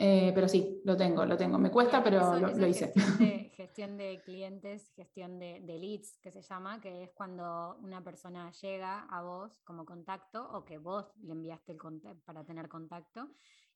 Eh, 0.00 0.30
pero 0.32 0.46
sí, 0.46 0.80
lo 0.84 0.96
tengo, 0.96 1.26
lo 1.26 1.36
tengo. 1.36 1.58
Me 1.58 1.72
cuesta, 1.72 2.02
pero 2.02 2.38
lo, 2.38 2.66
hice. 2.66 2.92
Gestión 3.56 3.96
de, 3.96 4.22
clientes, 4.24 4.92
gestión 4.94 5.40
de, 5.40 5.60
leads, 5.60 6.18
que 6.22 6.30
se 6.30 6.40
llama, 6.42 6.80
que 6.80 7.02
es 7.02 7.10
cuando 7.10 7.76
una 7.82 8.04
persona 8.04 8.52
llega 8.52 9.00
a 9.10 9.22
vos 9.22 9.58
como 9.64 9.84
contacto 9.84 10.48
o 10.52 10.64
que 10.64 10.78
vos 10.78 11.12
le 11.22 11.32
enviaste 11.32 11.72
el 11.72 11.78
para 12.24 12.44
tener 12.44 12.68
contacto 12.68 13.30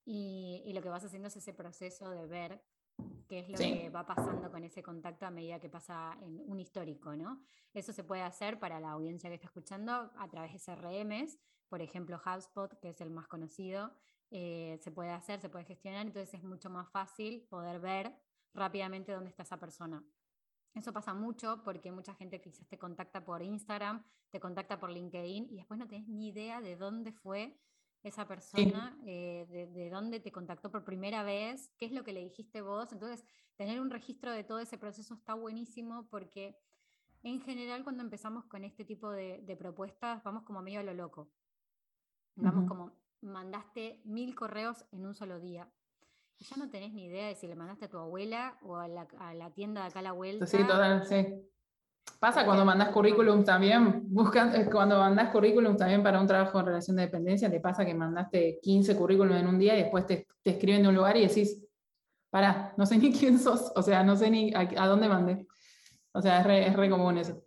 y, 0.05 0.62
y, 0.64 0.72
lo 0.72 0.83
que 0.83 0.88
vas 0.88 1.05
haciendo 1.05 1.27
es 1.27 1.37
ese 1.37 1.53
proceso 1.53 2.11
de 2.11 2.27
ver 2.27 2.62
qué 3.29 3.40
es 3.40 3.48
lo 3.48 3.57
que 3.57 3.90
va 3.90 4.07
pasando 4.07 4.51
con 4.51 4.62
ese 4.64 4.83
contacto 4.83 5.27
a 5.27 5.31
medida 5.31 5.59
que 5.59 5.68
pasa 5.68 6.16
en 6.22 6.40
un 6.46 6.61
histórico, 6.61 7.16
¿no? 7.16 7.42
Eso 7.75 7.92
se 7.92 8.05
puede 8.05 8.22
hacer 8.22 8.59
para 8.59 8.79
la 8.79 8.90
audiencia 8.90 9.31
que 9.31 9.35
está 9.35 9.46
escuchando 9.46 10.11
a 10.16 10.29
través 10.29 10.53
de 10.53 10.59
CRMs, 10.59 11.38
por 11.72 11.80
ejemplo 11.80 12.20
HubSpot, 12.22 12.78
que 12.80 12.90
es 12.90 13.00
el 13.00 13.08
más 13.08 13.26
conocido, 13.28 13.94
eh, 14.30 14.78
se 14.82 14.90
puede 14.90 15.08
hacer, 15.08 15.40
se 15.40 15.48
puede 15.48 15.64
gestionar, 15.64 16.06
entonces 16.06 16.35
es 16.35 16.44
mucho 16.44 16.68
más 16.68 16.90
fácil 16.90 17.46
poder 17.48 17.80
ver 17.80 18.14
rápidamente 18.52 19.11
dónde 19.11 19.30
está 19.30 19.44
esa 19.44 19.58
persona. 19.58 20.04
Eso 20.74 20.92
pasa 20.92 21.14
mucho 21.14 21.62
porque 21.64 21.90
mucha 21.90 22.14
gente 22.14 22.42
quizás 22.42 22.68
te 22.68 22.76
contacta 22.76 23.24
por 23.24 23.40
Instagram, 23.40 24.04
te 24.30 24.38
contacta 24.38 24.78
por 24.78 24.90
LinkedIn 24.90 25.48
y 25.50 25.56
después 25.56 25.80
no 25.80 25.88
tenés 25.88 26.06
ni 26.08 26.28
idea 26.28 26.61
de 26.61 26.76
dónde 26.76 27.11
fue 27.11 27.58
esa 28.02 28.28
persona, 28.28 28.94
eh, 29.06 29.46
de, 29.48 29.66
de, 29.68 29.88
dónde 29.88 30.20
te 30.20 30.30
contactó 30.30 30.70
por 30.70 30.85
primera 30.85 31.22
vez, 31.22 31.72
qué 31.78 31.87
es 31.87 31.92
lo 31.92 32.04
que 32.04 32.12
le 32.12 32.20
dijiste 32.20 32.61
vos. 32.61 32.92
Entonces, 32.92 33.24
tener 33.56 33.80
un 33.80 33.88
registro 33.88 34.30
de 34.30 34.44
todo 34.44 34.58
ese 34.58 34.76
proceso 34.76 35.14
está 35.14 35.32
buenísimo 35.32 36.06
porque 36.11 36.54
en 37.22 37.40
general 37.40 37.85
cuando 37.85 38.02
empezamos 38.02 38.44
con 38.46 38.64
este 38.64 38.85
tipo 38.85 39.11
de, 39.11 39.56
propuestas 39.58 40.22
vamos 40.24 40.42
como 40.42 40.62
medio 40.62 40.80
a 40.80 40.82
lo 40.82 40.94
loco. 40.94 41.30
Vamos 42.36 42.68
como, 42.68 42.92
mandaste 43.22 44.00
mil 44.04 44.34
correos 44.34 44.84
en 44.92 45.06
un 45.06 45.14
solo 45.14 45.40
día. 45.40 45.68
Y 46.38 46.44
ya 46.44 46.56
no 46.56 46.68
tenés 46.68 46.92
ni 46.92 47.04
idea 47.04 47.28
de 47.28 47.34
si 47.36 47.46
le 47.46 47.54
mandaste 47.54 47.84
a 47.84 47.88
tu 47.88 47.98
abuela 47.98 48.58
o 48.62 48.76
a 48.76 48.88
la, 48.88 49.50
tienda 49.54 49.82
de 49.82 49.88
acá 49.88 50.00
a 50.00 50.02
la 50.02 50.12
vuelta. 50.12 50.46
Sí, 50.46 50.58
total, 50.58 51.04
sí. 51.06 51.48
Pasa 52.18 52.44
cuando 52.44 52.64
mandas 52.64 52.88
currículum 52.88 53.44
también, 53.44 54.02
buscan, 54.12 54.54
eh, 54.54 54.68
cuando 54.70 54.98
mandas 54.98 55.30
currículum 55.30 55.76
también 55.76 56.02
para 56.02 56.20
un 56.20 56.26
trabajo 56.26 56.58
en 56.58 56.66
relación 56.66 56.96
de 56.96 57.02
dependencia, 57.02 57.50
te 57.50 57.60
pasa 57.60 57.84
que 57.84 57.94
mandaste 57.94 58.58
15 58.60 58.96
currículum 58.96 59.36
en 59.36 59.46
un 59.46 59.58
día 59.58 59.76
y 59.76 59.82
después 59.82 60.06
te, 60.06 60.26
escriben 60.44 60.82
de 60.82 60.88
un 60.88 60.96
lugar 60.96 61.16
y 61.16 61.26
decís, 61.26 61.64
pará, 62.30 62.74
no 62.76 62.86
sé 62.86 62.98
ni 62.98 63.12
quién 63.18 63.38
sos, 63.38 63.72
o 63.76 63.82
sea, 63.82 64.02
no 64.02 64.16
sé 64.16 64.30
ni 64.30 64.52
a, 64.54 64.86
dónde 64.86 65.08
mandé. 65.08 65.46
O 66.12 66.20
sea, 66.20 66.40
es 66.40 66.46
re, 66.46 66.66
es 66.66 66.76
re 66.76 66.90
común 66.90 67.18
eso. 67.18 67.42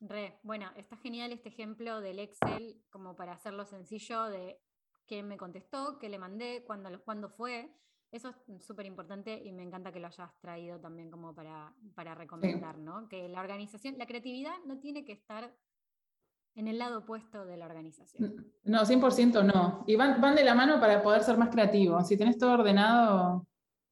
Re, 0.00 0.38
bueno, 0.42 0.70
está 0.76 0.96
genial 0.96 1.32
este 1.32 1.48
ejemplo 1.48 2.00
del 2.00 2.18
Excel 2.18 2.82
como 2.90 3.16
para 3.16 3.32
hacerlo 3.32 3.64
sencillo 3.64 4.24
de 4.24 4.60
qué 5.06 5.22
me 5.22 5.36
contestó, 5.36 5.98
qué 5.98 6.08
le 6.08 6.18
mandé, 6.18 6.64
cuándo, 6.66 6.90
cuándo 7.04 7.30
fue. 7.30 7.70
Eso 8.12 8.30
es 8.30 8.64
súper 8.64 8.86
importante 8.86 9.42
y 9.42 9.52
me 9.52 9.62
encanta 9.62 9.92
que 9.92 10.00
lo 10.00 10.06
hayas 10.06 10.30
traído 10.40 10.78
también 10.78 11.10
como 11.10 11.34
para, 11.34 11.74
para 11.94 12.14
recomendar, 12.14 12.78
¿no? 12.78 13.08
Que 13.08 13.28
la 13.28 13.40
organización, 13.40 13.96
la 13.98 14.06
creatividad 14.06 14.54
no 14.66 14.78
tiene 14.78 15.04
que 15.04 15.12
estar 15.12 15.54
en 16.54 16.68
el 16.68 16.78
lado 16.78 17.00
opuesto 17.00 17.44
de 17.44 17.56
la 17.56 17.66
organización. 17.66 18.52
No, 18.64 18.80
100% 18.80 19.44
no. 19.44 19.84
Y 19.86 19.96
van, 19.96 20.20
van 20.20 20.34
de 20.34 20.44
la 20.44 20.54
mano 20.54 20.80
para 20.80 21.02
poder 21.02 21.22
ser 21.22 21.36
más 21.36 21.50
creativos. 21.50 22.06
Si 22.06 22.16
tenés 22.16 22.38
todo 22.38 22.52
ordenado... 22.52 23.46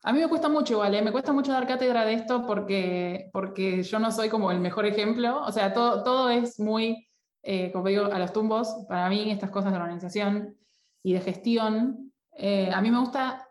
A 0.07 0.13
mí 0.13 0.21
me 0.21 0.29
cuesta 0.29 0.51
mucho 0.51 0.75
igual, 0.75 0.95
¿eh? 0.95 1.01
me 1.01 1.13
cuesta 1.13 1.33
mucho 1.33 1.51
dar 1.51 1.67
cátedra 1.67 2.05
de 2.05 2.13
esto 2.13 2.45
porque, 2.47 3.31
porque 3.33 3.83
yo 3.83 3.99
no 3.99 4.13
soy 4.13 4.29
como 4.29 4.51
el 4.51 4.61
mejor 4.61 4.85
ejemplo. 4.85 5.43
O 5.43 5.51
sea, 5.51 5.73
todo, 5.73 6.03
todo 6.03 6.29
es 6.29 6.61
muy, 6.61 7.09
eh, 7.43 7.73
como 7.73 7.89
digo, 7.89 8.05
a 8.05 8.19
los 8.19 8.31
tumbos 8.31 8.85
para 8.87 9.09
mí 9.09 9.31
estas 9.31 9.51
cosas 9.51 9.73
de 9.73 9.79
organización 9.79 10.59
y 11.03 11.15
de 11.15 11.21
gestión, 11.21 12.13
eh, 12.37 12.71
a 12.71 12.83
mí 12.83 12.91
me 12.91 13.01
gusta 13.01 13.49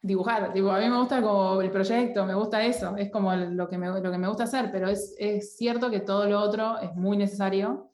dibujar, 0.00 0.52
digo, 0.52 0.70
a 0.70 0.78
mí 0.78 0.88
me 0.88 0.98
gusta 0.98 1.20
como 1.20 1.60
el 1.60 1.72
proyecto, 1.72 2.24
me 2.24 2.34
gusta 2.34 2.64
eso, 2.64 2.96
es 2.96 3.10
como 3.10 3.34
lo 3.34 3.68
que 3.68 3.76
me, 3.76 3.88
lo 4.00 4.12
que 4.12 4.18
me 4.18 4.28
gusta 4.28 4.44
hacer, 4.44 4.70
pero 4.70 4.88
es, 4.88 5.16
es 5.18 5.56
cierto 5.56 5.90
que 5.90 6.00
todo 6.00 6.26
lo 6.26 6.40
otro 6.40 6.78
es 6.78 6.94
muy 6.94 7.16
necesario 7.16 7.90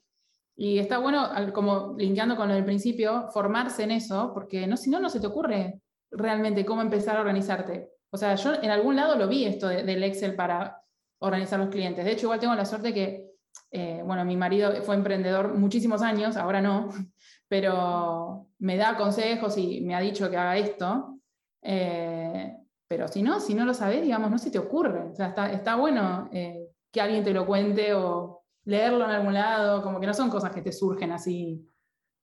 Y 0.55 0.77
está 0.79 0.99
bueno, 0.99 1.29
como 1.53 1.95
linkeando 1.97 2.35
con 2.35 2.49
del 2.49 2.65
principio, 2.65 3.29
formarse 3.31 3.83
en 3.83 3.91
eso, 3.91 4.31
porque 4.33 4.67
no, 4.67 4.77
si 4.77 4.91
no, 4.91 4.99
no 4.99 5.09
se 5.09 5.19
te 5.19 5.27
ocurre 5.27 5.81
realmente 6.11 6.65
cómo 6.65 6.83
empezar 6.83 7.17
a 7.17 7.21
organizarte. 7.21 7.89
O 8.13 8.17
sea, 8.17 8.35
yo 8.35 8.53
en 8.61 8.69
algún 8.69 8.95
lado 8.95 9.15
lo 9.15 9.27
vi 9.27 9.45
esto 9.45 9.67
del 9.67 10.03
Excel 10.03 10.35
para 10.35 10.83
organizar 11.17 11.59
los 11.59 11.69
clientes. 11.69 12.05
De 12.05 12.11
hecho, 12.11 12.27
igual 12.27 12.39
tengo 12.39 12.53
la 12.53 12.63
suerte 12.63 12.93
que, 12.93 13.31
eh, 13.71 14.03
bueno, 14.05 14.23
mi 14.23 14.37
marido 14.37 14.83
fue 14.83 14.93
emprendedor 14.93 15.55
muchísimos 15.55 16.03
años, 16.03 16.37
ahora 16.37 16.61
no, 16.61 16.89
pero 17.47 18.49
me 18.59 18.77
da 18.77 18.95
consejos 18.97 19.57
y 19.57 19.81
me 19.81 19.95
ha 19.95 19.99
dicho 19.99 20.29
que 20.29 20.37
haga 20.37 20.57
esto. 20.57 21.17
Eh, 21.63 22.55
pero 22.87 23.07
si 23.07 23.23
no, 23.23 23.39
si 23.39 23.55
no 23.55 23.65
lo 23.65 23.73
sabes, 23.73 24.03
digamos, 24.03 24.29
no 24.29 24.37
se 24.37 24.51
te 24.51 24.59
ocurre. 24.59 25.09
O 25.09 25.15
sea, 25.15 25.33
está, 25.51 25.75
bueno 25.75 26.29
eh, 26.31 26.67
que 26.91 27.01
alguien 27.01 27.23
te 27.23 27.33
lo 27.33 27.47
cuente 27.47 27.95
o 27.95 28.43
leerlo 28.65 29.05
en 29.05 29.11
algún 29.11 29.33
lado, 29.33 29.81
como 29.81 29.99
que 29.99 30.05
no 30.05 30.13
son 30.13 30.29
cosas 30.29 30.51
que 30.51 30.61
te 30.61 30.71
surgen 30.71 31.11
así 31.11 31.67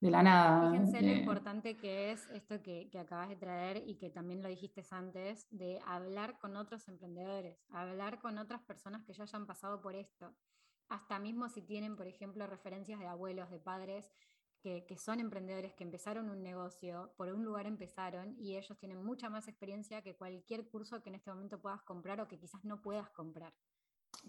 de 0.00 0.10
la 0.10 0.22
nada. 0.22 0.70
Fíjense 0.70 1.02
lo 1.02 1.12
importante 1.12 1.76
que 1.76 2.12
es 2.12 2.28
esto 2.30 2.62
que, 2.62 2.88
que, 2.90 2.98
acabas 2.98 3.28
de 3.28 3.36
traer 3.36 3.82
y 3.86 3.96
que 3.96 4.08
también 4.08 4.42
lo 4.42 4.48
dijiste 4.48 4.82
antes, 4.90 5.46
de 5.50 5.78
hablar 5.86 6.38
con 6.38 6.56
otros 6.56 6.88
emprendedores, 6.88 7.58
hablar 7.70 8.18
con 8.20 8.38
otras 8.38 8.62
personas 8.62 9.04
que 9.04 9.12
ya 9.12 9.24
hayan 9.24 9.46
pasado 9.46 9.80
por 9.80 9.94
esto. 9.94 10.34
Hasta 10.88 11.18
mismo 11.18 11.48
si 11.48 11.62
tienen, 11.62 11.96
por 11.96 12.06
ejemplo, 12.06 12.46
referencias 12.46 12.98
de 12.98 13.06
abuelos, 13.06 13.50
de 13.50 13.60
padres 13.60 14.10
que, 14.62 14.84
que, 14.86 14.96
son 14.96 15.20
emprendedores 15.20 15.74
que 15.74 15.84
empezaron 15.84 16.30
un 16.30 16.42
negocio, 16.42 17.12
por 17.16 17.28
un 17.28 17.44
lugar 17.44 17.66
empezaron 17.66 18.34
y 18.38 18.56
ellos 18.56 18.78
tienen 18.78 19.02
mucha 19.02 19.30
más 19.30 19.48
experiencia 19.48 20.02
que 20.02 20.16
cualquier 20.16 20.68
curso 20.68 21.02
que 21.02 21.10
en 21.10 21.16
este 21.16 21.30
momento 21.30 21.60
puedas 21.60 21.82
comprar 21.82 22.20
o 22.20 22.28
que 22.28 22.38
quizás 22.38 22.64
no 22.64 22.80
puedas 22.82 23.10
comprar. 23.10 23.52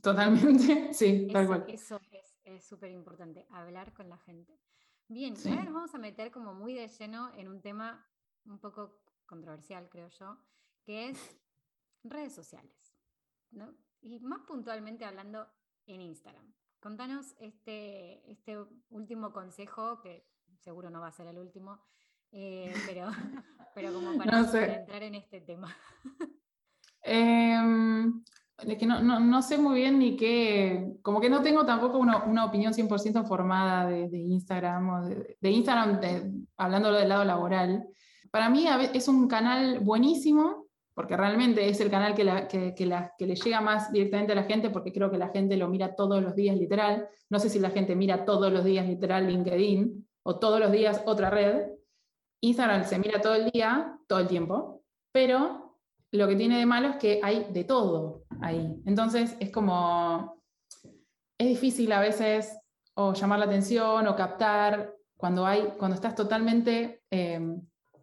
Totalmente, 0.01 0.93
sí, 0.93 1.28
tal 1.32 1.47
cual. 1.47 1.65
Eso 1.67 1.99
es 2.43 2.65
súper 2.65 2.91
importante, 2.91 3.45
hablar 3.49 3.93
con 3.93 4.09
la 4.09 4.17
gente. 4.17 4.59
Bien, 5.12 5.36
ahora 5.45 5.64
nos 5.66 5.74
vamos 5.74 5.93
a 5.93 5.97
meter 5.97 6.32
como 6.32 6.53
muy 6.53 6.74
de 6.74 6.88
lleno 6.88 7.34
en 7.36 7.49
un 7.49 7.62
tema 7.62 8.07
un 8.45 8.59
poco 8.59 9.01
controversial, 9.26 9.89
creo 9.89 10.07
yo, 10.07 10.38
que 10.86 11.09
es 11.09 11.38
redes 12.01 12.34
sociales, 12.34 12.95
¿no? 13.51 13.76
Y 13.99 14.22
más 14.22 14.39
puntualmente 14.47 15.03
hablando 15.03 15.49
en 15.86 15.99
Instagram. 15.99 16.53
Contanos 16.80 17.36
este, 17.39 18.32
este 18.32 18.57
último 18.89 19.34
consejo, 19.34 19.99
que 19.99 20.26
seguro 20.62 20.89
no 20.89 21.01
va 21.01 21.07
a 21.07 21.12
ser 21.12 21.28
el 21.28 21.39
último, 21.39 21.84
eh, 22.32 22.74
pero, 22.86 23.09
pero 23.76 23.93
como 23.93 24.18
para, 24.18 24.39
entrar 24.78 25.03
en 25.03 25.16
este 25.16 25.41
tema. 25.41 25.76
Em, 27.01 28.24
es 28.68 28.78
que 28.78 28.86
no, 28.86 29.01
no, 29.01 29.20
no, 29.20 29.41
sé 29.41 29.57
muy 29.57 29.76
bien 29.76 29.99
ni 29.99 30.16
qué, 30.16 30.93
como 31.01 31.20
que 31.20 31.30
no 31.30 31.41
tengo 31.41 31.66
tampoco 31.66 31.97
una, 31.97 32.24
una 32.24 32.45
opinión 32.45 32.74
100% 32.74 33.26
formada 33.26 33.88
de, 33.88 34.09
de, 34.09 34.18
Instagram, 34.18 34.89
o 34.89 35.01
de, 35.05 35.38
de 35.39 35.51
Instagram 35.51 35.99
hablando 36.57 36.91
del 36.91 37.09
lado 37.09 37.24
laboral. 37.24 37.88
Para 38.30 38.49
mí 38.49 38.66
es 38.93 39.07
un 39.07 39.28
canal 39.28 39.80
buenísimo, 39.80 40.68
porque 40.93 41.18
realmente 41.18 41.68
es 41.68 41.80
el 41.82 41.89
canal 41.89 42.14
que, 42.14 42.24
la, 42.24 42.47
que, 42.47 42.74
que, 42.76 42.86
la, 42.86 43.14
que, 43.18 43.26
le 43.26 43.36
llega 43.36 43.62
más 43.62 43.91
directamente 43.91 44.34
a 44.34 44.36
la 44.36 44.43
gente, 44.43 44.70
porque 44.70 44.91
creo 44.91 45.09
que 45.09 45.18
la 45.18 45.30
gente 45.30 45.57
lo 45.57 45.68
mira 45.68 45.95
todos 45.95 46.22
los 46.22 46.36
días 46.36 46.57
literal. 46.57 47.07
No 47.30 47.39
sé 47.39 47.49
si 47.49 47.59
la 47.59 47.72
gente 47.72 47.95
mira 47.95 48.26
todos 48.26 48.51
los 48.51 48.64
días 48.64 48.88
literal 48.88 49.28
LinkedIn 49.28 50.07
o 50.24 50.39
todos 50.39 50.59
los 50.59 50.72
días 50.72 51.01
otra 51.05 51.30
red. 51.30 51.68
Instagram 52.41 52.86
se 52.86 52.99
mira 52.99 53.22
todo 53.22 53.36
el 53.36 53.49
día, 53.51 53.97
todo 54.07 54.20
el 54.20 54.28
tiempo, 54.28 54.84
pero 55.12 55.78
lo 56.12 56.28
que 56.28 56.36
tiene 56.36 56.57
de 56.57 56.66
malo 56.66 56.89
es 56.89 56.95
que 56.97 57.20
hay 57.24 57.47
de 57.51 57.64
todo 57.64 58.20
ahí. 58.41 58.73
Entonces 58.85 59.35
es 59.39 59.51
como, 59.51 60.43
es 61.37 61.47
difícil 61.47 61.91
a 61.91 61.99
veces 61.99 62.57
o 62.95 63.13
llamar 63.13 63.39
la 63.39 63.45
atención 63.45 64.07
o 64.07 64.15
captar 64.15 64.93
cuando, 65.17 65.45
hay, 65.45 65.73
cuando 65.77 65.95
estás 65.95 66.15
totalmente... 66.15 67.03
Eh, 67.09 67.39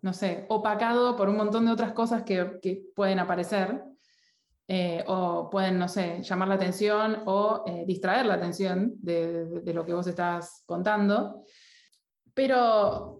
no 0.03 0.13
sé, 0.13 0.47
opacado 0.49 1.17
por 1.17 1.29
un 1.29 1.37
montón 1.37 1.67
de 1.67 1.73
otras 1.73 1.93
cosas 1.93 2.23
que, 2.23 2.85
pueden 2.95 3.19
aparecer 3.19 3.83
eh, 4.69 5.05
o 5.07 5.49
pueden, 5.51 5.79
no 5.79 5.89
sé, 5.89 6.23
llamar 6.23 6.49
la 6.49 6.55
atención 6.55 7.23
o 7.27 7.65
eh, 7.67 7.85
distraer 7.87 8.27
la 8.27 8.35
atención 8.35 8.95
de, 8.99 9.47
de, 9.47 9.75
lo 9.75 9.85
que 9.85 9.95
vos 9.95 10.07
estás 10.07 10.63
contando. 10.67 11.45
Pero, 12.35 13.19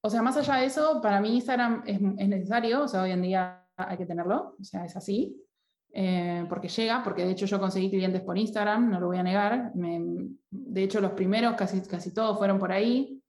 o 0.00 0.10
sea, 0.10 0.22
más 0.22 0.36
allá 0.36 0.56
de 0.56 0.66
eso, 0.66 1.00
para 1.00 1.20
mí 1.20 1.34
Instagram 1.34 1.82
es, 1.86 1.96
es 1.96 2.28
necesario, 2.28 2.82
o 2.82 2.88
sea, 2.88 3.02
hoy 3.02 3.12
en 3.12 3.22
día 3.22 3.66
hay 3.76 3.96
que 3.96 4.06
tenerlo, 4.06 4.56
o 4.60 4.64
sea, 4.64 4.84
es 4.84 4.96
así. 4.96 5.36
Eh, 5.92 6.46
porque 6.48 6.68
llega, 6.68 7.02
porque 7.02 7.24
de 7.24 7.32
hecho 7.32 7.46
yo 7.46 7.58
conseguí 7.58 7.90
clientes 7.90 8.22
por 8.22 8.38
Instagram, 8.38 8.90
no 8.90 9.00
lo 9.00 9.08
voy 9.08 9.18
a 9.18 9.22
negar. 9.22 9.74
Me, 9.74 10.00
de 10.50 10.82
hecho, 10.82 11.00
los 11.00 11.12
primeros 11.12 11.54
casi, 11.54 11.80
casi 11.82 12.12
todos 12.12 12.38
fueron 12.38 12.58
por 12.58 12.72
ahí. 12.72 13.22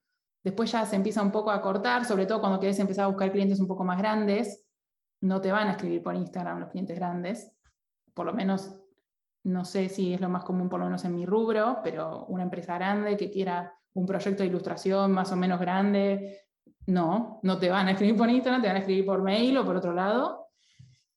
Después 0.44 0.72
ya 0.72 0.86
se 0.86 0.96
empieza 0.96 1.22
un 1.22 1.32
poco 1.32 1.52
a 1.52 1.62
cortar, 1.62 2.06
sobre 2.06 2.26
todo 2.26 2.40
cuando 2.40 2.60
quieres 2.60 2.80
empezar 2.80 3.06
a 3.06 3.08
buscar 3.08 3.32
clientes 3.32 3.60
un 3.60 3.68
poco 3.68 3.84
más 3.84 3.98
grandes. 3.98 4.66
No 5.22 5.40
te 5.40 5.52
van 5.52 5.68
a 5.68 5.72
escribir 5.72 6.02
por 6.02 6.16
Instagram 6.16 6.60
los 6.60 6.70
clientes 6.70 6.98
grandes. 6.98 7.52
Por 8.14 8.26
lo 8.26 8.34
menos, 8.34 8.76
no 9.44 9.66
sé 9.66 9.90
si 9.90 10.14
es 10.14 10.22
lo 10.22 10.30
más 10.30 10.44
común, 10.44 10.70
por 10.70 10.80
lo 10.80 10.86
menos 10.86 11.06
en 11.06 11.16
mi 11.16 11.26
rubro, 11.26 11.80
pero 11.84 12.26
una 12.26 12.44
empresa 12.44 12.76
grande 12.76 13.18
que 13.18 13.30
quiera 13.30 13.74
un 13.94 14.06
proyecto 14.06 14.44
de 14.44 14.50
ilustración 14.50 15.12
más 15.12 15.32
o 15.32 15.36
menos 15.36 15.60
grande, 15.60 16.40
no, 16.88 17.40
no 17.44 17.58
te 17.60 17.70
van 17.70 17.88
a 17.88 17.92
escribir 17.92 18.18
por 18.18 18.30
Instagram, 18.30 18.62
te 18.62 18.68
van 18.68 18.78
a 18.78 18.80
escribir 18.80 19.06
por 19.06 19.22
mail 19.22 19.58
o 19.58 19.66
por 19.66 19.76
otro 19.76 19.94
lado. 19.94 20.48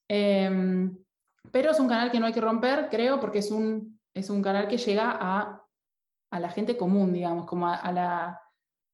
Em, 0.07 1.04
pero 1.51 1.71
es 1.71 1.81
un 1.81 1.89
canal 1.89 2.11
que 2.11 2.21
no 2.21 2.27
hay 2.27 2.33
que 2.33 2.41
romper, 2.41 2.89
creo, 2.91 3.21
porque 3.21 3.39
es 3.39 3.51
un, 3.51 4.01
es 4.13 4.31
un 4.31 4.43
canal 4.43 4.69
que 4.69 4.79
llega 4.79 5.17
a, 5.21 5.65
a 6.31 6.41
la 6.41 6.51
gente 6.51 6.77
común, 6.77 7.13
digamos, 7.13 7.47
como 7.47 7.69
a 7.69 7.93
la, 7.93 8.41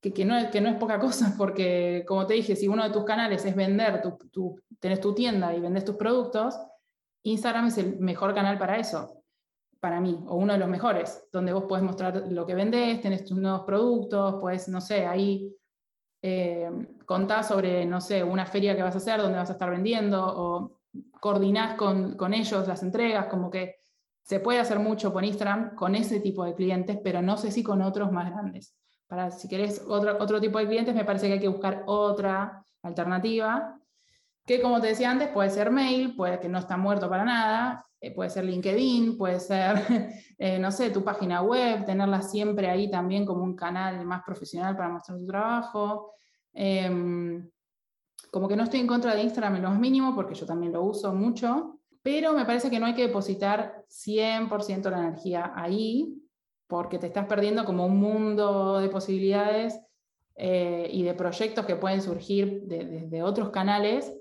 que, 0.01 0.25
no 0.25 0.37
es, 0.37 0.51
que 0.51 0.61
no 0.61 0.71
es 0.71 0.77
poca 0.77 0.99
cosa, 0.99 1.35
porque 1.39 2.05
como 2.07 2.27
te 2.27 2.35
dije, 2.35 2.57
si 2.57 2.69
uno 2.69 2.85
de 2.85 2.91
tus 2.91 3.05
canales 3.05 3.45
es 3.45 3.55
vender, 3.55 4.01
tu, 4.03 4.17
tu, 4.31 4.61
tenés 4.79 5.01
tu 5.01 5.15
tienda 5.15 5.55
y 5.55 5.61
vendes 5.61 5.85
tus 5.85 5.97
productos, 5.97 6.59
Instagram 7.23 7.67
es 7.67 7.79
el 7.79 7.99
mejor 7.99 8.35
canal 8.35 8.59
para 8.59 8.79
eso, 8.79 9.23
para 9.79 10.01
mí, 10.01 10.19
o 10.27 10.37
uno 10.37 10.55
de 10.55 10.59
los 10.59 10.69
mejores, 10.69 11.29
donde 11.33 11.53
vos 11.53 11.65
podés 11.65 11.85
mostrar 11.85 12.25
lo 12.31 12.47
que 12.47 12.55
vendés, 12.55 13.01
tenés 13.01 13.25
tus 13.25 13.39
nuevos 13.39 13.63
productos, 13.63 14.37
puedes, 14.41 14.69
no 14.69 14.81
sé, 14.81 15.07
ahí 15.07 15.55
eh, 16.23 16.71
contás 17.07 17.49
sobre, 17.49 17.85
no 17.87 18.01
sé, 18.01 18.23
una 18.23 18.47
feria 18.47 18.77
que 18.77 18.83
vas 18.83 18.95
a 18.95 18.99
hacer, 18.99 19.21
donde 19.21 19.39
vas 19.39 19.51
a 19.51 19.55
estar 19.55 19.71
vendiendo, 19.71 20.23
o 20.23 20.80
coordinás 21.21 21.75
con, 21.75 22.17
con 22.17 22.35
ellos 22.35 22.67
las 22.67 22.83
entregas, 22.83 23.27
como 23.27 23.51
que 23.51 23.77
se 24.23 24.41
puede 24.41 24.61
hacer 24.61 24.79
mucho 24.79 25.13
por 25.13 25.25
Instagram 25.25 25.75
con 25.75 25.95
ese 25.95 26.21
tipo 26.21 26.45
de 26.45 26.55
clientes, 26.55 26.99
pero 27.03 27.23
no 27.23 27.37
sé 27.37 27.51
si 27.51 27.63
con 27.63 27.83
otros 27.83 28.13
más 28.13 28.31
grandes. 28.31 28.77
Para 29.07 29.31
si 29.31 29.49
querés 29.49 29.83
otro, 29.89 30.17
otro 30.21 30.41
tipo 30.41 30.59
de 30.59 30.67
clientes, 30.67 30.95
me 30.95 31.05
parece 31.05 31.27
que 31.27 31.35
hay 31.35 31.41
que 31.41 31.49
buscar 31.49 31.83
otra 31.87 32.65
alternativa, 32.83 33.77
que 34.47 34.61
como 34.61 34.81
te 34.81 34.89
decía 34.89 35.11
antes, 35.11 35.29
puede 35.29 35.51
ser 35.51 35.71
mail, 35.71 36.17
puede 36.17 36.41
que 36.41 36.49
no 36.49 36.59
está 36.59 36.77
muerto 36.77 37.09
para 37.09 37.25
nada, 37.25 37.85
eh, 38.01 38.15
puede 38.15 38.31
ser 38.31 38.45
LinkedIn, 38.45 39.17
puede 39.19 39.39
ser, 39.39 39.77
eh, 40.39 40.59
no 40.59 40.73
sé, 40.73 40.91
tu 40.91 41.05
página 41.05 41.43
web, 41.43 41.85
tenerla 41.85 42.23
siempre 42.23 42.69
ahí 42.69 42.91
también 42.91 43.27
como 43.27 43.45
un 43.45 43.55
canal 43.55 44.05
más 44.05 44.23
profesional 44.25 44.77
para 44.77 44.89
mostrar 44.89 45.19
tu 45.19 45.27
trabajo. 45.27 46.13
Em, 46.53 47.49
como 48.31 48.49
que 48.49 48.57
no 48.57 48.65
estoy 48.65 48.81
en 48.81 48.87
contra 48.87 49.15
de 49.15 49.23
Instagram 49.23 49.57
en 49.57 49.63
lo 49.63 49.71
más 49.71 49.81
mínimo, 49.81 50.15
porque 50.15 50.35
yo 50.35 50.47
también 50.47 50.73
lo 50.73 50.83
uso 50.83 51.13
mucho, 51.15 51.81
pero 52.03 52.33
me 52.33 52.45
parece 52.45 52.71
que 52.71 52.81
no 52.81 52.87
hay 52.87 52.95
que 52.95 53.07
depositar 53.07 53.85
100% 53.89 54.91
la 54.91 54.99
energía 54.99 55.53
ahí, 55.55 56.17
porque 56.67 56.99
te 56.99 57.09
estás 57.09 57.27
perdiendo 57.27 57.65
como 57.65 57.87
un 57.87 57.99
mundo 57.99 58.79
de 58.79 58.89
posibilidades 58.89 59.81
eh, 60.37 60.89
y 60.91 61.03
de 61.03 61.15
proyectos 61.15 61.67
que 61.67 61.77
pueden 61.77 62.01
surgir 62.01 62.63
desde 62.63 63.23
otros 63.23 63.51
canales. 63.51 64.17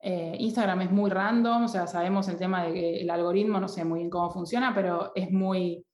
Eh, 0.00 0.36
Instagram 0.38 0.82
es 0.82 0.90
muy 0.92 1.10
random, 1.10 1.64
o 1.64 1.68
sea, 1.68 1.86
sabemos 1.86 2.28
el 2.28 2.36
tema 2.36 2.64
de 2.64 2.72
que 2.72 3.00
el 3.00 3.10
algoritmo, 3.10 3.58
no 3.58 3.66
sé 3.66 3.84
muy 3.84 4.00
bien 4.00 4.10
cómo 4.10 4.30
funciona, 4.30 4.72
pero 4.74 5.10
es 5.14 5.30
muy, 5.32 5.84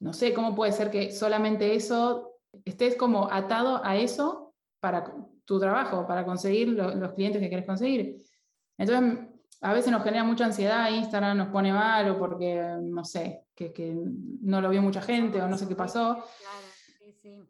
no 0.00 0.12
sé, 0.12 0.34
cómo 0.34 0.54
puede 0.54 0.72
ser 0.72 0.90
que 0.90 1.12
solamente 1.12 1.76
eso, 1.76 2.32
estés 2.64 2.96
como 2.96 3.30
atado 3.30 3.80
a 3.84 3.96
eso 3.96 4.54
para 4.80 5.04
tu 5.46 5.58
trabajo, 5.58 6.06
para 6.06 6.24
conseguir 6.26 6.68
los 6.68 7.12
clientes 7.14 7.40
que 7.40 7.48
quieres 7.48 7.66
conseguir. 7.66 8.22
Entonces, 8.76 9.26
a 9.62 9.72
veces 9.72 9.90
nos 9.90 10.02
genera 10.02 10.24
mucha 10.24 10.44
ansiedad, 10.44 10.90
Instagram 10.90 11.38
nos 11.38 11.48
pone 11.48 11.72
mal 11.72 12.10
o 12.10 12.18
porque, 12.18 12.76
no 12.82 13.04
sé, 13.04 13.46
que, 13.54 13.72
que 13.72 13.94
no 13.94 14.60
lo 14.60 14.68
vio 14.68 14.82
mucha 14.82 15.00
gente 15.00 15.40
o 15.40 15.48
no 15.48 15.56
sé 15.56 15.66
qué 15.66 15.74
pasó. 15.74 16.14
Claro, 16.14 16.66
sí, 16.98 17.12
sí. 17.12 17.42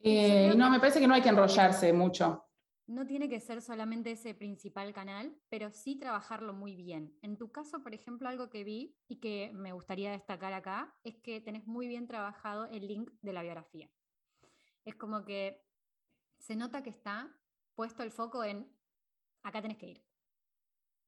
Eh, 0.00 0.52
no, 0.56 0.70
me 0.70 0.80
parece 0.80 1.00
que 1.00 1.08
no 1.08 1.14
hay 1.14 1.22
que 1.22 1.30
enrollarse 1.30 1.92
mucho. 1.92 2.44
No 2.86 3.06
tiene 3.06 3.28
que 3.28 3.40
ser 3.40 3.60
solamente 3.60 4.12
ese 4.12 4.34
principal 4.34 4.92
canal, 4.94 5.34
pero 5.50 5.70
sí 5.70 5.96
trabajarlo 5.96 6.54
muy 6.54 6.74
bien. 6.74 7.12
En 7.20 7.36
tu 7.36 7.52
caso, 7.52 7.82
por 7.82 7.92
ejemplo, 7.94 8.28
algo 8.28 8.48
que 8.48 8.64
vi 8.64 8.96
y 9.08 9.16
que 9.16 9.50
me 9.54 9.72
gustaría 9.72 10.10
destacar 10.10 10.54
acá 10.54 10.94
es 11.04 11.16
que 11.16 11.40
tenés 11.40 11.66
muy 11.66 11.86
bien 11.86 12.06
trabajado 12.06 12.66
el 12.66 12.86
link 12.86 13.10
de 13.20 13.32
la 13.32 13.42
biografía. 13.42 13.90
Es 14.86 14.94
como 14.94 15.24
que 15.26 15.67
se 16.48 16.56
nota 16.56 16.82
que 16.82 16.88
está 16.88 17.30
puesto 17.74 18.02
el 18.02 18.10
foco 18.10 18.42
en 18.42 18.66
acá 19.42 19.60
tenés 19.60 19.76
que 19.76 19.88
ir 19.90 20.02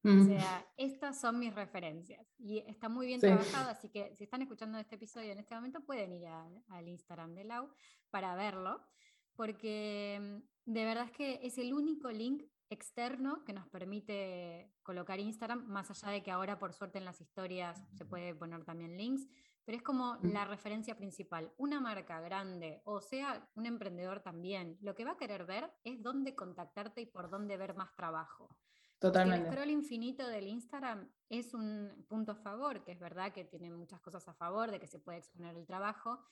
O 0.04 0.24
sea, 0.24 0.66
estas 0.76 1.18
son 1.18 1.38
mis 1.38 1.54
referencias 1.54 2.26
y 2.38 2.58
está 2.58 2.90
muy 2.90 3.06
bien 3.06 3.20
trabajado, 3.20 3.70
así 3.70 3.88
que 3.88 4.14
si 4.16 4.24
están 4.24 4.42
escuchando 4.42 4.78
este 4.78 4.96
episodio 4.96 5.32
en 5.32 5.38
este 5.38 5.54
momento 5.54 5.80
pueden 5.80 6.12
ir 6.12 6.26
al 6.26 6.86
Instagram 6.86 7.34
de 7.34 7.44
Lau 7.44 7.70
para 8.10 8.34
verlo, 8.34 8.86
porque 9.34 10.18
mm, 10.20 10.72
de 10.72 10.84
verdad 10.84 11.06
es 11.06 11.12
que 11.12 11.40
es 11.42 11.56
el 11.56 11.72
único 11.72 12.10
link 12.10 12.44
externo 12.68 13.42
que 13.44 13.54
nos 13.54 13.66
permite 13.68 14.70
colocar 14.82 15.18
Instagram, 15.18 15.66
más 15.66 15.90
allá 15.90 16.12
de 16.12 16.22
que 16.22 16.30
ahora 16.30 16.58
por 16.58 16.74
suerte 16.74 16.98
en 16.98 17.06
las 17.06 17.20
historias 17.20 17.82
se 17.94 18.04
puede 18.04 18.34
poner 18.34 18.64
también 18.64 18.96
links, 18.96 19.26
pero 19.64 19.76
es 19.76 19.82
como 19.82 20.14
mm. 20.14 20.32
la 20.32 20.44
referencia 20.44 20.96
principal. 20.96 21.52
Una 21.56 21.80
marca 21.80 22.20
grande, 22.20 22.82
o 22.84 23.00
sea, 23.00 23.48
un 23.54 23.66
emprendedor 23.66 24.20
también, 24.20 24.78
lo 24.80 24.94
que 24.94 25.04
va 25.04 25.12
a 25.12 25.16
querer 25.16 25.44
ver 25.44 25.72
es 25.84 26.02
dónde 26.02 26.34
contactarte 26.34 27.00
y 27.00 27.06
por 27.06 27.30
dónde 27.30 27.56
ver 27.56 27.74
más 27.74 27.94
trabajo. 27.94 28.56
Totalmente. 28.98 29.48
el 29.48 29.52
scroll 29.54 29.70
infinito 29.70 30.26
del 30.26 30.46
Instagram 30.46 31.10
es 31.30 31.54
un 31.54 32.04
punto 32.06 32.32
a 32.32 32.34
favor, 32.34 32.84
que 32.84 32.92
es 32.92 32.98
verdad 32.98 33.32
que 33.32 33.44
tiene 33.44 33.70
muchas 33.70 34.00
cosas 34.00 34.28
a 34.28 34.34
favor, 34.34 34.70
de 34.70 34.78
que 34.78 34.86
se 34.86 34.98
puede 34.98 35.18
exponer 35.18 35.56
el 35.56 35.66
trabajo, 35.66 36.22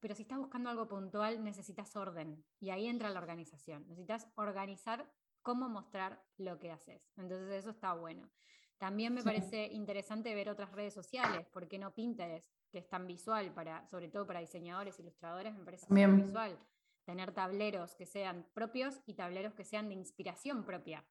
pero 0.00 0.14
si 0.14 0.22
estás 0.22 0.38
buscando 0.38 0.70
algo 0.70 0.88
puntual 0.88 1.42
necesitas 1.42 1.94
orden 1.96 2.44
y 2.60 2.70
ahí 2.70 2.86
entra 2.86 3.10
la 3.10 3.20
organización. 3.20 3.86
Necesitas 3.88 4.28
organizar 4.36 5.12
cómo 5.42 5.68
mostrar 5.68 6.24
lo 6.36 6.58
que 6.58 6.70
haces. 6.70 7.10
Entonces 7.16 7.50
eso 7.50 7.70
está 7.70 7.92
bueno. 7.94 8.30
También 8.78 9.12
me 9.12 9.24
parece 9.24 9.66
interesante 9.66 10.34
ver 10.34 10.48
otras 10.48 10.70
redes 10.72 10.94
sociales, 10.94 11.46
¿por 11.48 11.66
qué 11.68 11.78
no 11.78 11.94
Pinterest, 11.94 12.48
que 12.70 12.78
es 12.78 12.88
tan 12.88 13.06
visual 13.06 13.52
para, 13.52 13.86
sobre 13.86 14.08
todo 14.08 14.26
para 14.26 14.40
diseñadores, 14.40 14.98
ilustradores, 14.98 15.54
me 15.56 15.64
parece 15.64 15.86
muy 15.88 16.22
visual. 16.22 16.58
Tener 17.04 17.32
tableros 17.32 17.94
que 17.94 18.06
sean 18.06 18.46
propios 18.52 19.00
y 19.06 19.14
tableros 19.14 19.54
que 19.54 19.64
sean 19.64 19.88
de 19.88 19.94
inspiración 19.94 20.64
propia 20.64 21.04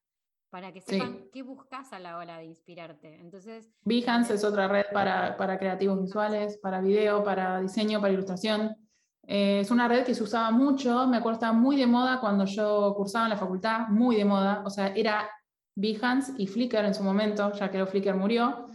para 0.49 0.72
que 0.72 0.82
sepan 0.82 1.26
qué 1.34 1.43
buscas 1.43 1.91
a 1.91 1.99
la 1.99 2.18
hora 2.18 2.38
de 2.38 2.45
inspirarte. 2.45 3.20
Entonces, 3.20 3.70
Behance 3.84 4.34
es 4.34 4.43
otra 4.43 4.68
red 4.68 4.86
para, 4.93 5.36
para 5.36 5.58
creativos 5.58 6.01
visuales, 6.01 6.58
para 6.58 6.80
video, 6.82 7.24
para 7.24 7.60
diseño, 7.60 7.99
para 7.99 8.14
ilustración. 8.14 8.76
Eh, 9.24 9.60
es 9.60 9.72
una 9.72 9.88
red 9.89 10.05
que 10.05 10.16
se 10.16 10.24
usaba 10.24 10.51
mucho, 10.51 11.05
me 11.08 11.18
acuerdo 11.18 11.36
estaba 11.36 11.53
muy 11.53 11.76
de 11.76 11.86
moda 11.86 12.22
cuando 12.22 12.45
yo 12.45 12.93
cursaba 12.95 13.26
en 13.26 13.32
la 13.32 13.38
facultad, 13.38 13.89
muy 13.89 14.16
de 14.16 14.24
moda, 14.24 14.64
o 14.66 14.70
sea, 14.70 14.88
era 14.95 15.30
Behance 15.76 16.34
y 16.38 16.47
Flickr 16.47 16.86
en 16.86 16.95
su 16.95 17.03
momento, 17.03 17.51
ya 17.51 17.70
que 17.70 17.86
Flickr 17.86 18.16
murió, 18.16 18.66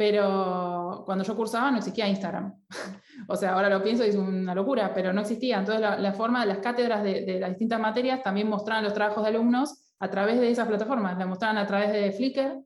pero 0.00 1.02
cuando 1.04 1.22
yo 1.24 1.36
cursaba 1.36 1.70
no 1.70 1.76
existía 1.76 2.08
Instagram. 2.08 2.54
o 3.28 3.36
sea, 3.36 3.52
ahora 3.52 3.68
lo 3.68 3.82
pienso 3.82 4.02
y 4.02 4.08
es 4.08 4.14
una 4.14 4.54
locura, 4.54 4.94
pero 4.94 5.12
no 5.12 5.20
existía. 5.20 5.58
Entonces 5.58 5.82
la, 5.82 6.12
forma 6.14 6.40
de 6.40 6.46
las 6.46 6.58
cátedras 6.60 7.02
de, 7.02 7.26
de, 7.26 7.38
las 7.38 7.50
distintas 7.50 7.78
materias 7.78 8.22
también 8.22 8.48
mostraban 8.48 8.82
los 8.82 8.94
trabajos 8.94 9.22
de 9.22 9.28
alumnos 9.28 9.92
a 9.98 10.08
través 10.08 10.40
de 10.40 10.50
esas 10.50 10.66
plataformas, 10.66 11.18
la 11.18 11.26
mostraban 11.26 11.58
a 11.58 11.66
través 11.66 11.92
de 11.92 12.12
Flickr. 12.12 12.62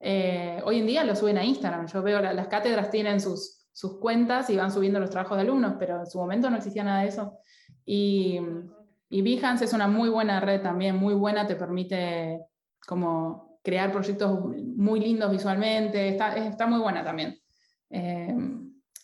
Eh, 0.00 0.60
hoy 0.66 0.80
en 0.80 0.86
día 0.86 1.02
lo 1.02 1.16
suben 1.16 1.38
a 1.38 1.44
Instagram. 1.46 1.86
Yo 1.86 2.02
veo 2.02 2.20
las 2.20 2.48
cátedras 2.48 2.90
tienen 2.90 3.20
sus, 3.20 3.66
sus 3.72 3.98
cuentas 3.98 4.50
y 4.50 4.58
van 4.58 4.70
subiendo 4.70 5.00
los 5.00 5.08
trabajos 5.08 5.38
de 5.38 5.44
alumnos, 5.44 5.76
pero 5.78 6.00
en 6.00 6.06
su 6.06 6.18
momento 6.18 6.50
no 6.50 6.58
existía 6.58 6.84
nada 6.84 7.00
de 7.00 7.08
eso. 7.08 7.38
Y, 7.86 8.38
y 9.08 9.22
Behance 9.22 9.64
es 9.64 9.72
una 9.72 9.88
muy 9.88 10.10
buena 10.10 10.40
red 10.40 10.60
también, 10.60 10.96
muy 10.96 11.14
buena, 11.14 11.46
te 11.46 11.56
permite 11.56 12.38
como 12.86 13.45
crear 13.66 13.90
proyectos 13.90 14.38
muy 14.76 15.00
lindos 15.00 15.28
visualmente, 15.28 16.10
está, 16.10 16.36
está 16.36 16.68
muy 16.68 16.78
buena 16.78 17.02
también. 17.02 17.36
Eh, 17.90 18.32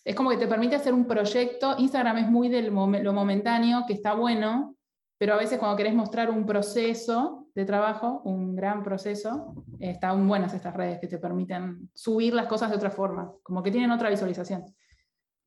es 0.04 0.14
como 0.14 0.30
que 0.30 0.36
te 0.36 0.46
permite 0.46 0.76
hacer 0.76 0.94
un 0.94 1.04
proyecto, 1.04 1.74
Instagram 1.78 2.18
es 2.18 2.30
muy 2.30 2.48
de 2.48 2.62
lo 2.62 3.12
momentáneo, 3.12 3.82
que 3.88 3.94
está 3.94 4.14
bueno, 4.14 4.76
pero 5.18 5.34
a 5.34 5.36
veces 5.36 5.58
cuando 5.58 5.76
querés 5.76 5.94
mostrar 5.94 6.30
un 6.30 6.46
proceso 6.46 7.48
de 7.56 7.64
trabajo, 7.64 8.22
un 8.24 8.54
gran 8.54 8.84
proceso, 8.84 9.52
están 9.80 10.28
buenas 10.28 10.54
estas 10.54 10.76
redes 10.76 11.00
que 11.00 11.08
te 11.08 11.18
permiten 11.18 11.90
subir 11.92 12.32
las 12.32 12.46
cosas 12.46 12.70
de 12.70 12.76
otra 12.76 12.92
forma, 12.92 13.32
como 13.42 13.64
que 13.64 13.72
tienen 13.72 13.90
otra 13.90 14.10
visualización. 14.10 14.64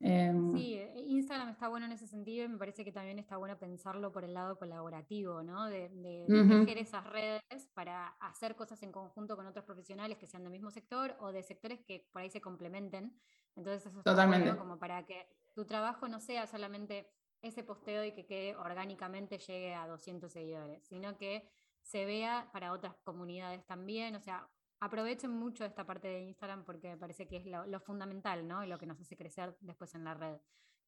Em, 0.01 0.53
sí, 0.57 0.73
eh, 0.75 0.91
Instagram 1.05 1.49
está 1.49 1.67
bueno 1.67 1.85
en 1.85 1.91
ese 1.91 2.07
sentido 2.07 2.45
y 2.45 2.47
me 2.47 2.57
parece 2.57 2.83
que 2.83 2.91
también 2.91 3.19
está 3.19 3.37
bueno 3.37 3.57
pensarlo 3.57 4.11
por 4.11 4.23
el 4.23 4.33
lado 4.33 4.57
colaborativo, 4.57 5.43
¿no? 5.43 5.65
De, 5.65 5.89
de, 5.89 6.79
esas 6.79 7.05
redes 7.05 7.41
para 7.73 8.07
hacer 8.19 8.55
cosas 8.55 8.81
en 8.83 8.91
conjunto 8.91 9.35
con 9.35 9.47
otros 9.47 9.65
profesionales 9.65 10.17
que 10.17 10.27
sean 10.27 10.43
del 10.43 10.51
mismo 10.51 10.71
sector 10.71 11.15
o 11.19 11.31
de 11.31 11.43
sectores 11.43 11.79
que 11.85 12.07
por 12.11 12.21
ahí 12.21 12.29
se 12.29 12.41
complementen. 12.41 13.17
Entonces 13.55 13.85
eso 13.85 13.99
está 13.99 14.25
bueno 14.25 14.57
como 14.57 14.77
para 14.77 15.05
que 15.05 15.27
tu 15.53 15.65
trabajo 15.65 16.07
no 16.07 16.19
sea 16.19 16.47
solamente 16.47 17.09
ese 17.41 17.63
posteo 17.63 18.03
y 18.03 18.11
que 18.11 18.25
quede 18.25 18.55
orgánicamente 18.55 19.37
llegue 19.37 19.73
a 19.73 19.87
200 19.87 20.31
seguidores, 20.31 20.83
sino 20.83 21.17
que 21.17 21.49
se 21.81 22.05
vea 22.05 22.49
para 22.51 22.71
otras 22.71 22.95
comunidades 23.03 23.65
también. 23.65 24.15
O 24.15 24.19
sea, 24.19 24.49
aprovechen 24.79 25.31
mucho 25.31 25.65
esta 25.65 25.85
parte 25.85 26.07
de 26.07 26.21
Instagram 26.21 26.63
porque 26.65 26.89
me 26.89 26.97
parece 26.97 27.27
que 27.27 27.37
es 27.37 27.45
lo, 27.45 27.79
fundamental, 27.79 28.47
¿no? 28.47 28.63
Y 28.63 28.67
lo 28.67 28.77
que 28.79 28.85
nos 28.85 28.99
hace 28.99 29.15
crecer 29.15 29.55
después 29.61 29.93
en 29.95 30.03
la 30.03 30.13
red. 30.13 30.37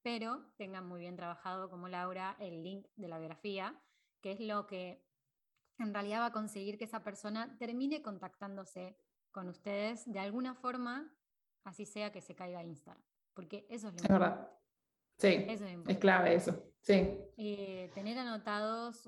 Pero 0.07 0.41
tengan 0.55 0.87
muy 0.87 1.01
bien 1.01 1.17
trabajado, 1.17 1.69
como 1.69 1.89
Laura, 1.89 2.37
el 2.39 2.63
link 2.63 2.87
de 2.95 3.09
la 3.09 3.19
biografía, 3.19 3.77
que 4.21 4.31
es 4.31 4.39
lo 4.39 4.65
que 4.65 5.05
en 5.79 5.93
realidad 5.93 6.21
va 6.21 6.27
a 6.27 6.31
conseguir 6.31 6.77
que 6.77 6.85
esa 6.85 7.03
persona 7.03 7.57
termine 7.59 8.01
contactándose 8.01 8.97
con 9.31 9.49
ustedes 9.49 10.09
de 10.09 10.19
alguna 10.19 10.55
forma, 10.55 11.13
así 11.65 11.85
sea 11.85 12.13
que 12.13 12.21
se 12.21 12.35
caiga 12.35 12.63
Instagram. 12.63 13.03
Porque 13.33 13.67
eso 13.69 13.89
es 13.89 13.95
lo 13.95 14.01
es 14.01 14.07
verdad. 14.07 14.49
Sí, 15.17 15.45
es, 15.49 15.97
clave 15.97 16.35
eso. 16.35 16.57
Sí. 16.79 16.93
Eh, 17.35 17.91
tener 17.93 18.17
anotados 18.17 19.05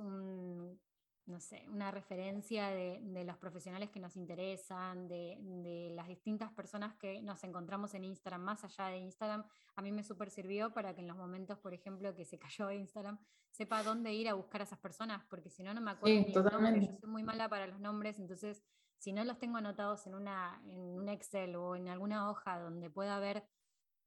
no 1.30 1.40
sé, 1.40 1.64
una 1.70 1.92
referencia 1.92 2.70
de, 2.70 3.24
los 3.24 3.38
profesionales 3.38 3.92
que 3.92 4.00
nos 4.00 4.16
interesan, 4.18 5.08
de, 5.08 5.92
las 5.96 6.08
distintas 6.08 6.52
personas 6.52 6.96
que 6.96 7.22
nos 7.22 7.44
encontramos 7.44 7.94
en 7.94 8.04
Instagram, 8.04 8.42
más 8.42 8.64
allá 8.64 8.88
de 8.88 8.98
Instagram, 8.98 9.46
a 9.76 9.82
mí 9.82 9.92
me 9.92 10.04
súper 10.04 10.32
sirvió 10.32 10.74
para 10.74 10.96
que 10.96 11.02
en 11.02 11.08
los 11.08 11.16
momentos, 11.16 11.60
por 11.60 11.74
ejemplo, 11.74 12.16
que 12.16 12.26
se 12.26 12.40
cayó 12.40 12.72
Instagram, 12.72 13.20
sepa 13.52 13.84
dónde 13.84 14.12
ir 14.12 14.28
a 14.28 14.34
buscar 14.34 14.62
a 14.62 14.64
esas 14.64 14.80
personas, 14.80 15.24
porque 15.30 15.50
si 15.50 15.62
no, 15.62 15.74
no 15.74 15.82
me 15.82 15.92
acuerdo. 15.92 16.26
Sí, 16.26 16.34
totalmente. 16.34 16.88
Yo 16.88 17.00
soy 17.00 17.10
muy 17.10 17.24
mala 17.24 17.48
para 17.48 17.68
los 17.68 17.80
nombres, 17.80 18.18
entonces, 18.20 18.64
si 18.98 19.14
no 19.14 19.24
los 19.24 19.38
tengo 19.38 19.58
anotados 19.58 20.08
en, 20.08 20.16
una, 20.16 20.62
en 20.66 20.80
un 20.80 21.10
Excel 21.10 21.56
o 21.56 21.76
en 21.76 21.90
alguna 21.90 22.30
hoja 22.30 22.60
donde 22.60 22.90
pueda 22.90 23.20
ver 23.20 23.48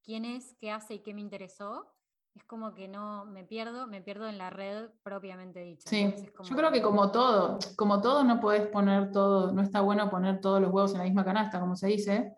quién 0.03 0.25
es, 0.25 0.57
qué 0.61 0.73
hace 0.73 0.95
y 0.95 1.03
qué 1.03 1.15
me 1.15 1.21
interesó, 1.21 1.95
es 2.35 2.45
como 2.45 2.75
que 2.75 2.89
no 2.89 3.25
me 3.27 3.45
pierdo, 3.45 3.87
me 3.87 4.01
pierdo 4.01 4.29
en 4.29 4.39
la 4.39 4.51
red 4.51 4.89
propiamente 5.03 5.61
dicha. 5.61 5.89
Sí, 5.89 6.15
yo 6.43 6.57
creo 6.57 6.73
que 6.73 6.81
como 6.81 7.11
todo, 7.11 7.59
como 7.77 8.01
todo 8.01 8.25
no 8.25 8.41
puedes 8.41 8.67
poner 8.69 9.13
todo, 9.13 9.53
no 9.53 9.63
está 9.63 9.81
bueno 9.81 10.09
poner 10.11 10.41
todos 10.41 10.61
los 10.61 10.73
huevos 10.73 10.93
en 10.93 10.99
la 10.99 11.05
misma 11.05 11.25
canasta, 11.25 11.61
como 11.61 11.77
se 11.77 11.89
dice, 11.89 12.35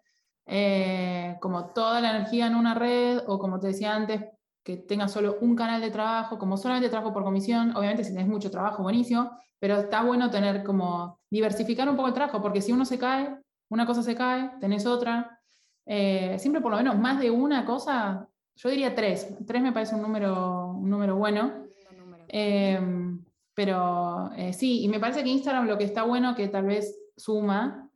eh, 0.47 1.37
como 1.41 1.67
toda 1.67 2.01
la 2.01 2.11
energía 2.11 2.47
en 2.47 2.57
una 2.57 2.75
red, 2.75 3.23
o 3.27 3.39
como 3.39 3.61
te 3.61 3.69
decía 3.69 3.95
antes, 3.95 4.25
que 4.65 4.79
tengas 4.79 5.13
solo 5.13 5.37
un 5.41 5.55
canal 5.55 5.81
de 5.81 5.91
trabajo, 5.91 6.39
como 6.39 6.57
solamente 6.57 6.89
trabajo 6.89 7.13
por 7.13 7.23
comisión, 7.23 7.77
obviamente 7.77 8.03
si 8.03 8.11
tienes 8.11 8.29
mucho 8.29 8.51
trabajo, 8.51 8.83
buenísimo, 8.83 9.31
pero 9.61 9.77
está 9.77 10.03
bueno 10.03 10.31
tener 10.31 10.65
como 10.65 11.21
diversificar 11.31 11.89
un 11.89 11.97
poco 11.97 12.09
el 12.09 12.15
trabajo, 12.15 12.43
porque 12.43 12.63
si 12.63 12.73
uno 12.73 12.85
se 12.85 12.99
cae, 12.99 13.39
una 13.71 13.87
cosa 13.87 14.03
se 14.03 14.15
cae, 14.15 14.53
tenés 14.61 14.87
otra, 14.87 15.39
eh, 15.87 16.37
siempre 16.39 16.61
por 16.61 16.73
lo 16.73 16.79
menos 16.79 16.99
más 16.99 17.21
de 17.21 17.31
una 17.31 17.65
cosa 17.65 18.29
yo 18.57 18.69
diría 18.71 18.95
tres. 18.95 19.37
Tres 19.47 19.63
me 19.63 19.73
parece 19.73 19.95
un 19.95 20.03
número, 20.03 20.71
un 20.71 20.89
número 20.89 21.17
bueno. 21.17 21.65
Em, 22.29 23.25
pero 23.55 24.31
eh, 24.37 24.53
sí, 24.53 24.83
y 24.83 24.89
me 24.89 24.99
parece 24.99 25.23
que 25.23 25.31
Instagram 25.31 25.67
lo 25.67 25.79
que 25.79 25.85
está 25.85 26.03
bueno, 26.03 26.35
que 26.35 26.49
tal 26.49 26.67
vez 26.67 26.97
suma, 27.17 27.91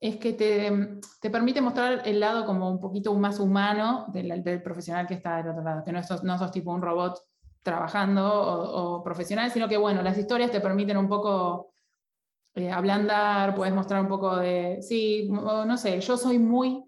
es 0.00 0.16
que 0.16 0.32
te, 0.32 0.98
te 1.20 1.30
permite 1.30 1.60
mostrar 1.60 2.02
el 2.04 2.20
lado 2.20 2.46
como 2.46 2.70
un 2.70 2.80
poquito 2.80 3.14
más 3.14 3.38
humano 3.38 4.06
del, 4.12 4.42
del, 4.42 4.62
profesional 4.62 5.06
que 5.06 5.14
está 5.14 5.36
del 5.36 5.48
otro 5.48 5.62
lado, 5.62 5.84
que 5.84 5.92
no 5.92 6.02
sos, 6.02 6.24
no 6.24 6.38
sos 6.38 6.50
tipo 6.50 6.72
un 6.72 6.82
robot 6.82 7.20
trabajando 7.62 8.26
o, 8.26 9.04
profesional, 9.04 9.50
sino 9.50 9.68
que 9.68 9.76
bueno, 9.76 10.02
las 10.02 10.16
historias 10.16 10.50
te 10.50 10.60
permiten 10.60 10.96
un 10.96 11.08
poco 11.08 11.74
eh, 12.54 12.70
ablandar, 12.70 13.54
puedes 13.54 13.74
mostrar 13.74 14.00
un 14.00 14.08
poco 14.08 14.36
de, 14.36 14.78
sí, 14.80 15.28
no 15.30 15.76
sé, 15.76 16.00
yo 16.00 16.16
soy 16.16 16.38
muy 16.38 16.82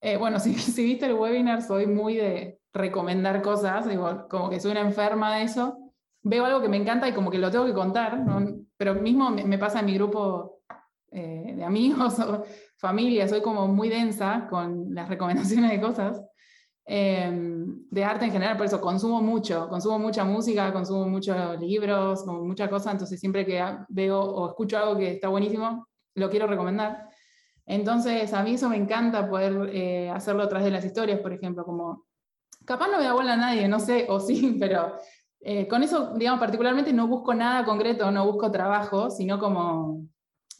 eh, 0.00 0.16
bueno, 0.16 0.38
si, 0.40 0.54
si, 0.54 0.84
viste 0.84 1.06
el 1.06 1.14
webinar, 1.14 1.62
soy 1.62 1.86
muy 1.86 2.16
de 2.16 2.60
recomendar 2.72 3.42
cosas, 3.42 3.88
digo, 3.88 4.26
como 4.28 4.50
que 4.50 4.60
soy 4.60 4.72
una 4.72 4.80
enferma 4.80 5.36
de 5.36 5.44
eso. 5.44 5.76
Veo 6.22 6.44
algo 6.44 6.60
que 6.60 6.68
me 6.68 6.76
encanta 6.76 7.08
y 7.08 7.12
como 7.12 7.30
que 7.30 7.38
lo 7.38 7.50
tengo 7.50 7.64
que 7.64 7.72
contar, 7.72 8.22
pero 8.76 8.94
mismo 8.94 9.30
me, 9.30 9.58
pasa 9.58 9.80
en 9.80 9.86
mi 9.86 9.94
grupo 9.94 10.60
eh, 11.10 11.54
de 11.56 11.64
amigos 11.64 12.18
o 12.20 12.44
familia, 12.76 13.26
soy 13.26 13.40
como 13.40 13.66
muy 13.68 13.88
densa 13.88 14.46
con 14.50 14.94
las 14.94 15.08
recomendaciones 15.08 15.70
de 15.70 15.80
cosas. 15.80 16.22
Em, 16.92 17.88
de 17.90 18.04
arte 18.04 18.24
en 18.24 18.32
general, 18.32 18.56
por 18.56 18.66
eso 18.66 18.80
consumo 18.80 19.22
mucho, 19.22 19.68
consumo 19.68 19.98
mucha 19.98 20.24
música, 20.24 20.72
consumo 20.72 21.08
muchos 21.08 21.60
libros, 21.60 22.24
como 22.24 22.44
mucha 22.44 22.68
cosa, 22.68 22.90
entonces 22.90 23.20
siempre 23.20 23.46
que 23.46 23.62
veo 23.88 24.20
o 24.20 24.48
escucho 24.48 24.76
algo 24.76 24.96
que 24.98 25.12
está 25.12 25.28
buenísimo, 25.28 25.86
lo 26.16 26.28
quiero 26.28 26.46
recomendar. 26.48 27.09
Entonces, 27.66 28.32
a 28.32 28.42
mí 28.42 28.54
eso 28.54 28.68
me 28.68 28.76
encanta 28.76 29.28
poder 29.28 29.70
eh, 29.72 30.10
hacerlo 30.10 30.42
a 30.42 30.48
través 30.48 30.64
de 30.64 30.72
las 30.72 30.84
historias, 30.84 31.20
por 31.20 31.32
ejemplo, 31.32 31.64
como, 31.64 32.06
capaz 32.64 32.88
no 32.88 32.98
me 32.98 33.04
da 33.04 33.12
bola 33.12 33.34
a 33.34 33.36
nadie, 33.36 33.68
no 33.68 33.80
sé, 33.80 34.06
o 34.08 34.20
sí, 34.20 34.56
pero 34.60 34.94
eh, 35.40 35.66
con 35.68 35.82
eso, 35.82 36.12
digamos, 36.14 36.40
particularmente 36.40 36.92
no 36.92 37.06
busco 37.06 37.34
nada 37.34 37.64
concreto, 37.64 38.10
no 38.10 38.26
busco 38.26 38.50
trabajo, 38.50 39.10
sino 39.10 39.38
como 39.38 40.06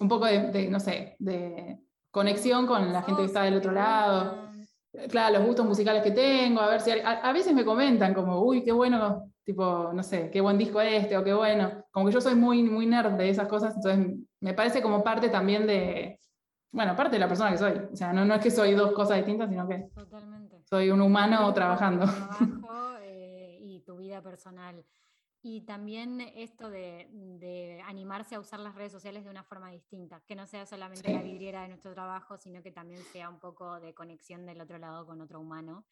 un 0.00 0.08
poco 0.08 0.24
de, 0.24 0.68
no 0.70 0.80
sé, 0.80 1.16
de 1.18 1.78
conexión 2.10 2.66
con 2.66 2.92
la 2.92 3.02
gente 3.02 3.20
que 3.20 3.26
está 3.26 3.42
del 3.42 3.56
otro 3.56 3.72
lado. 3.72 4.48
Claro, 5.08 5.38
los 5.38 5.46
gustos 5.46 5.66
musicales 5.66 6.02
que 6.02 6.10
tengo, 6.10 6.60
a 6.60 6.68
ver 6.68 6.80
si 6.80 6.90
a, 6.90 7.32
veces 7.32 7.54
me 7.54 7.64
comentan 7.64 8.14
como, 8.14 8.42
uy, 8.42 8.64
qué 8.64 8.72
bueno, 8.72 9.30
tipo, 9.44 9.92
no 9.92 10.02
sé, 10.02 10.30
qué 10.32 10.40
buen 10.40 10.58
disco 10.58 10.80
este 10.80 11.16
o 11.16 11.22
qué 11.22 11.34
bueno. 11.34 11.84
Como 11.92 12.06
que 12.06 12.12
yo 12.12 12.20
soy 12.20 12.34
muy, 12.34 12.62
muy 12.62 12.86
nerd 12.86 13.12
de 13.12 13.28
esas 13.28 13.46
cosas, 13.46 13.76
entonces 13.76 14.16
me 14.40 14.54
parece 14.54 14.82
como 14.82 15.04
parte 15.04 15.28
también 15.28 15.66
de, 15.66 16.18
bueno, 16.72 16.94
parte 16.94 17.16
de 17.16 17.20
la 17.20 17.28
persona 17.28 17.50
que 17.50 17.58
soy. 17.58 17.72
O 17.92 17.96
sea, 17.96 18.12
no, 18.12 18.24
no 18.24 18.34
es 18.34 18.42
que 18.42 18.50
soy 18.50 18.74
dos 18.74 18.92
cosas 18.92 19.16
distintas, 19.16 19.50
sino 19.50 19.66
que 19.66 19.90
soy 20.64 20.90
un 20.90 21.00
humano 21.00 21.52
trabajando. 21.52 22.06
Trabajo 22.06 22.96
eh, 23.02 23.58
y 23.60 23.80
tu 23.80 23.96
vida 23.96 24.22
personal. 24.22 24.84
Y 25.42 25.62
también 25.62 26.20
esto 26.20 26.68
de, 26.68 27.82
animarse 27.86 28.34
a 28.34 28.40
usar 28.40 28.60
las 28.60 28.74
redes 28.74 28.92
sociales 28.92 29.24
de 29.24 29.30
una 29.30 29.42
forma 29.42 29.70
distinta, 29.70 30.22
que 30.26 30.34
no 30.34 30.46
sea 30.46 30.66
solamente 30.66 31.12
la 31.12 31.22
vidriera 31.22 31.62
de 31.62 31.68
nuestro 31.68 31.94
trabajo, 31.94 32.36
sino 32.36 32.62
que 32.62 32.70
también 32.70 33.02
sea 33.04 33.30
un 33.30 33.40
poco 33.40 33.80
de 33.80 33.94
conexión 33.94 34.44
del 34.44 34.60
otro 34.60 34.78
lado 34.78 35.06
con 35.06 35.20
otro 35.22 35.40
humano. 35.40 35.86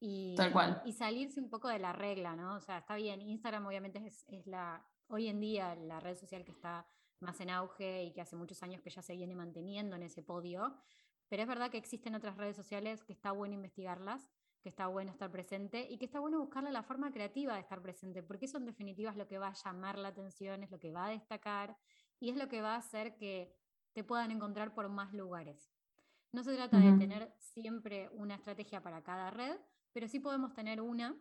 Y, 0.00 0.34
Tal 0.36 0.52
cual. 0.52 0.82
y 0.86 0.92
salirse 0.92 1.40
un 1.40 1.50
poco 1.50 1.68
de 1.68 1.78
la 1.78 1.92
regla, 1.92 2.34
¿no? 2.34 2.56
O 2.56 2.60
sea, 2.60 2.78
está 2.78 2.96
bien, 2.96 3.20
Instagram 3.20 3.66
obviamente 3.66 4.04
es, 4.06 4.24
es 4.28 4.46
la, 4.46 4.84
hoy 5.08 5.28
en 5.28 5.38
día 5.38 5.74
la 5.76 6.00
red 6.00 6.16
social 6.16 6.44
que 6.44 6.52
está 6.52 6.86
más 7.24 7.40
en 7.40 7.50
auge 7.50 8.04
y 8.04 8.12
que 8.12 8.20
hace 8.20 8.36
muchos 8.36 8.62
años 8.62 8.80
que 8.82 8.90
ya 8.90 9.02
se 9.02 9.16
viene 9.16 9.34
manteniendo 9.34 9.96
en 9.96 10.02
ese 10.04 10.22
podio, 10.22 10.76
pero 11.28 11.42
es 11.42 11.48
verdad 11.48 11.70
que 11.70 11.78
existen 11.78 12.14
otras 12.14 12.36
redes 12.36 12.56
sociales 12.56 13.02
que 13.02 13.12
está 13.12 13.32
bueno 13.32 13.54
investigarlas 13.54 14.30
que 14.64 14.70
está 14.70 14.86
bueno 14.86 15.10
estar 15.10 15.30
presente 15.30 15.86
y 15.90 15.98
que 15.98 16.06
está 16.06 16.20
bueno 16.20 16.40
buscarle 16.40 16.72
la 16.72 16.82
forma 16.82 17.12
creativa 17.12 17.52
de 17.52 17.60
estar 17.60 17.82
presente, 17.82 18.22
porque 18.22 18.46
eso 18.46 18.56
en 18.56 18.64
definitiva 18.64 19.10
es 19.10 19.16
lo 19.16 19.28
que 19.28 19.36
va 19.36 19.48
a 19.48 19.52
llamar 19.52 19.98
la 19.98 20.08
atención, 20.08 20.62
es 20.62 20.70
lo 20.70 20.78
que 20.78 20.90
va 20.90 21.04
a 21.04 21.10
destacar 21.10 21.76
y 22.18 22.30
es 22.30 22.36
lo 22.38 22.48
que 22.48 22.62
va 22.62 22.74
a 22.74 22.78
hacer 22.78 23.14
que 23.14 23.54
te 23.92 24.04
puedan 24.04 24.30
encontrar 24.30 24.74
por 24.74 24.88
más 24.88 25.12
lugares. 25.12 25.70
No 26.32 26.42
se 26.42 26.56
trata 26.56 26.78
de 26.78 26.96
tener 26.96 27.34
siempre 27.38 28.08
una 28.14 28.36
estrategia 28.36 28.82
para 28.82 29.02
cada 29.02 29.30
red, 29.30 29.60
pero 29.92 30.08
sí 30.08 30.18
podemos 30.18 30.54
tener 30.54 30.80
una, 30.80 31.14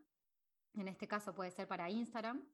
en 0.75 0.87
este 0.87 1.09
caso 1.09 1.35
puede 1.35 1.51
ser 1.51 1.67
para 1.67 1.89
Instagram, 1.89 2.47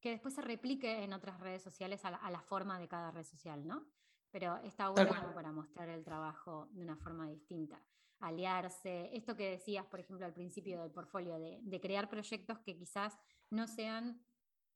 que 0.00 0.10
después 0.10 0.34
se 0.34 0.42
replique 0.42 1.04
en 1.04 1.12
otras 1.12 1.38
redes 1.40 1.62
sociales 1.62 2.04
a 2.04 2.30
la, 2.30 2.40
forma 2.40 2.78
de 2.78 2.88
cada 2.88 3.10
red 3.10 3.24
social, 3.24 3.66
¿no? 3.66 3.86
Pero 4.30 4.56
está 4.58 4.88
bueno 4.88 5.34
para 5.34 5.52
mostrar 5.52 5.88
el 5.88 6.04
trabajo 6.04 6.68
de 6.72 6.82
una 6.82 6.96
forma 6.96 7.28
distinta 7.28 7.82
aliarse, 8.20 9.10
esto 9.16 9.34
que 9.34 9.50
decías, 9.50 9.86
por 9.86 10.00
ejemplo, 10.00 10.26
al 10.26 10.32
principio 10.32 10.80
del 10.80 10.90
portfolio, 10.90 11.38
de, 11.38 11.80
crear 11.80 12.08
proyectos 12.08 12.58
que 12.60 12.76
quizás 12.76 13.18
no 13.50 13.66
sean 13.66 14.22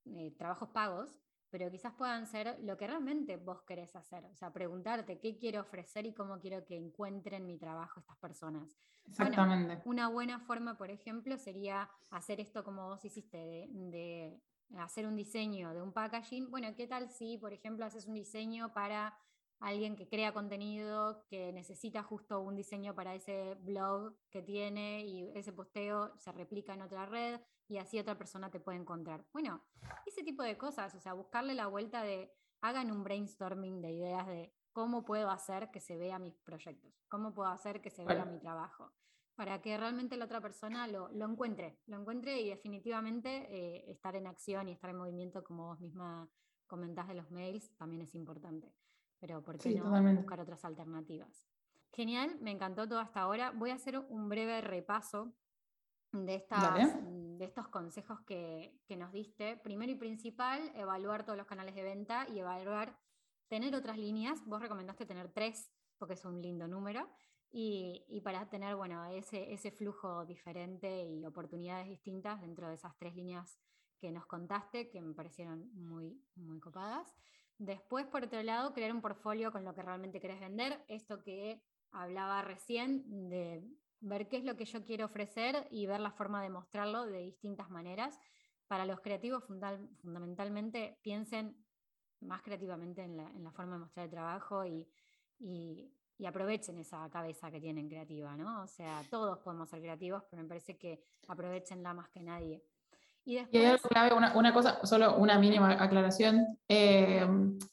eh, 0.07 0.35
trabajos 0.37 0.71
pagos, 0.71 1.21
pero 1.51 1.71
quizás 1.71 1.93
puedan 1.93 2.27
ser 2.27 2.59
lo 2.63 2.77
que 2.77 2.87
realmente 2.87 3.37
vos 3.37 3.63
querés 3.63 3.95
hacer. 3.95 4.25
O 4.25 4.35
sea, 4.35 4.53
preguntarte 4.53 5.21
qué 5.21 5.37
quiero 5.37 5.61
ofrecer 5.61 6.05
y 6.07 6.13
cómo 6.13 6.41
quiero 6.41 6.65
que 6.65 6.77
encuentren 6.77 7.47
mi 7.47 7.59
trabajo 7.59 8.01
estas 8.01 8.17
personas. 8.17 8.77
Exactamente. 9.07 9.81
una 9.85 10.09
buena 10.09 10.41
forma, 10.41 10.77
por 10.77 10.91
ejemplo, 10.91 11.37
sería 11.37 11.89
hacer 12.11 12.41
esto 12.41 12.65
como 12.65 12.89
vos 12.89 13.05
hiciste, 13.05 13.37
de, 13.37 13.69
de 13.71 14.41
hacer 14.79 15.07
un 15.07 15.17
diseño 15.17 15.73
de 15.75 15.83
un 15.83 15.93
packaging. 15.93 16.51
Bueno, 16.51 16.75
¿qué 16.77 16.87
tal 16.87 17.11
si, 17.11 17.39
por 17.39 17.53
ejemplo, 17.53 17.85
haces 17.85 18.07
un 18.07 18.15
diseño 18.15 18.73
para 18.73 19.17
alguien 19.61 19.97
que 19.97 20.09
crea 20.09 20.33
contenido, 20.33 21.25
que 21.29 21.53
necesita 21.53 22.03
justo 22.03 22.41
un 22.41 22.55
diseño 22.55 22.95
para 22.95 23.15
ese 23.15 23.55
blog 23.61 24.15
que 24.31 24.43
tiene 24.43 25.05
y 25.07 25.31
ese 25.35 25.53
posteo 25.53 26.15
se 26.19 26.33
replica 26.33 26.75
en 26.75 26.83
otra 26.83 27.07
red 27.07 27.41
y 27.69 27.79
así 27.79 27.99
otra 27.99 28.19
persona 28.19 28.51
te 28.51 28.61
puede 28.61 28.79
encontrar. 28.79 29.25
Bueno, 29.33 29.65
ese 30.07 30.23
tipo 30.23 30.43
de 30.43 30.59
cosas, 30.59 30.95
o 30.95 31.01
sea, 31.01 31.15
buscarle 31.15 31.55
la 31.55 31.67
vuelta 31.67 32.03
de, 32.03 32.31
hagan 32.61 32.91
un 32.91 33.05
brainstorming 33.05 33.81
de 33.81 33.93
ideas 33.93 34.27
de 34.27 34.55
cómo 34.73 35.05
puedo 35.05 35.31
hacer 35.31 35.71
que 35.71 35.81
se 35.81 35.97
vea 35.97 36.19
mis 36.19 36.37
proyectos, 36.41 36.93
cómo 37.09 37.33
puedo 37.33 37.49
hacer 37.49 37.81
que 37.81 37.91
se 37.91 38.05
vea 38.05 38.25
mi 38.25 38.39
trabajo, 38.41 38.93
para 39.35 39.61
que 39.61 39.77
realmente 39.77 40.17
la 40.17 40.27
otra 40.27 40.41
persona 40.41 40.87
lo, 40.87 41.11
encuentre, 41.11 41.79
lo 41.87 42.01
encuentre 42.01 42.41
y 42.41 42.49
definitivamente 42.49 43.47
eh, 43.51 43.91
estar 43.91 44.15
en 44.17 44.27
acción 44.27 44.69
y 44.69 44.73
estar 44.73 44.91
en 44.91 44.97
movimiento, 44.97 45.43
como 45.43 45.67
vos 45.67 45.81
misma 45.81 46.29
comentás 46.67 47.09
de 47.09 47.15
los 47.15 47.31
mails, 47.31 47.75
también 47.77 48.03
es 48.03 48.15
importante 48.15 48.73
pero 49.25 49.43
¿por 49.43 49.57
qué 49.57 49.75
no 49.75 50.15
buscar 50.17 50.39
otras 50.39 50.67
alternativas? 50.67 51.49
Genial, 51.93 52.37
me 52.43 52.51
encantó 52.51 52.87
todo 52.87 52.99
hasta 52.99 53.23
ahora. 53.23 53.53
Voy 53.53 53.71
a 53.71 53.75
hacer 53.77 53.99
un 53.99 54.29
breve 54.29 54.61
repaso 54.61 55.33
de, 56.13 56.35
estas, 56.35 56.95
de 57.39 57.43
estos 57.43 57.69
consejos 57.69 58.21
que, 58.27 58.79
que, 58.87 58.99
nos 58.99 59.13
diste. 59.13 59.57
Primero 59.57 59.93
y 59.93 59.95
principal, 59.95 60.71
evaluar 60.75 61.25
todos 61.25 61.39
los 61.39 61.47
canales 61.47 61.75
de 61.75 61.85
venta 61.85 62.27
y 62.29 62.41
evaluar, 62.41 62.99
tener 63.49 63.75
otras 63.75 63.97
líneas. 63.97 64.45
Vos 64.45 64.61
recomendaste 64.61 65.07
tener 65.07 65.33
tres, 65.33 65.73
porque 65.97 66.13
es 66.13 66.25
un 66.27 66.43
lindo 66.43 66.69
número. 66.69 67.09
Y, 67.57 68.05
y, 68.09 68.21
para 68.21 68.51
tener 68.51 68.75
bueno, 68.75 69.05
ese, 69.05 69.53
ese 69.53 69.71
flujo 69.71 70.27
diferente 70.27 71.05
y 71.05 71.25
oportunidades 71.25 71.89
distintas 71.89 72.41
dentro 72.41 72.69
de 72.69 72.75
esas 72.75 72.97
tres 72.99 73.15
líneas 73.15 73.61
que 74.01 74.11
nos 74.11 74.27
contaste, 74.27 74.91
que 74.91 75.01
me 75.01 75.15
parecieron 75.15 75.71
muy, 75.73 76.21
muy 76.35 76.59
copadas. 76.59 77.15
Después, 77.59 78.07
por 78.07 78.25
otro 78.25 78.43
lado, 78.43 78.75
crear 78.75 78.93
un 78.93 79.01
portfolio 79.01 79.53
con 79.53 79.65
lo 79.65 79.73
que 79.73 79.83
realmente 79.83 80.21
querés 80.21 80.41
vender. 80.41 80.85
Esto 80.89 81.23
que 81.23 81.63
hablaba 81.93 82.43
recién 82.43 83.31
de 83.31 83.63
ver 84.01 84.29
qué 84.29 84.39
es 84.39 84.45
lo 84.45 84.57
que 84.57 84.65
yo 84.65 84.85
quiero 84.85 85.07
ofrecer 85.07 85.69
y 85.71 85.87
ver 85.87 86.01
la 86.01 86.11
forma 86.11 86.43
de 86.43 86.51
mostrarlo 86.51 87.07
de 87.07 87.21
distintas 87.21 87.71
maneras. 87.71 88.19
Para 88.67 88.85
los 88.85 89.01
creativos, 89.01 89.45
fundamentalmente, 89.45 90.99
piensen 91.03 91.57
más 92.21 92.43
creativamente 92.43 93.03
en 93.03 93.17
la, 93.17 93.53
forma 93.53 93.75
de 93.75 93.81
mostrar 93.81 94.07
el 94.07 94.11
trabajo 94.11 94.65
y, 94.65 94.89
aprovechen 96.27 96.79
esa 96.79 97.09
cabeza 97.11 97.51
que 97.51 97.61
tienen 97.61 97.89
creativa, 97.89 98.37
¿no? 98.37 98.63
O 98.63 98.67
sea, 98.67 99.03
todos 99.11 99.39
podemos 99.39 99.69
ser 99.69 99.81
creativos, 99.81 100.23
pero 100.31 100.43
me 100.43 100.49
parece 100.49 100.77
que 100.77 101.03
aprovechenla 101.29 101.93
más 101.93 102.09
que 102.09 102.23
nadie. 102.23 102.63
Y, 103.25 103.37
después... 103.37 103.81
clave, 103.83 104.15
una, 104.15 104.53
cosa, 104.53 104.85
solo 104.85 105.17
una 105.17 105.39
mínima 105.39 105.73
aclaración, 105.73 106.59
eh, 106.69 107.27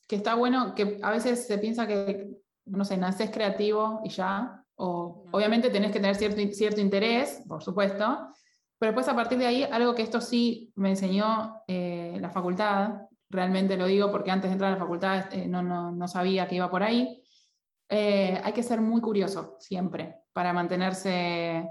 que 0.08 0.16
está 0.16 0.36
bueno, 0.36 0.74
que 0.74 0.98
a 1.02 1.12
veces 1.12 1.46
se 1.46 1.58
piensa 1.58 1.88
que, 1.88 2.38
no 2.66 2.86
sé, 2.86 2.98
naces 2.98 3.30
creativo 3.32 4.02
y 4.04 4.10
ya, 4.10 4.64
o 4.76 5.26
obviamente 5.32 5.70
tenés 5.70 5.92
que 5.92 6.00
tener 6.00 6.16
cierto, 6.16 6.42
cierto 6.54 6.82
interés, 6.82 7.44
por 7.48 7.62
supuesto, 7.62 8.34
pero 8.80 8.94
después 8.94 9.08
a 9.10 9.16
partir 9.16 9.38
de 9.38 9.46
ahí, 9.46 9.64
algo 9.64 9.94
que 9.94 10.02
esto 10.02 10.20
sí 10.22 10.72
me 10.76 10.90
enseñó 10.90 11.62
eh, 11.68 12.18
la 12.20 12.32
facultad, 12.32 13.02
realmente 13.30 13.78
lo 13.78 13.86
digo 13.86 14.10
porque 14.10 14.32
antes 14.32 14.50
de 14.50 14.54
entrar 14.54 14.72
a 14.72 14.76
la 14.76 14.82
facultad 14.82 15.32
eh, 15.34 15.48
no, 15.48 15.62
no, 15.62 15.92
no, 15.92 16.08
sabía 16.08 16.48
que 16.48 16.56
iba 16.56 16.72
por 16.72 16.82
ahí, 16.82 17.21
hay 17.92 18.54
que 18.54 18.64
ser 18.64 18.80
muy 18.82 19.02
curioso 19.02 19.58
siempre 19.60 20.22
para 20.34 20.54
mantenerse 20.54 21.68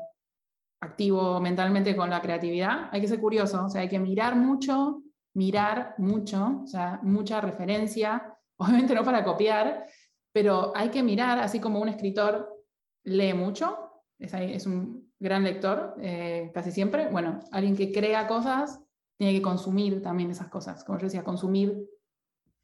activo 0.81 1.41
mentalmente 1.41 1.95
con 1.95 2.11
la 2.11 2.23
creatividad, 2.23 2.89
hay 2.91 3.01
que 3.01 3.09
ser 3.09 3.21
curioso, 3.21 3.65
o 3.65 3.69
sea, 3.69 3.83
hay 3.83 3.89
que 3.89 3.99
mirar 3.99 4.35
mucho, 4.35 5.03
mirar 5.35 5.95
mucho, 5.99 6.63
o 6.65 6.67
sea, 6.67 7.01
mucha 7.03 7.41
referencia, 7.41 8.35
obviamente 8.57 8.95
no 8.95 9.05
para 9.05 9.25
copiar, 9.25 9.87
pero 10.33 10.73
hay 10.75 10.91
que 10.91 11.03
mirar, 11.03 11.39
así 11.39 11.61
como 11.61 11.81
un 11.81 11.89
escritor 11.89 12.65
lee 13.05 13.35
mucho, 13.35 13.79
es, 14.19 14.67
un 14.67 15.11
gran 15.19 15.45
lector 15.45 15.95
eh, 15.99 16.51
casi 16.55 16.71
siempre, 16.71 17.09
bueno, 17.09 17.41
alguien 17.53 17.77
que 17.77 17.93
crea 17.93 18.27
cosas 18.27 18.81
tiene 19.19 19.35
que 19.35 19.43
consumir 19.43 20.03
también 20.03 20.31
esas 20.31 20.49
cosas, 20.49 20.85
como 20.85 20.99
yo 20.99 21.05
decía, 21.05 21.25
consumir 21.25 21.89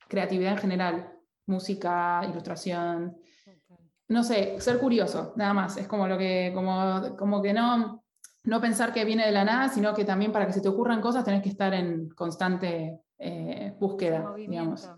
creatividad 0.09 0.52
en 0.52 0.59
general, 0.59 1.12
música, 1.46 2.22
ilustración, 2.28 3.16
no 4.09 4.22
sé, 4.22 4.61
ser 4.61 4.78
curioso, 4.78 5.32
nada 5.36 5.52
más, 5.52 5.76
es 5.76 5.88
como 5.88 6.07
lo 6.07 6.16
que, 6.16 6.52
como, 6.54 7.16
como 7.16 7.42
que 7.42 7.52
no, 7.52 8.04
no 8.44 8.61
pensar 8.61 8.92
que 8.92 9.04
viene 9.04 9.26
de 9.26 9.32
la 9.32 9.44
nada, 9.44 9.68
sino 9.68 9.94
que 9.94 10.04
también 10.04 10.32
para 10.32 10.46
que 10.46 10.52
se 10.52 10.61
te 10.61 10.68
ocurran 10.68 11.00
cosas 11.00 11.24
tenés 11.24 11.42
que 11.42 11.48
estar 11.48 11.74
en 11.74 12.09
constante 12.11 13.00
eh, 13.18 13.74
búsqueda, 13.78 14.32
digamos. 14.36 14.88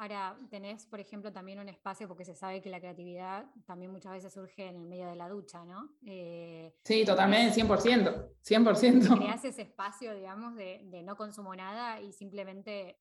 Ahora, 0.00 0.34
tenés, 0.48 0.86
por 0.86 0.98
ejemplo, 0.98 1.30
también 1.30 1.58
un 1.58 1.68
espacio, 1.68 2.08
porque 2.08 2.24
se 2.24 2.34
sabe 2.34 2.62
que 2.62 2.70
la 2.70 2.80
creatividad 2.80 3.44
también 3.66 3.92
muchas 3.92 4.12
veces 4.12 4.32
surge 4.32 4.66
en 4.66 4.76
el 4.76 4.86
medio 4.86 5.06
de 5.06 5.14
la 5.14 5.28
ducha, 5.28 5.62
¿no? 5.66 5.90
Eh, 6.06 6.74
sí, 6.82 7.04
totalmente, 7.04 7.60
100%, 7.60 8.30
100%. 8.42 9.18
Creas 9.18 9.44
ese 9.44 9.60
espacio, 9.60 10.14
digamos, 10.14 10.56
de, 10.56 10.80
de, 10.84 11.02
no 11.02 11.16
consumo 11.16 11.54
nada 11.54 12.00
y 12.00 12.12
simplemente 12.12 12.98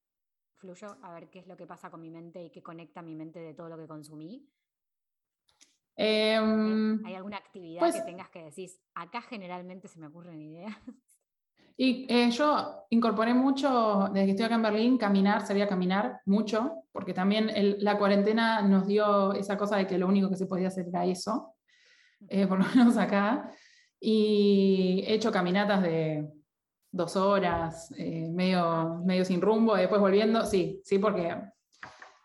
fluyo 0.56 0.98
a 1.02 1.14
ver 1.14 1.30
qué 1.30 1.40
es 1.40 1.48
lo 1.48 1.56
que 1.56 1.66
pasa 1.66 1.90
con 1.90 2.02
mi 2.02 2.10
mente 2.10 2.44
y 2.44 2.50
qué 2.50 2.62
conecta 2.62 3.02
mi 3.02 3.16
mente 3.16 3.40
de 3.40 3.54
todo 3.54 3.70
lo 3.70 3.78
que 3.78 3.88
consumí. 3.88 4.46
Em, 6.02 7.06
¿Hay 7.06 7.14
alguna 7.14 7.36
actividad 7.36 7.82
que 7.82 7.92
pues 7.92 8.06
tengas 8.06 8.30
que 8.30 8.42
decir? 8.42 8.70
Acá 8.96 9.22
generalmente 9.22 9.90
se 9.90 10.00
me 10.00 10.08
ocurren 10.08 10.42
ideas. 10.42 10.76
Y 11.82 12.06
eh, 12.10 12.30
yo 12.32 12.88
incorporé 12.90 13.34
mucho, 13.34 14.10
desde 14.12 14.26
que 14.26 14.32
estoy 14.32 14.46
acá 14.48 14.56
en 14.56 14.64
Berlín, 14.64 14.98
caminar, 14.98 15.48
sabía 15.48 15.66
caminar 15.66 16.20
mucho, 16.26 16.84
porque 16.92 17.14
también 17.14 17.50
la 17.80 17.98
cuarentena 17.98 18.62
nos 18.64 18.86
dio 18.86 19.32
esa 19.32 19.58
cosa 19.58 19.78
de 19.78 19.88
que 19.88 19.98
lo 19.98 20.06
único 20.06 20.30
que 20.30 20.36
se 20.36 20.46
podía 20.46 20.68
hacer 20.68 20.90
era 20.90 21.06
eso, 21.06 21.56
eh, 22.28 22.46
por 22.48 22.60
lo 22.60 22.66
menos 22.76 22.98
acá. 22.98 23.50
Y 23.98 25.06
he 25.08 25.14
hecho 25.14 25.32
caminatas 25.32 25.82
de 25.82 26.28
dos 26.92 27.16
horas, 27.16 27.94
eh, 27.98 28.28
medio, 28.30 29.02
medio 29.06 29.24
sin 29.24 29.40
rumbo, 29.40 29.78
después 29.78 30.02
volviendo, 30.02 30.46
sí, 30.46 30.82
sí, 30.84 31.00
porque 31.00 31.34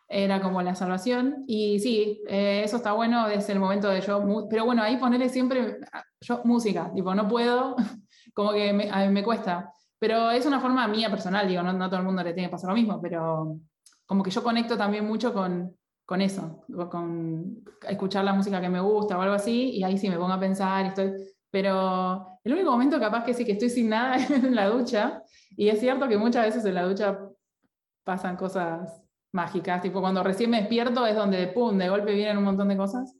era 0.08 0.40
como 0.40 0.62
la 0.62 0.74
salvación. 0.74 1.44
Y 1.46 1.78
sí, 1.80 2.22
eh, 2.28 2.62
eso 2.64 2.76
está 2.76 2.92
bueno, 2.92 3.28
es 3.28 3.48
el 3.48 3.58
momento 3.58 3.88
de 3.88 4.00
yo, 4.00 4.46
pero 4.48 4.64
bueno, 4.64 4.82
ahí 4.82 4.96
ponerle 4.96 5.28
siempre 5.28 5.78
yo 6.20 6.40
música, 6.44 6.90
tipo, 6.94 7.14
no 7.14 7.28
puedo, 7.28 7.76
como 8.34 8.52
que 8.52 8.72
me, 8.72 9.10
me 9.10 9.22
cuesta. 9.22 9.72
Pero 9.98 10.30
es 10.30 10.44
una 10.46 10.60
forma 10.60 10.86
mía 10.88 11.08
personal, 11.10 11.48
digo, 11.48 11.62
no, 11.62 11.72
no 11.72 11.88
todo 11.88 12.00
el 12.00 12.06
mundo 12.06 12.22
le 12.22 12.34
tiene 12.34 12.48
que 12.48 12.52
pasar 12.52 12.70
lo 12.70 12.76
mismo, 12.76 13.00
pero 13.00 13.58
como 14.06 14.22
que 14.22 14.30
yo 14.30 14.42
conecto 14.42 14.76
también 14.76 15.06
mucho 15.06 15.32
con, 15.32 15.76
con 16.04 16.20
eso, 16.20 16.64
con 16.90 17.64
escuchar 17.88 18.24
la 18.24 18.34
música 18.34 18.60
que 18.60 18.68
me 18.68 18.80
gusta 18.80 19.16
o 19.16 19.22
algo 19.22 19.34
así, 19.34 19.70
y 19.70 19.82
ahí 19.82 19.96
sí 19.96 20.10
me 20.10 20.18
pongo 20.18 20.32
a 20.32 20.40
pensar, 20.40 20.84
estoy, 20.84 21.12
pero 21.50 22.38
el 22.44 22.52
único 22.52 22.70
momento 22.70 23.00
capaz 23.00 23.24
que 23.24 23.32
sí 23.32 23.44
que 23.44 23.52
estoy 23.52 23.70
sin 23.70 23.88
nada 23.88 24.16
es 24.16 24.30
en 24.30 24.54
la 24.54 24.68
ducha, 24.68 25.22
y 25.56 25.68
es 25.68 25.80
cierto 25.80 26.08
que 26.08 26.18
muchas 26.18 26.44
veces 26.44 26.64
en 26.64 26.74
la 26.74 26.84
ducha 26.84 27.18
pasan 28.04 28.36
cosas 28.36 29.03
mágicas, 29.34 29.82
tipo 29.82 30.00
cuando 30.00 30.22
recién 30.22 30.50
me 30.50 30.60
despierto 30.60 31.06
es 31.06 31.14
donde, 31.14 31.48
pum, 31.48 31.76
de 31.76 31.88
golpe 31.88 32.14
vienen 32.14 32.38
un 32.38 32.44
montón 32.44 32.68
de 32.68 32.76
cosas. 32.76 33.14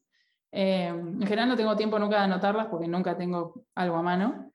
Eh, 0.53 0.87
en 0.87 1.21
general 1.21 1.49
no 1.49 1.57
tengo 1.57 1.77
tiempo 1.77 1.99
nunca 1.99 2.19
de 2.19 2.23
anotarlas 2.23 2.69
porque 2.69 2.87
nunca 2.87 3.17
tengo 3.17 3.67
algo 3.75 3.97
a 3.97 4.03
mano, 4.03 4.53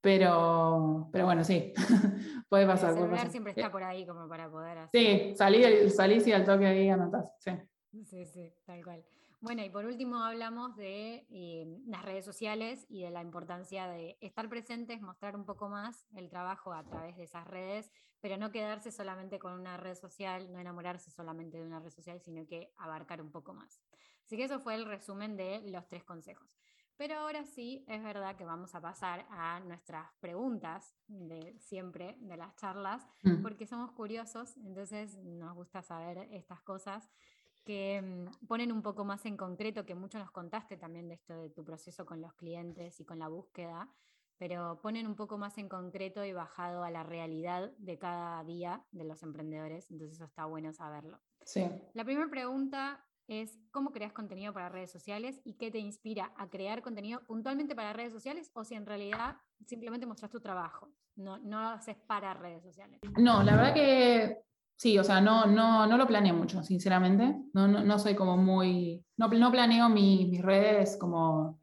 pero, 0.00 1.08
pero 1.10 1.24
bueno, 1.24 1.42
sí, 1.42 1.72
puede 2.48 2.66
pasar. 2.66 2.90
El 2.90 2.96
celular 2.96 3.30
siempre 3.30 3.52
está 3.56 3.72
por 3.72 3.82
ahí 3.82 4.06
como 4.06 4.28
para 4.28 4.50
poder 4.50 4.78
hacer. 4.78 4.90
Sí, 4.92 5.34
salí, 5.36 5.88
salís 5.90 6.26
y 6.26 6.32
al 6.32 6.44
toque 6.44 6.66
ahí 6.66 6.88
anotás, 6.90 7.24
sí. 7.38 7.52
Sí, 8.04 8.26
sí, 8.26 8.52
tal 8.66 8.84
cual. 8.84 9.02
Bueno, 9.40 9.64
y 9.64 9.70
por 9.70 9.84
último 9.84 10.24
hablamos 10.24 10.74
de 10.74 11.24
eh, 11.30 11.64
las 11.86 12.04
redes 12.04 12.24
sociales 12.24 12.84
y 12.88 13.02
de 13.02 13.10
la 13.10 13.22
importancia 13.22 13.86
de 13.86 14.18
estar 14.20 14.48
presentes, 14.48 15.00
mostrar 15.00 15.36
un 15.36 15.44
poco 15.44 15.68
más 15.68 16.08
el 16.16 16.28
trabajo 16.28 16.72
a 16.72 16.82
través 16.82 17.16
de 17.16 17.22
esas 17.22 17.46
redes, 17.46 17.92
pero 18.20 18.36
no 18.36 18.50
quedarse 18.50 18.90
solamente 18.90 19.38
con 19.38 19.52
una 19.52 19.76
red 19.76 19.94
social, 19.94 20.52
no 20.52 20.58
enamorarse 20.58 21.12
solamente 21.12 21.56
de 21.56 21.64
una 21.64 21.78
red 21.78 21.92
social, 21.92 22.20
sino 22.20 22.46
que 22.46 22.72
abarcar 22.78 23.22
un 23.22 23.30
poco 23.30 23.54
más. 23.54 23.80
Así 24.24 24.36
que 24.36 24.44
eso 24.44 24.58
fue 24.58 24.74
el 24.74 24.84
resumen 24.84 25.36
de 25.36 25.62
los 25.70 25.86
tres 25.86 26.02
consejos. 26.02 26.58
Pero 26.96 27.14
ahora 27.14 27.44
sí, 27.44 27.84
es 27.86 28.02
verdad 28.02 28.34
que 28.34 28.44
vamos 28.44 28.74
a 28.74 28.80
pasar 28.80 29.24
a 29.30 29.60
nuestras 29.60 30.10
preguntas 30.18 30.96
de 31.06 31.56
siempre, 31.60 32.16
de 32.18 32.36
las 32.36 32.56
charlas, 32.56 33.06
mm. 33.22 33.40
porque 33.40 33.68
somos 33.68 33.92
curiosos, 33.92 34.56
entonces 34.56 35.16
nos 35.18 35.54
gusta 35.54 35.80
saber 35.80 36.26
estas 36.32 36.60
cosas 36.62 37.08
que 37.68 38.00
mm, 38.00 38.46
ponen 38.46 38.72
un 38.72 38.80
poco 38.80 39.04
más 39.04 39.26
en 39.26 39.36
concreto, 39.36 39.84
que 39.84 39.94
mucho 39.94 40.18
nos 40.18 40.30
contaste 40.30 40.78
también 40.78 41.06
de 41.06 41.16
esto 41.16 41.34
de 41.34 41.50
tu 41.50 41.66
proceso 41.66 42.06
con 42.06 42.22
los 42.22 42.32
clientes 42.32 42.98
y 42.98 43.04
con 43.04 43.18
la 43.18 43.28
búsqueda, 43.28 43.92
pero 44.38 44.80
ponen 44.80 45.06
un 45.06 45.14
poco 45.14 45.36
más 45.36 45.58
en 45.58 45.68
concreto 45.68 46.24
y 46.24 46.32
bajado 46.32 46.82
a 46.82 46.90
la 46.90 47.02
realidad 47.02 47.70
de 47.76 47.98
cada 47.98 48.42
día 48.42 48.86
de 48.90 49.04
los 49.04 49.22
emprendedores, 49.22 49.90
entonces 49.90 50.16
eso 50.16 50.24
está 50.24 50.46
bueno 50.46 50.72
saberlo. 50.72 51.20
Sí. 51.42 51.68
La 51.92 52.06
primera 52.06 52.30
pregunta 52.30 53.04
es 53.26 53.58
cómo 53.70 53.92
creas 53.92 54.14
contenido 54.14 54.54
para 54.54 54.70
redes 54.70 54.90
sociales 54.90 55.38
y 55.44 55.58
qué 55.58 55.70
te 55.70 55.78
inspira 55.78 56.32
a 56.38 56.48
crear 56.48 56.80
contenido 56.80 57.22
puntualmente 57.26 57.76
para 57.76 57.92
redes 57.92 58.14
sociales 58.14 58.50
o 58.54 58.64
si 58.64 58.76
en 58.76 58.86
realidad 58.86 59.36
simplemente 59.66 60.06
mostras 60.06 60.30
tu 60.30 60.40
trabajo, 60.40 60.88
no, 61.16 61.36
no 61.36 61.60
lo 61.60 61.68
haces 61.68 61.98
para 61.98 62.32
redes 62.32 62.62
sociales. 62.62 62.98
No, 63.18 63.42
la 63.42 63.56
verdad 63.56 63.74
que 63.74 64.38
sí, 64.78 64.98
o 64.98 65.04
sea, 65.04 65.20
no, 65.20 65.44
no, 65.44 65.86
no 65.86 65.96
lo 65.98 66.06
planeo 66.06 66.34
mucho, 66.34 66.62
sinceramente. 66.62 67.36
No, 67.52 67.68
no, 67.68 67.84
no 67.84 67.98
soy 67.98 68.14
como 68.14 68.38
muy, 68.38 69.04
no, 69.18 69.28
no 69.28 69.52
planeo 69.52 69.90
mis 69.90 70.40
redes 70.40 70.96
como 70.96 71.60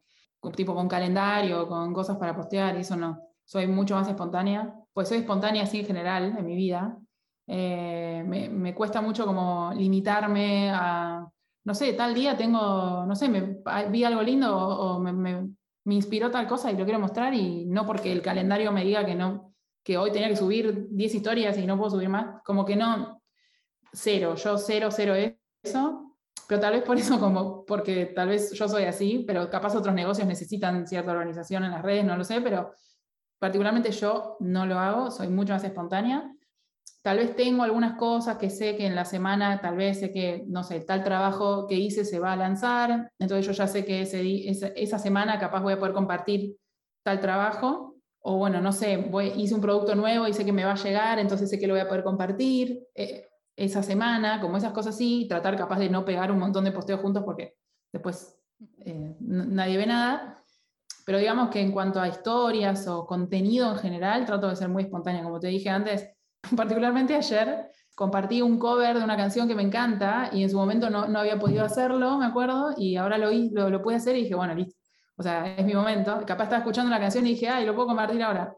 tipo 0.54 0.76
con 0.76 0.86
calendario, 0.86 1.66
con 1.66 1.92
cosas 1.92 2.18
para 2.18 2.36
postear 2.36 2.76
y 2.76 2.82
eso 2.82 2.96
no. 2.96 3.18
Soy 3.44 3.66
mucho 3.66 3.96
más 3.96 4.06
espontánea, 4.06 4.72
pues 4.92 5.08
soy 5.08 5.18
espontánea 5.18 5.64
así 5.64 5.80
en 5.80 5.86
general 5.86 6.36
en 6.38 6.46
mi 6.46 6.54
vida. 6.54 6.96
Eh, 7.48 8.22
me, 8.24 8.48
me 8.48 8.72
cuesta 8.72 9.00
mucho 9.00 9.26
como 9.26 9.72
limitarme 9.74 10.70
a 10.70 11.28
no 11.66 11.74
sé, 11.74 11.92
tal 11.94 12.14
día 12.14 12.36
tengo, 12.36 13.04
no 13.06 13.16
sé, 13.16 13.28
me, 13.28 13.58
vi 13.90 14.04
algo 14.04 14.22
lindo 14.22 14.56
o, 14.56 15.00
me, 15.00 15.12
me, 15.12 15.48
inspiró 15.86 16.30
tal 16.30 16.46
cosa 16.46 16.70
y 16.70 16.76
lo 16.76 16.84
quiero 16.84 17.00
mostrar 17.00 17.34
y 17.34 17.66
no 17.66 17.84
porque 17.84 18.12
el 18.12 18.22
calendario 18.22 18.70
me 18.70 18.84
diga 18.84 19.04
que 19.04 19.16
no, 19.16 19.52
que 19.86 19.96
hoy 19.96 20.10
tenía 20.10 20.28
que 20.28 20.34
subir 20.34 20.88
10 20.90 21.14
historias 21.14 21.56
y 21.58 21.64
no 21.64 21.78
puedo 21.78 21.92
subir 21.92 22.08
más, 22.08 22.42
como 22.44 22.64
que 22.64 22.74
no, 22.74 23.22
cero, 23.92 24.34
yo 24.34 24.58
cero, 24.58 24.88
cero 24.90 25.14
eso, 25.62 26.16
pero 26.48 26.60
tal 26.60 26.72
vez 26.72 26.82
por 26.82 26.98
eso, 26.98 27.20
como 27.20 27.64
porque 27.64 28.06
tal 28.06 28.30
vez 28.30 28.50
yo 28.50 28.68
soy 28.68 28.82
así, 28.82 29.22
pero 29.24 29.48
capaz 29.48 29.76
otros 29.76 29.94
negocios 29.94 30.26
necesitan 30.26 30.88
cierta 30.88 31.12
organización 31.12 31.62
en 31.62 31.70
las 31.70 31.82
redes, 31.82 32.04
no 32.04 32.16
lo 32.16 32.24
sé, 32.24 32.40
pero 32.40 32.72
particularmente 33.38 33.92
yo 33.92 34.36
no 34.40 34.66
lo 34.66 34.76
hago, 34.80 35.12
soy 35.12 35.28
mucho 35.28 35.52
más 35.52 35.62
espontánea. 35.62 36.32
Tal 37.02 37.18
vez 37.18 37.36
tengo 37.36 37.62
algunas 37.62 37.96
cosas 37.96 38.38
que 38.38 38.50
sé 38.50 38.76
que 38.76 38.86
en 38.86 38.96
la 38.96 39.04
semana, 39.04 39.60
tal 39.60 39.76
vez 39.76 40.00
sé 40.00 40.12
que, 40.12 40.42
no 40.48 40.64
sé, 40.64 40.80
tal 40.80 41.04
trabajo 41.04 41.68
que 41.68 41.76
hice 41.76 42.04
se 42.04 42.18
va 42.18 42.32
a 42.32 42.36
lanzar, 42.36 43.12
entonces 43.20 43.46
yo 43.46 43.52
ya 43.52 43.68
sé 43.68 43.84
que 43.84 44.02
ese, 44.02 44.50
esa, 44.74 44.98
semana 44.98 45.38
capaz 45.38 45.60
voy 45.60 45.74
a 45.74 45.78
poder 45.78 45.94
compartir 45.94 46.56
tal 47.04 47.20
trabajo, 47.20 47.95
o 48.28 48.38
bueno, 48.38 48.60
no 48.60 48.72
sé, 48.72 49.08
hice 49.36 49.54
un 49.54 49.60
producto 49.60 49.94
nuevo 49.94 50.26
y 50.26 50.34
sé 50.34 50.44
que 50.44 50.52
me 50.52 50.64
va 50.64 50.72
a 50.72 50.82
llegar, 50.82 51.20
entonces 51.20 51.48
sé 51.48 51.60
que 51.60 51.68
lo 51.68 51.74
voy 51.74 51.80
a 51.80 51.86
poder 51.86 52.02
compartir 52.02 52.84
eh, 52.92 53.28
esa 53.54 53.84
semana, 53.84 54.40
como 54.40 54.56
esas 54.56 54.72
cosas 54.72 54.96
así, 54.96 55.26
tratar 55.28 55.56
capaz 55.56 55.78
de 55.78 55.88
no 55.88 56.04
pegar 56.04 56.32
un 56.32 56.40
montón 56.40 56.64
de 56.64 56.72
posteos 56.72 57.00
juntos 57.00 57.22
porque 57.24 57.54
después 57.92 58.36
eh, 58.84 59.14
nadie 59.20 59.76
ve 59.76 59.86
nada. 59.86 60.42
Pero 61.04 61.18
digamos 61.18 61.50
que 61.50 61.60
en 61.60 61.70
cuanto 61.70 62.00
a 62.00 62.08
historias 62.08 62.88
o 62.88 63.06
contenido 63.06 63.70
en 63.70 63.78
general, 63.78 64.26
trato 64.26 64.48
de 64.48 64.56
ser 64.56 64.70
muy 64.70 64.82
espontánea, 64.82 65.22
como 65.22 65.38
te 65.38 65.46
dije 65.46 65.70
antes, 65.70 66.10
particularmente 66.56 67.14
ayer 67.14 67.70
compartí 67.94 68.42
un 68.42 68.58
cover 68.58 68.98
de 68.98 69.04
una 69.04 69.16
canción 69.16 69.46
que 69.46 69.54
me 69.54 69.62
encanta 69.62 70.30
y 70.32 70.42
en 70.42 70.50
su 70.50 70.56
momento 70.56 70.90
no, 70.90 71.06
no 71.06 71.20
había 71.20 71.38
podido 71.38 71.64
hacerlo, 71.64 72.18
me 72.18 72.26
acuerdo, 72.26 72.74
y 72.76 72.96
ahora 72.96 73.18
lo, 73.18 73.30
lo, 73.30 73.70
lo 73.70 73.82
pude 73.82 73.94
hacer 73.94 74.16
y 74.16 74.22
dije, 74.22 74.34
bueno, 74.34 74.52
listo. 74.52 74.85
O 75.16 75.22
sea, 75.22 75.56
es 75.56 75.64
mi 75.64 75.74
momento. 75.74 76.24
Capaz 76.26 76.44
estaba 76.44 76.58
escuchando 76.58 76.90
la 76.90 77.00
canción 77.00 77.26
y 77.26 77.30
dije, 77.30 77.48
ay, 77.48 77.64
lo 77.64 77.74
puedo 77.74 77.88
compartir 77.88 78.22
ahora. 78.22 78.54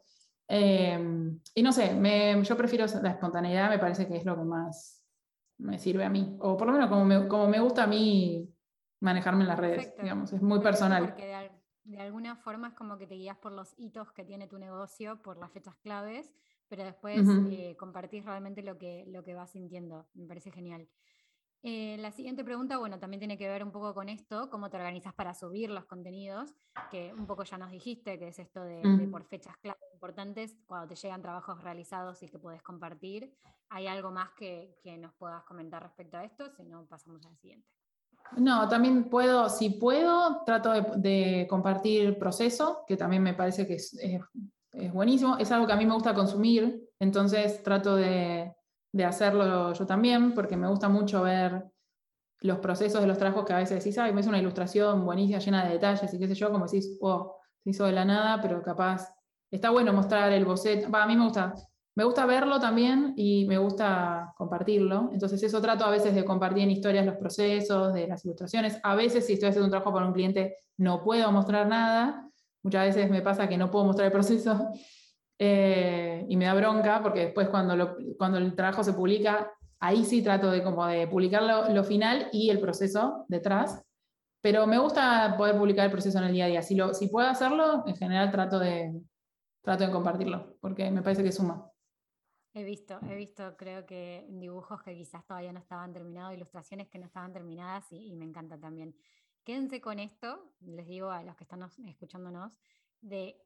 Em, 0.49 1.39
y 1.55 1.63
no 1.63 1.73
sé, 1.73 1.95
me, 1.95 2.43
yo 2.43 2.57
prefiero 2.57 2.87
la 3.03 3.11
espontaneidad, 3.11 3.69
me 3.69 3.79
parece 3.79 4.09
que 4.09 4.17
es 4.17 4.25
lo 4.25 4.37
que 4.37 4.45
más 4.45 5.05
me 5.59 5.79
sirve 5.79 6.05
a 6.05 6.11
mí. 6.11 6.37
O 6.41 6.57
por 6.57 6.67
lo 6.67 6.73
menos 6.73 6.89
como 6.89 7.05
me, 7.05 7.29
como 7.29 7.49
me 7.49 7.61
gusta 7.61 7.85
a 7.85 7.87
mí 7.87 8.49
manejarme 9.01 9.43
en 9.43 9.49
las 9.49 9.59
redes, 9.59 9.95
digamos, 10.01 10.33
es 10.33 10.43
muy 10.43 10.61
personal. 10.61 11.07
Porque 11.07 11.27
de, 11.27 11.51
de, 11.85 12.01
alguna 12.01 12.37
forma 12.37 12.69
es 12.69 12.75
como 12.75 12.97
que 12.97 13.07
te 13.07 13.15
guías 13.15 13.37
por 13.37 13.53
los 13.53 13.75
hitos 13.77 14.13
que 14.13 14.25
tiene 14.25 14.49
tu 14.49 14.59
negocio, 14.59 15.21
por 15.23 15.37
las 15.37 15.53
fechas 15.53 15.77
claves, 15.77 16.33
pero 16.69 16.85
después 16.85 17.27
eh, 17.51 17.77
compartís 17.79 18.25
realmente 18.25 18.63
lo 18.63 18.79
que, 18.79 19.05
lo 19.09 19.25
que 19.25 19.35
vas 19.35 19.51
sintiendo. 19.51 20.09
Me 20.15 20.27
parece 20.27 20.51
genial. 20.51 20.89
Eh, 21.63 21.97
la 21.99 22.13
siguiente 22.13 22.45
pregunta, 22.45 22.79
bueno, 22.79 22.99
también 22.99 23.19
tiene 23.19 23.37
que 23.37 23.49
ver 23.49 23.65
un 23.65 23.73
poco 23.73 23.93
con 23.93 24.09
esto, 24.09 24.49
cómo 24.49 24.71
te 24.71 24.77
organizas 24.77 25.13
para 25.13 25.35
subir 25.35 25.71
los 25.71 25.87
contenidos, 25.87 26.55
que 26.91 27.13
un 27.13 27.27
poco 27.27 27.43
ya 27.43 27.59
nos 27.59 27.73
dijiste, 27.73 28.19
que 28.19 28.29
es 28.29 28.39
esto 28.39 28.63
de, 28.63 29.09
por 29.11 29.25
fechas 29.25 29.57
clave 29.59 29.81
importantes, 29.93 30.57
cuando 30.67 30.87
te 30.87 30.95
llegan 30.95 31.21
trabajos 31.21 31.63
realizados 31.63 32.23
y 32.23 32.29
que 32.29 32.39
puedes 32.39 32.63
compartir. 32.63 33.35
¿Hay 33.71 33.89
algo 33.89 34.13
más 34.13 34.31
que, 34.33 34.79
que 34.83 34.97
nos 34.97 35.13
puedas 35.15 35.43
comentar 35.45 35.83
respecto 35.83 36.17
a 36.17 36.25
esto? 36.25 36.49
Si 36.51 36.63
no, 36.65 36.87
pasamos 36.87 37.27
al 37.27 37.37
siguiente. 37.37 37.69
No, 38.37 38.69
también 38.69 39.09
puedo, 39.11 39.49
si 39.49 39.71
puedo, 39.71 40.45
trato 40.45 40.71
de, 40.73 40.83
de 40.97 41.47
compartir 41.49 42.19
proceso, 42.19 42.85
que 42.87 42.97
también 42.97 43.23
me 43.23 43.35
parece 43.35 43.67
que 43.67 43.75
es, 43.75 43.95
es 43.95 44.21
es 44.73 44.93
buenísimo, 44.93 45.37
es 45.39 45.51
algo 45.51 45.67
que 45.67 45.73
a 45.73 45.77
mí 45.77 45.87
me 45.87 45.95
gusta 45.95 46.15
consumir, 46.15 46.89
entonces 46.99 47.63
trato 47.63 47.97
de, 47.97 48.55
hacerlo 49.05 49.73
yo 49.73 49.87
también, 49.87 50.35
porque 50.35 50.57
me 50.57 50.69
gusta 50.69 50.89
mucho 50.89 51.23
ver 51.23 51.65
los 52.41 52.59
procesos 52.59 53.01
de 53.01 53.07
los 53.07 53.19
trabajos 53.19 53.45
que 53.45 53.53
a 53.53 53.59
veces 53.59 53.83
decís, 53.83 53.99
ay, 53.99 54.13
me 54.13 54.21
hizo 54.21 54.29
una 54.29 54.39
ilustración 54.39 55.05
buenísima, 55.05 55.39
llena 55.39 55.65
de 55.65 55.73
detalles 55.73 56.13
y 56.13 56.19
qué 56.19 56.29
sé 56.29 56.35
yo, 56.35 56.51
como 56.51 56.67
decís, 56.67 56.97
oh, 57.01 57.37
se 57.63 57.71
hizo 57.71 57.85
de 57.87 57.93
la 57.93 58.05
nada, 58.05 58.41
pero 58.41 58.63
capaz 58.63 59.13
está 59.51 59.71
bueno 59.71 59.93
mostrar 59.93 60.33
el 60.33 60.45
boceto. 60.45 60.95
a 60.97 61.07
mí 61.07 61.17
me 61.17 61.25
gusta, 61.25 61.53
me 61.97 62.05
gusta 62.05 62.27
verlo 62.27 62.61
también 62.61 63.15
y 63.17 63.45
me 63.47 63.59
gusta 63.59 64.33
compartirlo. 64.37 65.11
Entonces 65.13 65.43
eso 65.43 65.61
trato 65.61 65.85
a 65.85 65.91
veces 65.91 66.15
de 66.15 66.25
compartir 66.25 66.63
en 66.63 66.71
historias 66.71 67.05
los 67.05 67.17
procesos, 67.17 67.93
de 67.93 68.07
las 68.07 68.25
ilustraciones. 68.25 68.79
A 68.83 68.95
veces 68.95 69.27
si 69.27 69.33
estoy 69.33 69.49
haciendo 69.49 69.67
un 69.67 69.71
trabajo 69.71 69.93
para 69.93 70.07
un 70.07 70.13
cliente 70.13 70.57
no 70.77 71.03
puedo 71.03 71.33
mostrar 71.33 71.67
nada, 71.67 72.29
Muchas 72.63 72.95
veces 72.95 73.11
me 73.11 73.23
pasa 73.23 73.49
que 73.49 73.57
no 73.57 73.71
puedo 73.71 73.85
mostrar 73.85 74.07
el 74.07 74.13
proceso 74.13 74.71
eh, 75.39 76.25
y 76.29 76.37
me 76.37 76.47
da 76.47 76.55
bronca 76.55 77.03
porque 77.03 77.27
después 77.27 77.49
cuando, 77.49 77.97
cuando 78.17 78.39
el 78.39 78.55
trabajo 78.55 78.83
se 78.83 78.93
publica, 78.93 79.53
ahí 79.81 80.05
sí 80.05 80.23
trato 80.23 80.51
de, 80.51 80.63
como 80.63 80.87
de 80.87 81.07
publicar 81.07 81.43
lo, 81.43 81.85
final 81.85 82.29
y 82.33 82.51
el 82.51 82.61
proceso 82.61 83.25
detrás. 83.29 83.85
Pero 84.41 84.67
me 84.67 84.79
gusta 84.79 85.35
poder 85.37 85.57
publicar 85.57 85.87
el 85.87 85.93
proceso 85.93 86.19
en 86.19 86.25
el 86.25 86.33
día 86.33 86.45
a 86.45 86.49
día. 86.49 86.63
Si, 86.63 86.75
lo, 86.75 86.95
si 86.95 87.09
puedo 87.09 87.29
hacerlo, 87.29 87.85
en 87.87 87.97
general 87.97 88.31
trato 88.31 88.59
de, 88.59 89.01
trato 89.63 89.85
de 89.85 89.91
compartirlo 89.91 90.57
porque 90.61 90.91
me 90.91 91.03
parece 91.03 91.23
que 91.23 91.33
suma. 91.33 91.71
He 92.55 92.65
visto, 92.65 92.99
he 93.09 93.15
visto, 93.15 93.57
creo 93.57 93.85
que 93.87 94.27
dibujos 94.31 94.83
que 94.83 94.95
quizás 94.95 95.25
todavía 95.27 95.53
no 95.53 95.61
estaban 95.61 95.93
terminados, 95.93 96.35
ilustraciones 96.35 96.89
que 96.89 96.99
no 96.99 97.07
estaban 97.07 97.33
terminadas 97.33 97.87
y 97.93 98.17
me 98.17 98.25
encanta 98.25 98.59
también 98.59 98.95
quédense 99.49 99.81
con 99.81 99.99
esto, 99.99 100.53
les 100.61 100.87
digo 100.87 101.11
a 101.11 101.23
los 101.23 101.35
que 101.35 101.45
están 101.45 101.67
escuchándonos, 101.87 102.53
de 103.01 103.41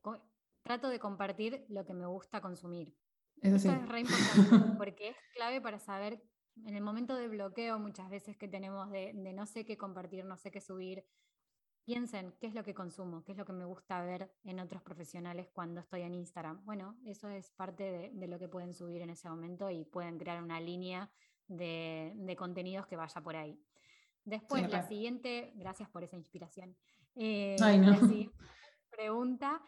trato 0.63 0.89
de 0.89 0.99
compartir 0.99 1.65
lo 1.69 1.85
que 1.85 1.95
me 1.95 2.07
gusta 2.07 2.41
consumir. 2.41 2.95
Eso, 3.41 3.71
es 3.71 3.89
re 3.89 4.01
importante 4.01 4.77
porque 4.79 5.09
es 5.09 5.17
clave 5.35 5.61
para 5.61 5.79
saber 5.79 6.23
en 6.65 6.77
el 6.77 6.83
momento 6.83 7.17
de 7.17 7.29
bloqueo 7.29 7.79
muchas 7.79 8.09
veces 8.11 8.37
que 8.37 8.49
tenemos 8.49 8.91
de, 8.91 9.13
no 9.15 9.47
sé 9.47 9.65
qué 9.65 9.77
compartir, 9.77 10.25
no 10.25 10.37
sé 10.37 10.51
qué 10.51 10.61
subir, 10.61 11.05
piensen 11.85 12.35
qué 12.41 12.47
es 12.47 12.55
lo 12.55 12.63
que 12.63 12.75
consumo, 12.75 13.25
qué 13.25 13.33
es 13.33 13.39
lo 13.39 13.45
que 13.45 13.53
me 13.53 13.65
gusta 13.65 14.03
ver 14.03 14.33
en 14.45 14.61
otros 14.61 14.83
profesionales 14.83 15.49
cuando 15.53 15.81
estoy 15.81 16.03
en 16.03 16.15
Instagram. 16.15 16.65
Bueno, 16.65 16.97
eso 17.05 17.29
es 17.29 17.51
parte 17.53 18.13
de, 18.13 18.29
lo 18.29 18.39
que 18.39 18.49
pueden 18.49 18.75
subir 18.75 19.03
en 19.03 19.11
ese 19.11 19.29
momento 19.29 19.71
y 19.71 19.85
pueden 19.85 20.19
crear 20.19 20.43
una 20.43 20.61
línea 20.61 21.11
de, 21.49 22.35
contenidos 22.39 22.87
que 22.87 22.97
vaya 22.97 23.21
por 23.23 23.35
ahí. 23.35 23.61
Después, 24.25 24.71
la 24.71 24.87
siguiente, 24.87 25.53
gracias 25.57 25.89
por 25.89 26.05
esa 26.05 26.17
inspiración. 26.17 26.77
Eh, 27.17 27.57
pregunta, 28.91 29.61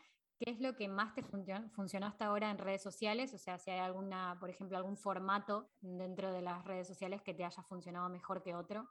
¿qué 0.45 0.51
es 0.51 0.61
lo 0.61 0.77
que 0.77 0.89
más 0.89 1.15
te 1.15 1.23
funcionó 1.23 2.07
hasta 2.07 2.27
ahora 2.27 2.51
en 2.51 2.59
redes 2.59 2.83
sociales? 2.83 3.33
O 3.33 3.39
sea, 3.39 3.59
si 3.59 3.71
hay 3.71 3.81
alguna, 3.81 4.37
por 4.41 4.51
ejemplo, 4.51 4.77
algún 4.77 4.97
formato 4.97 5.71
dentro 5.81 6.33
de 6.33 6.43
las 6.43 6.65
redes 6.65 6.87
sociales 6.87 7.23
que 7.23 7.33
te 7.33 7.45
haya 7.45 7.63
funcionado 7.63 8.11
mejor 8.11 8.43
que 8.43 8.55
otro. 8.55 8.87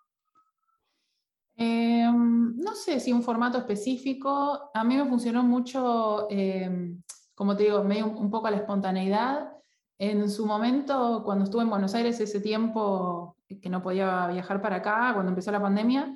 Em, 1.55 2.57
no 2.57 2.73
sé 2.73 2.99
si 2.99 3.13
un 3.13 3.21
formato 3.21 3.59
específico. 3.59 4.71
A 4.73 4.83
mí 4.83 4.97
me 4.97 5.05
funcionó 5.05 5.43
mucho, 5.43 6.27
em, 6.31 7.03
como 7.35 7.55
te 7.55 7.63
digo, 7.63 7.83
medio 7.83 8.07
un 8.07 8.31
poco 8.31 8.47
a 8.47 8.51
la 8.51 8.57
espontaneidad. 8.57 9.51
En 9.99 10.29
su 10.31 10.47
momento, 10.47 11.21
cuando 11.23 11.43
estuve 11.45 11.61
en 11.61 11.69
Buenos 11.69 11.93
Aires, 11.93 12.19
ese 12.19 12.39
tiempo 12.41 13.37
que 13.61 13.69
no 13.69 13.83
podía 13.83 14.27
viajar 14.27 14.59
para 14.59 14.77
acá, 14.77 15.11
cuando 15.13 15.29
empezó 15.29 15.51
la 15.51 15.61
pandemia, 15.61 16.11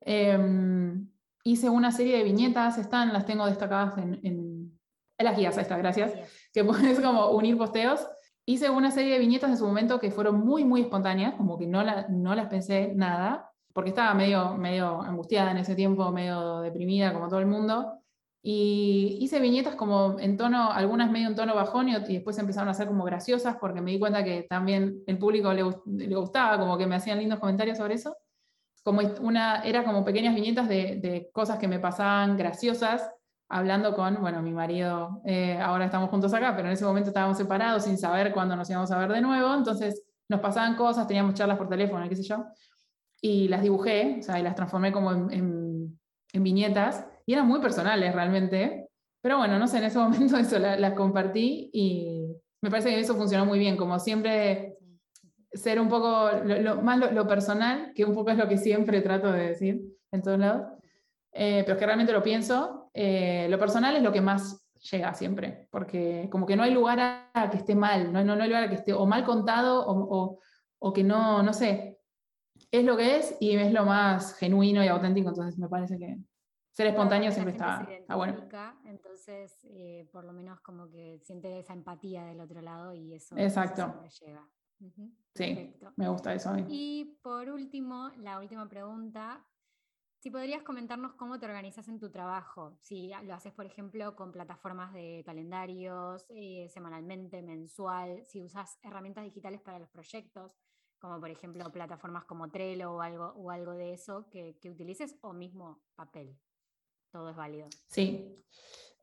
em, 0.00 1.08
hice 1.42 1.68
una 1.68 1.90
serie 1.90 2.18
de 2.18 2.24
viñetas, 2.24 2.78
están, 2.78 3.12
las 3.12 3.26
tengo 3.26 3.46
destacadas 3.46 3.98
en, 3.98 4.20
en, 4.22 4.57
las 5.24 5.36
guías, 5.36 5.56
ahí 5.56 5.62
está, 5.62 5.76
gracias, 5.76 6.12
que 6.52 6.64
puedes 6.64 7.00
como 7.00 7.30
unir 7.30 7.56
posteos. 7.56 8.06
Hice 8.46 8.70
una 8.70 8.90
serie 8.90 9.12
de 9.12 9.18
viñetas 9.18 9.50
en 9.50 9.58
su 9.58 9.66
momento 9.66 10.00
que 10.00 10.10
fueron 10.10 10.40
muy, 10.40 10.64
muy 10.64 10.82
espontáneas, 10.82 11.34
como 11.34 11.58
que 11.58 11.66
no, 11.66 11.82
no 12.08 12.34
las 12.34 12.46
pensé 12.46 12.92
nada, 12.94 13.50
porque 13.74 13.90
estaba 13.90 14.14
medio, 14.14 14.56
medio 14.56 15.02
angustiada 15.02 15.50
en 15.50 15.58
ese 15.58 15.74
tiempo, 15.74 16.10
medio 16.10 16.60
deprimida 16.60 17.12
como 17.12 17.28
todo 17.28 17.40
el 17.40 17.46
mundo. 17.46 17.98
Y 18.42 19.18
hice 19.20 19.40
viñetas 19.40 19.74
como 19.74 20.18
en 20.18 20.36
tono, 20.36 20.72
algunas 20.72 21.10
medio 21.10 21.28
en 21.28 21.34
tono 21.34 21.54
bajón 21.54 21.88
y, 21.88 21.94
después 21.94 22.38
empezaron 22.38 22.68
a 22.68 22.74
ser 22.74 22.86
como 22.86 23.04
graciosas 23.04 23.56
porque 23.60 23.80
me 23.80 23.90
di 23.90 23.98
cuenta 23.98 24.24
que 24.24 24.44
también 24.48 25.02
el 25.06 25.18
público 25.18 25.52
le, 25.52 25.64
le 25.86 26.16
gustaba, 26.16 26.58
como 26.58 26.78
que 26.78 26.86
me 26.86 26.96
hacían 26.96 27.18
lindos 27.18 27.40
comentarios 27.40 27.78
sobre 27.78 27.94
eso. 27.94 28.16
Como 28.82 29.02
una, 29.20 29.62
era 29.62 29.84
como 29.84 30.04
pequeñas 30.04 30.34
viñetas 30.34 30.68
de, 30.68 30.96
de 30.96 31.28
cosas 31.32 31.58
que 31.58 31.68
me 31.68 31.78
pasaban 31.78 32.36
graciosas, 32.36 33.10
hablando 33.48 33.94
con, 33.94 34.20
bueno, 34.20 34.42
mi 34.42 34.52
marido, 34.52 35.22
eh, 35.24 35.58
ahora 35.58 35.86
estamos 35.86 36.10
juntos 36.10 36.32
acá, 36.34 36.54
pero 36.54 36.68
en 36.68 36.74
ese 36.74 36.84
momento 36.84 37.08
estábamos 37.08 37.38
separados 37.38 37.84
sin 37.84 37.96
saber 37.96 38.32
cuándo 38.32 38.54
nos 38.56 38.68
íbamos 38.68 38.90
a 38.90 38.98
ver 38.98 39.10
de 39.10 39.20
nuevo, 39.20 39.54
entonces 39.54 40.04
nos 40.28 40.40
pasaban 40.40 40.76
cosas, 40.76 41.06
teníamos 41.06 41.34
charlas 41.34 41.56
por 41.56 41.68
teléfono, 41.68 42.06
qué 42.08 42.16
sé 42.16 42.22
yo, 42.22 42.44
y 43.20 43.48
las 43.48 43.62
dibujé, 43.62 44.18
o 44.20 44.22
sea, 44.22 44.38
y 44.38 44.42
las 44.42 44.54
transformé 44.54 44.92
como 44.92 45.12
en, 45.30 45.98
viñetas, 46.32 47.06
y 47.26 47.32
eran 47.32 47.48
muy 47.48 47.60
personales 47.60 48.14
realmente, 48.14 48.90
pero 49.22 49.38
bueno, 49.38 49.58
no 49.58 49.66
sé, 49.66 49.78
en 49.78 49.84
ese 49.84 49.98
momento 49.98 50.36
eso 50.36 50.58
las 50.58 50.92
compartí 50.92 51.70
y 51.72 52.28
me 52.60 52.70
parece 52.70 52.90
que 52.90 53.00
eso 53.00 53.16
funcionó 53.16 53.46
muy 53.46 53.58
bien, 53.58 53.76
como 53.76 53.98
siempre 53.98 54.76
ser 55.52 55.80
un 55.80 55.88
poco 55.88 56.30
más 56.82 56.98
lo, 57.12 57.26
personal, 57.26 57.92
que 57.94 58.04
un 58.04 58.14
poco 58.14 58.30
es 58.30 58.36
lo 58.36 58.46
que 58.46 58.58
siempre 58.58 59.00
trato 59.00 59.32
de 59.32 59.48
decir 59.48 59.80
en 60.12 60.22
todos 60.22 60.38
lados, 60.38 60.66
eh, 61.32 61.62
pero 61.64 61.74
es 61.74 61.78
que 61.78 61.86
realmente 61.86 62.12
lo 62.12 62.22
pienso, 62.22 62.87
eh, 63.00 63.46
lo 63.48 63.60
personal 63.60 63.94
es 63.94 64.02
lo 64.02 64.10
que 64.10 64.20
más 64.20 64.68
llega 64.90 65.14
siempre, 65.14 65.68
porque 65.70 66.28
como 66.32 66.46
que 66.46 66.56
no 66.56 66.64
hay 66.64 66.72
lugar 66.72 67.30
a 67.32 67.48
que 67.48 67.58
esté 67.58 67.76
mal, 67.76 68.12
no, 68.12 68.24
no, 68.24 68.34
no 68.34 68.42
hay 68.42 68.48
lugar 68.48 68.64
a 68.64 68.68
que 68.68 68.74
esté 68.74 68.92
o 68.92 69.06
mal 69.06 69.24
contado 69.24 69.86
o, 69.86 70.16
o, 70.16 70.40
o 70.80 70.92
que 70.92 71.04
no, 71.04 71.40
no 71.44 71.52
sé, 71.52 72.00
es 72.72 72.84
lo 72.84 72.96
que 72.96 73.16
es 73.18 73.36
y 73.38 73.54
es 73.54 73.72
lo 73.72 73.84
más 73.84 74.34
genuino 74.34 74.82
y 74.82 74.88
auténtico, 74.88 75.28
entonces 75.28 75.60
me 75.60 75.68
parece 75.68 75.96
que 75.96 76.18
ser 76.72 76.88
espontáneo 76.88 77.30
siempre 77.30 77.52
está, 77.54 77.86
bueno. 78.16 78.48
Entonces, 78.84 79.64
eh, 79.70 80.08
por 80.10 80.24
lo 80.24 80.32
menos 80.32 80.60
como 80.60 80.90
que 80.90 81.20
siente 81.22 81.60
esa 81.60 81.74
empatía 81.74 82.24
del 82.24 82.40
otro 82.40 82.60
lado 82.62 82.94
y 82.94 83.14
eso, 83.14 83.36
Exacto. 83.36 84.02
llega. 84.20 84.44
Sí, 85.34 85.72
me 85.94 86.08
gusta 86.08 86.34
eso. 86.34 86.52
Y 86.68 87.18
por 87.22 87.48
último, 87.48 88.10
la 88.18 88.40
última 88.40 88.68
pregunta, 88.68 89.44
si 90.18 90.30
podrías 90.30 90.62
comentarnos 90.62 91.14
cómo 91.14 91.38
te 91.38 91.46
organizas 91.46 91.88
en 91.88 92.00
tu 92.00 92.10
trabajo, 92.10 92.76
si 92.80 93.10
lo 93.24 93.34
haces, 93.34 93.52
por 93.52 93.66
ejemplo, 93.66 94.16
con 94.16 94.32
plataformas 94.32 94.92
de 94.92 95.22
calendarios, 95.24 96.26
eh, 96.28 96.68
semanalmente, 96.70 97.40
mensual, 97.42 98.24
si 98.24 98.42
usas 98.42 98.78
herramientas 98.82 99.24
digitales 99.24 99.60
para 99.60 99.78
los 99.78 99.88
proyectos, 99.88 100.52
como 100.98 101.20
por 101.20 101.30
ejemplo 101.30 101.70
plataformas 101.70 102.24
como 102.24 102.50
Trello 102.50 102.94
o 102.94 103.00
algo, 103.00 103.26
o 103.36 103.50
algo 103.50 103.72
de 103.72 103.92
eso 103.92 104.28
que, 104.30 104.58
utilices, 104.64 105.16
o 105.20 105.32
mismo 105.32 105.80
papel. 105.94 106.36
Todo 107.12 107.30
es 107.30 107.36
válido. 107.36 107.68
Sí, 107.86 108.44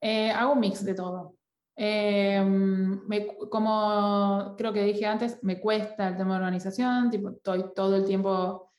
eh, 0.01 0.31
hago 0.31 0.53
un 0.53 0.59
mix 0.59 0.83
de 0.83 0.93
todo. 0.93 1.37
Em, 1.77 3.01
como 3.49 4.55
creo 4.57 4.73
que 4.73 4.83
dije 4.83 5.05
antes, 5.05 5.41
me 5.43 5.59
cuesta 5.59 6.09
el 6.09 6.17
tema 6.17 6.33
de 6.33 6.39
organización, 6.39 7.09
tipo, 7.09 7.29
estoy 7.29 7.73
todo 7.73 7.95
el 7.95 8.05
tiempo 8.05 8.73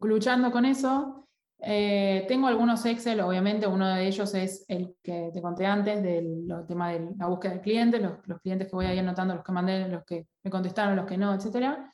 luchando 0.00 0.52
con 0.52 0.64
eso. 0.64 1.28
Eh, 1.64 2.24
tengo 2.26 2.48
algunos 2.48 2.84
Excel, 2.84 3.20
obviamente, 3.20 3.68
uno 3.68 3.88
de 3.88 4.06
ellos 4.06 4.34
es 4.34 4.64
el 4.66 4.96
que 5.02 5.30
te 5.32 5.40
conté 5.40 5.64
antes, 5.64 6.02
del 6.02 6.48
tema 6.66 6.90
de 6.90 7.10
la 7.16 7.28
búsqueda 7.28 7.52
del 7.52 7.60
cliente, 7.60 8.00
los, 8.00 8.14
los, 8.26 8.40
clientes 8.40 8.68
que 8.68 8.74
voy 8.74 8.86
ahí 8.86 8.98
anotando, 8.98 9.34
los 9.34 9.44
que 9.44 9.52
mandé, 9.52 9.88
los 9.88 10.04
que 10.04 10.26
me 10.42 10.50
contestaron, 10.50 10.96
los 10.96 11.06
que 11.06 11.16
no, 11.16 11.32
etcétera. 11.32 11.92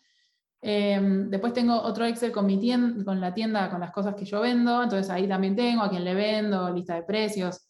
Em, 0.61 1.31
después 1.31 1.53
tengo 1.53 1.81
otro 1.81 2.05
Excel 2.05 2.33
con, 2.33 2.47
mi 2.47 2.59
tienda, 2.59 3.05
con 3.05 3.21
la 3.21 3.33
tienda, 3.33 3.71
con 3.71 3.81
las 3.81 3.93
cosas 3.93 4.14
que 4.14 4.25
yo 4.25 4.41
vendo, 4.41 4.83
entonces 4.83 5.09
ahí 5.11 5.29
también 5.29 5.55
tengo 5.55 5.83
a 5.83 5.91
quién 5.91 6.05
le 6.05 6.14
vendo, 6.14 6.71
lista 6.71 6.95
de 6.95 7.03
precios, 7.03 7.69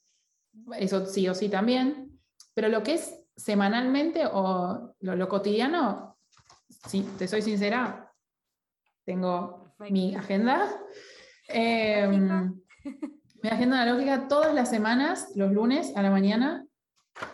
eso 0.76 1.04
sí 1.04 1.28
o 1.28 1.34
sí 1.34 1.48
también. 1.48 2.18
Pero 2.54 2.68
lo 2.68 2.82
que 2.82 2.94
es 2.94 3.14
semanalmente 3.36 4.24
o 4.26 4.94
lo, 5.00 5.28
cotidiano, 5.28 6.18
si 6.68 7.02
te 7.18 7.28
soy 7.28 7.42
sincera, 7.42 8.12
tengo 9.04 9.74
mi 9.90 10.14
agenda. 10.14 10.68
Em, 11.48 12.60
mi 13.42 13.48
agenda 13.48 13.82
analógica 13.82 14.28
todas 14.28 14.54
las 14.54 14.68
semanas, 14.68 15.32
los 15.34 15.50
lunes 15.50 15.96
a 15.96 16.02
la 16.02 16.10
mañana, 16.10 16.66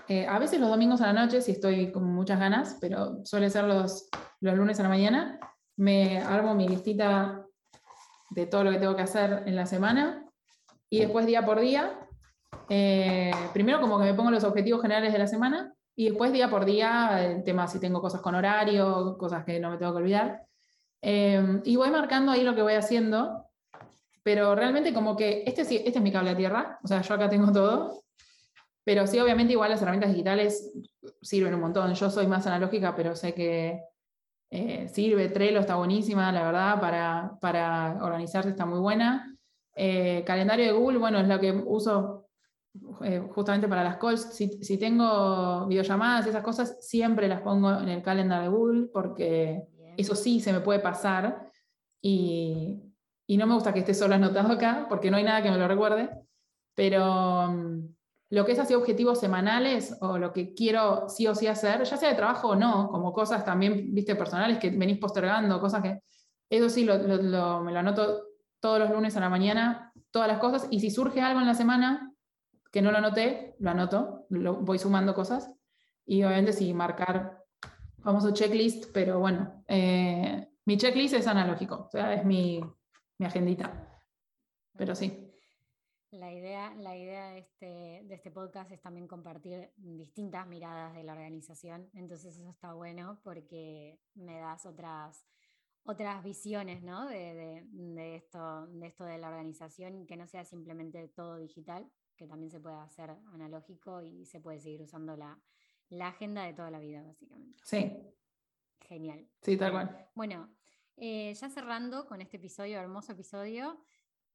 eh, 0.08 0.26
a 0.26 0.38
veces 0.38 0.60
los 0.60 0.70
domingos 0.70 1.00
a 1.00 1.12
la 1.12 1.24
noche 1.24 1.42
si 1.42 1.52
estoy 1.52 1.90
con 1.92 2.04
muchas 2.04 2.38
ganas, 2.38 2.78
pero 2.80 3.24
suele 3.24 3.50
ser 3.50 3.64
los, 3.64 4.08
los 4.40 4.54
lunes 4.56 4.78
a 4.80 4.84
la 4.84 4.88
mañana, 4.88 5.38
me 5.76 6.18
armo 6.18 6.54
mi 6.54 6.68
listita 6.68 7.44
de 8.30 8.46
todo 8.46 8.64
lo 8.64 8.70
que 8.70 8.78
tengo 8.78 8.96
que 8.96 9.02
hacer 9.02 9.42
en 9.46 9.56
la 9.56 9.66
semana 9.66 10.24
y 10.88 11.00
después 11.00 11.26
día 11.26 11.44
por 11.44 11.60
día, 11.60 11.98
eh, 12.68 13.32
primero 13.52 13.80
como 13.80 13.98
que 13.98 14.04
me 14.04 14.14
pongo 14.14 14.30
los 14.30 14.44
objetivos 14.44 14.80
generales 14.80 15.12
de 15.12 15.18
la 15.18 15.26
semana 15.26 15.74
y 15.96 16.08
después 16.08 16.32
día 16.32 16.48
por 16.48 16.64
día 16.64 17.24
el 17.24 17.44
tema 17.44 17.66
si 17.66 17.80
tengo 17.80 18.00
cosas 18.00 18.20
con 18.20 18.34
horario, 18.34 19.16
cosas 19.18 19.44
que 19.44 19.58
no 19.58 19.70
me 19.70 19.76
tengo 19.76 19.92
que 19.92 19.98
olvidar. 19.98 20.46
Eh, 21.02 21.60
y 21.64 21.76
voy 21.76 21.90
marcando 21.90 22.32
ahí 22.32 22.42
lo 22.42 22.54
que 22.54 22.62
voy 22.62 22.74
haciendo, 22.74 23.43
pero 24.24 24.56
realmente 24.56 24.92
como 24.92 25.16
que 25.16 25.44
este, 25.46 25.62
este 25.62 25.90
es 25.90 26.00
mi 26.00 26.10
cable 26.10 26.30
a 26.30 26.36
tierra, 26.36 26.80
o 26.82 26.88
sea, 26.88 27.02
yo 27.02 27.14
acá 27.14 27.28
tengo 27.28 27.52
todo, 27.52 28.02
pero 28.84 29.06
sí, 29.06 29.18
obviamente 29.18 29.52
igual 29.52 29.70
las 29.70 29.80
herramientas 29.80 30.10
digitales 30.10 30.72
sirven 31.22 31.54
un 31.54 31.60
montón. 31.60 31.94
Yo 31.94 32.10
soy 32.10 32.26
más 32.26 32.46
analógica, 32.46 32.94
pero 32.94 33.16
sé 33.16 33.32
que 33.32 33.82
eh, 34.50 34.88
sirve, 34.88 35.28
Trello 35.28 35.60
está 35.60 35.76
buenísima, 35.76 36.30
la 36.30 36.44
verdad, 36.44 36.80
para, 36.80 37.38
para 37.40 37.98
organizarse 38.02 38.50
está 38.50 38.66
muy 38.66 38.78
buena. 38.78 39.34
Eh, 39.74 40.22
calendario 40.26 40.66
de 40.66 40.72
Google, 40.72 40.98
bueno, 40.98 41.18
es 41.18 41.28
lo 41.28 41.40
que 41.40 41.50
uso 41.50 42.28
eh, 43.02 43.26
justamente 43.34 43.68
para 43.68 43.84
las 43.84 43.96
calls. 43.96 44.34
Si, 44.34 44.62
si, 44.62 44.78
tengo 44.78 45.66
videollamadas, 45.66 46.26
esas 46.26 46.42
cosas, 46.42 46.86
siempre 46.86 47.26
las 47.26 47.40
pongo 47.40 47.72
en 47.80 47.88
el 47.88 48.02
calendario 48.02 48.50
de 48.50 48.56
Google 48.56 48.86
porque 48.92 49.64
eso 49.96 50.14
sí 50.14 50.40
se 50.40 50.52
me 50.52 50.60
puede 50.60 50.80
pasar 50.80 51.50
y, 52.02 52.93
y, 53.26 53.36
no 53.36 53.46
me 53.46 53.54
gusta 53.54 53.72
que 53.72 53.80
esté 53.80 53.94
solo 53.94 54.14
anotado 54.14 54.52
acá 54.52 54.86
porque 54.88 55.10
no 55.10 55.16
hay 55.16 55.24
nada 55.24 55.42
que 55.42 55.50
me 55.50 55.58
lo 55.58 55.68
recuerde. 55.68 56.10
Pero 56.74 57.48
mm, 57.48 57.94
lo 58.30 58.44
que 58.44 58.52
es 58.52 58.58
así 58.58 58.74
objetivos 58.74 59.20
semanales 59.20 59.96
o 60.00 60.18
lo 60.18 60.32
que 60.32 60.54
quiero 60.54 61.08
sí 61.08 61.26
o 61.26 61.34
sí 61.34 61.46
hacer, 61.46 61.84
ya 61.84 61.96
sea 61.96 62.08
de 62.08 62.16
trabajo 62.16 62.48
o 62.48 62.56
no, 62.56 62.88
como 62.88 63.12
cosas 63.12 63.44
también, 63.44 63.94
viste, 63.94 64.16
personales 64.16 64.58
que 64.58 64.70
venís 64.70 64.98
postergando, 64.98 65.60
cosas 65.60 65.82
que, 65.82 66.00
eso 66.50 66.68
sí, 66.68 66.84
lo, 66.84 66.98
me 66.98 67.72
lo 67.72 67.78
anoto 67.78 68.24
todos 68.60 68.78
los 68.78 68.90
lunes 68.90 69.16
a 69.16 69.20
la 69.20 69.28
mañana, 69.28 69.92
todas 70.10 70.28
las 70.28 70.38
cosas, 70.38 70.66
y 70.70 70.80
si 70.80 70.90
surge 70.90 71.20
algo 71.20 71.40
en 71.40 71.46
la 71.46 71.54
semana 71.54 72.12
que 72.72 72.82
no 72.82 72.90
lo 72.90 72.98
anoté, 72.98 73.56
lo 73.60 73.70
anoto, 73.70 74.26
lo, 74.30 74.54
voy 74.56 74.78
sumando 74.78 75.14
cosas, 75.14 75.52
y 76.06 76.22
obviamente 76.24 76.52
sí, 76.52 76.74
marcar 76.74 77.44
famoso 78.02 78.32
checklist, 78.32 78.86
pero 78.92 79.18
bueno, 79.20 79.64
eh, 79.68 80.48
mi 80.64 80.76
checklist 80.76 81.14
es 81.14 81.26
analógico, 81.26 81.86
o 81.86 81.90
sea, 81.90 82.14
es 82.14 82.24
mi, 82.24 82.60
mi 83.18 83.26
agendita, 83.26 84.02
pero 84.76 84.94
sí. 84.94 85.30
La 86.10 86.32
idea, 86.32 86.72
la 86.76 86.96
idea 86.96 87.30
de, 87.30 87.38
este, 87.38 88.02
de 88.04 88.14
este 88.14 88.30
podcast 88.30 88.70
es 88.70 88.80
también 88.80 89.08
compartir 89.08 89.72
distintas 89.76 90.46
miradas 90.46 90.94
de 90.94 91.02
la 91.02 91.12
organización, 91.12 91.90
entonces 91.92 92.36
eso 92.36 92.48
está 92.48 92.72
bueno 92.72 93.20
porque 93.24 93.98
me 94.14 94.38
das 94.38 94.64
otras, 94.64 95.26
otras 95.82 96.22
visiones 96.22 96.82
¿no? 96.82 97.08
de, 97.08 98.14
esto, 98.14 98.66
de 98.68 98.86
esto 98.86 99.04
de 99.04 99.18
la 99.18 99.28
organización, 99.28 100.06
que 100.06 100.16
no 100.16 100.28
sea 100.28 100.44
simplemente 100.44 101.08
todo 101.08 101.36
digital, 101.36 101.90
que 102.16 102.28
también 102.28 102.50
se 102.50 102.60
puede 102.60 102.76
hacer 102.76 103.10
analógico 103.32 104.00
y 104.00 104.24
se 104.24 104.40
puede 104.40 104.60
seguir 104.60 104.82
usando 104.82 105.16
la, 105.16 105.40
agenda 106.00 106.44
de 106.44 106.54
toda 106.54 106.70
la 106.70 106.78
vida, 106.78 107.02
básicamente. 107.02 107.60
Sí. 107.64 107.92
Genial. 108.80 109.28
Sí, 109.42 109.56
tal 109.56 109.72
cual. 109.72 110.10
Bueno, 110.14 110.48
eh, 110.96 111.34
ya 111.34 111.48
cerrando 111.50 112.06
con 112.06 112.20
este 112.20 112.36
episodio, 112.36 112.78
hermoso 112.78 113.12
episodio, 113.12 113.84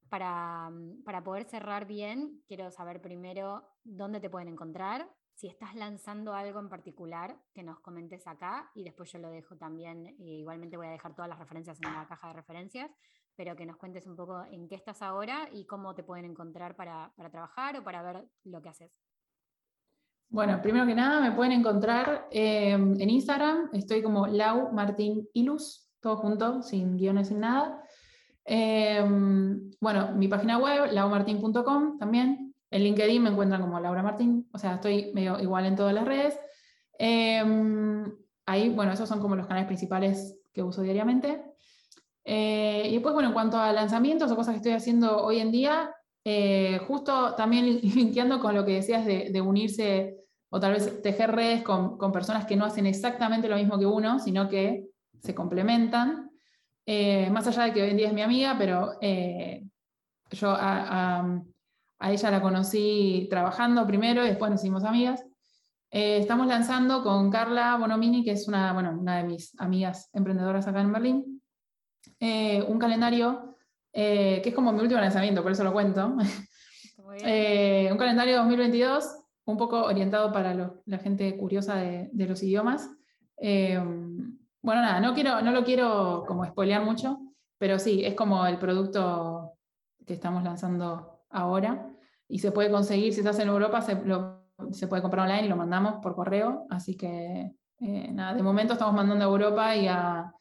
para, 0.09 0.71
para 1.05 1.23
poder 1.23 1.45
cerrar 1.45 1.85
bien, 1.85 2.41
quiero 2.47 2.71
saber 2.71 3.01
primero 3.01 3.69
dónde 3.83 4.19
te 4.19 4.29
pueden 4.29 4.47
encontrar, 4.47 5.07
si 5.39 5.47
estás 5.47 5.73
lanzando 5.73 6.33
algo 6.33 6.59
en 6.59 6.67
particular, 6.67 7.33
que 7.53 7.63
nos 7.63 7.79
comentes 7.79 8.27
acá 8.27 8.69
y 8.75 8.83
después 8.83 9.09
yo 9.09 9.19
lo 9.19 9.29
dejo 9.29 9.55
también, 9.55 10.05
eh, 10.05 10.15
igualmente 10.19 10.75
voy 10.75 10.87
a 10.87 10.91
dejar 10.91 11.15
todas 11.15 11.29
las 11.29 11.39
referencias 11.39 11.79
en 11.81 11.93
la 11.93 12.05
caja 12.05 12.27
de 12.27 12.33
referencias, 12.33 12.91
pero 13.37 13.55
que 13.55 13.65
nos 13.65 13.77
cuentes 13.77 14.05
un 14.05 14.17
poco 14.17 14.43
en 14.51 14.67
qué 14.67 14.75
estás 14.75 15.01
ahora 15.01 15.47
y 15.53 15.65
cómo 15.65 15.95
te 15.95 16.03
pueden 16.03 16.25
encontrar 16.25 16.75
para, 16.75 17.13
trabajar 17.31 17.77
o 17.77 17.83
para 17.85 18.03
ver 18.03 18.27
lo 18.43 18.61
que 18.61 18.67
haces. 18.67 18.91
Bueno, 20.27 20.61
primero 20.61 20.85
que 20.85 20.93
nada 20.93 21.21
me 21.21 21.33
pueden 21.33 21.53
encontrar 21.53 22.27
em, 22.31 22.99
en 22.99 23.09
Instagram, 23.09 23.69
estoy 23.71 24.03
como 24.03 24.27
Lau 24.27 24.73
Martín 24.73 25.25
Ilus, 25.33 25.88
todo 26.01 26.17
junto, 26.17 26.61
sin 26.63 26.97
guiones, 26.97 27.27
sin 27.29 27.39
nada. 27.39 27.83
Em, 28.45 29.71
bueno, 29.79 30.11
mi 30.15 30.27
página 30.27 30.57
web, 30.57 30.91
laumartin.com 30.91 31.97
también, 31.97 32.53
en 32.71 32.83
LinkedIn 32.83 33.23
me 33.23 33.29
encuentran 33.29 33.61
como 33.61 33.79
Laura 33.79 34.03
Martín, 34.03 34.47
o 34.53 34.57
sea, 34.57 34.75
estoy 34.75 35.11
medio 35.13 35.39
igual 35.39 35.65
en 35.65 35.75
todas 35.75 35.93
las 35.93 36.05
redes. 36.05 36.39
Em, 36.97 38.11
ahí, 38.45 38.69
bueno, 38.69 38.91
esos 38.91 39.09
son 39.09 39.19
como 39.19 39.35
los 39.35 39.47
canales 39.47 39.67
principales 39.67 40.39
que 40.53 40.63
uso 40.63 40.81
diariamente. 40.81 41.43
Eh, 42.23 42.87
y 42.89 42.93
después, 42.93 43.13
bueno, 43.13 43.29
en 43.29 43.33
cuanto 43.33 43.57
a 43.57 43.73
lanzamientos 43.73 44.31
o 44.31 44.35
cosas 44.35 44.53
que 44.53 44.57
estoy 44.57 44.73
haciendo 44.73 45.23
hoy 45.23 45.39
en 45.39 45.51
día, 45.51 45.95
eh, 46.25 46.79
justo 46.87 47.33
también 47.35 47.65
linkeando 47.95 48.39
con 48.39 48.53
lo 48.53 48.65
que 48.65 48.73
decías 48.73 49.05
de, 49.05 49.41
unirse 49.41 50.17
o 50.49 50.59
tal 50.59 50.73
vez 50.73 51.01
tejer 51.01 51.31
redes 51.31 51.63
con, 51.63 51.97
personas 52.11 52.45
que 52.45 52.55
no 52.55 52.65
hacen 52.65 52.85
exactamente 52.85 53.47
lo 53.47 53.55
mismo 53.55 53.79
que 53.79 53.85
uno, 53.85 54.19
sino 54.19 54.49
que 54.49 54.88
se 55.21 55.35
complementan. 55.35 56.31
Eh, 56.85 57.29
más 57.29 57.47
allá 57.47 57.65
de 57.65 57.73
que 57.73 57.81
hoy 57.83 57.89
en 57.91 57.97
día 57.97 58.07
es 58.07 58.13
mi 58.13 58.21
amiga, 58.21 58.55
pero 58.57 58.99
yo 60.31 60.51
a, 60.51 61.23
a 61.99 62.11
ella 62.11 62.31
la 62.31 62.41
conocí 62.41 63.27
trabajando 63.29 63.85
primero 63.85 64.23
y 64.23 64.29
después 64.29 64.49
nos 64.49 64.61
hicimos 64.61 64.83
amigas. 64.83 65.23
Eh, 65.91 66.19
estamos 66.19 66.47
lanzando 66.47 67.03
con 67.03 67.29
Carla 67.31 67.75
Bonomini, 67.77 68.23
que 68.23 68.31
es 68.31 68.47
una, 68.47 68.73
bueno, 68.73 68.97
una 68.97 69.17
de 69.17 69.23
mis 69.23 69.59
amigas 69.59 70.09
emprendedoras 70.13 70.67
acá 70.67 70.81
en 70.81 70.93
Berlín, 70.93 71.41
eh, 72.19 72.63
un 72.67 72.77
calendario 72.77 73.55
eh, 73.91 74.39
que 74.43 74.49
es 74.49 74.55
como 74.55 74.71
mi 74.71 74.81
último 74.81 75.01
lanzamiento, 75.01 75.41
por 75.41 75.51
eso 75.51 75.63
lo 75.63 75.73
cuento. 75.73 76.15
un 77.05 77.97
calendario 77.97 78.37
2022, 78.37 79.23
un 79.45 79.57
poco 79.57 79.83
orientado 79.83 80.31
para 80.31 80.53
la 80.85 80.99
gente 80.99 81.35
curiosa 81.37 81.75
de, 81.75 82.09
de 82.13 82.27
los 82.27 82.43
idiomas. 82.43 82.87
Bueno, 84.61 84.81
nada, 84.81 84.99
no, 84.99 85.13
quiero, 85.13 85.41
no 85.41 85.51
lo 85.51 85.63
quiero 85.63 86.25
como 86.27 86.45
spoilear 86.45 86.83
mucho, 86.83 87.19
pero 87.57 87.79
sí, 87.79 88.03
es 88.03 88.15
como 88.15 88.45
el 88.45 88.57
producto 88.57 89.53
que 90.05 90.13
estamos 90.13 90.43
lanzando 90.43 91.23
ahora 91.29 91.87
y 92.27 92.39
se 92.39 92.51
puede 92.51 92.71
conseguir, 92.71 93.13
si 93.13 93.19
estás 93.19 93.39
en 93.39 93.47
Europa, 93.47 93.81
se, 93.81 94.01
se 94.71 94.87
puede 94.87 95.01
comprar 95.01 95.25
online 95.25 95.45
y 95.45 95.49
lo 95.49 95.55
mandamos 95.55 95.95
por 96.01 96.15
correo. 96.15 96.67
Así 96.69 96.95
que, 96.95 97.53
eh, 97.79 98.11
nada, 98.11 98.33
de 98.33 98.43
momento 98.43 98.73
estamos 98.73 98.93
mandando 98.93 99.25
a 99.25 99.27
Europa 99.27 99.75
y 99.75 99.87
a 99.87 100.31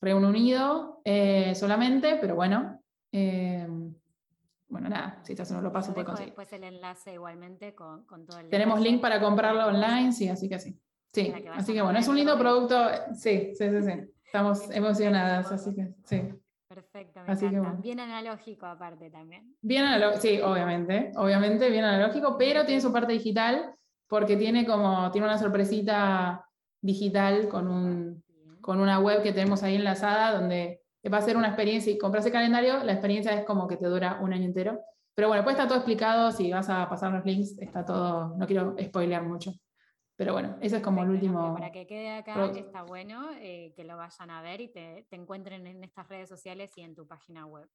Reino 0.00 0.28
Unido 0.28 1.00
eh, 1.04 1.54
solamente, 1.54 2.18
pero 2.20 2.34
bueno. 2.34 2.82
Eh, 3.12 3.66
bueno, 4.68 4.88
nada, 4.88 5.18
si 5.24 5.32
estás 5.32 5.50
en 5.50 5.56
Europa 5.56 5.82
se 5.82 5.92
puede 5.92 6.06
conseguir. 6.06 6.30
Después 6.30 6.52
el 6.52 6.64
enlace 6.64 7.14
igualmente 7.14 7.74
con, 7.74 8.04
con 8.04 8.24
todo 8.24 8.38
el. 8.38 8.48
Tenemos 8.48 8.80
link 8.80 9.00
para 9.00 9.20
comprarlo 9.20 9.66
online, 9.66 10.12
sí, 10.12 10.28
así 10.28 10.48
que 10.48 10.58
sí. 10.60 10.80
Sí, 11.12 11.32
así 11.52 11.72
que 11.72 11.82
bueno, 11.82 11.98
es 11.98 12.08
un 12.08 12.16
lindo 12.16 12.38
producto. 12.38 12.88
Sí, 13.14 13.52
sí, 13.54 13.70
sí, 13.70 13.82
sí. 13.82 13.92
Estamos 14.24 14.70
emocionadas, 14.70 15.50
así 15.50 15.74
que 15.74 15.88
sí. 16.04 16.22
Perfecto, 16.68 17.20
me 17.26 17.32
encanta. 17.32 17.80
Bien 17.82 17.98
analógico 17.98 18.64
aparte 18.64 19.10
también. 19.10 19.56
Bien 19.60 19.84
analógico, 19.84 20.20
sí, 20.20 20.40
obviamente, 20.40 21.10
obviamente 21.16 21.68
bien 21.68 21.84
analógico, 21.84 22.36
pero 22.38 22.64
tiene 22.64 22.80
su 22.80 22.92
parte 22.92 23.12
digital 23.12 23.74
porque 24.06 24.36
tiene 24.36 24.64
como, 24.64 25.10
tiene 25.10 25.26
una 25.26 25.36
sorpresita 25.36 26.46
digital 26.80 27.48
con, 27.48 27.66
un, 27.66 28.22
con 28.60 28.80
una 28.80 29.00
web 29.00 29.22
que 29.22 29.32
tenemos 29.32 29.64
ahí 29.64 29.74
enlazada 29.74 30.38
donde 30.38 30.82
va 31.12 31.18
a 31.18 31.22
ser 31.22 31.36
una 31.36 31.48
experiencia 31.48 31.92
y 31.92 31.98
compras 31.98 32.24
el 32.26 32.32
calendario, 32.32 32.84
la 32.84 32.92
experiencia 32.92 33.32
es 33.32 33.44
como 33.44 33.66
que 33.66 33.76
te 33.76 33.86
dura 33.86 34.20
un 34.20 34.32
año 34.32 34.44
entero. 34.44 34.80
Pero 35.14 35.26
bueno, 35.26 35.42
pues 35.42 35.54
está 35.54 35.66
todo 35.66 35.78
explicado, 35.78 36.30
si 36.30 36.52
vas 36.52 36.68
a 36.68 36.88
pasar 36.88 37.12
los 37.12 37.24
links, 37.24 37.58
está 37.58 37.84
todo, 37.84 38.36
no 38.36 38.46
quiero 38.46 38.76
spoilear 38.80 39.24
mucho. 39.24 39.52
Pero 40.20 40.34
bueno, 40.34 40.54
ese 40.60 40.76
es 40.76 40.82
como 40.82 41.02
el 41.02 41.08
último. 41.08 41.54
Para 41.54 41.72
que 41.72 41.86
quede 41.86 42.10
acá, 42.10 42.44
está 42.54 42.82
bueno 42.82 43.30
eh, 43.38 43.72
que 43.74 43.84
lo 43.84 43.96
vayan 43.96 44.28
a 44.28 44.42
ver 44.42 44.60
y 44.60 44.68
te, 44.68 45.06
encuentren 45.12 45.66
en 45.66 45.82
estas 45.82 46.06
redes 46.08 46.28
sociales 46.28 46.76
y 46.76 46.82
en 46.82 46.94
tu 46.94 47.06
página 47.06 47.46
web. 47.46 47.66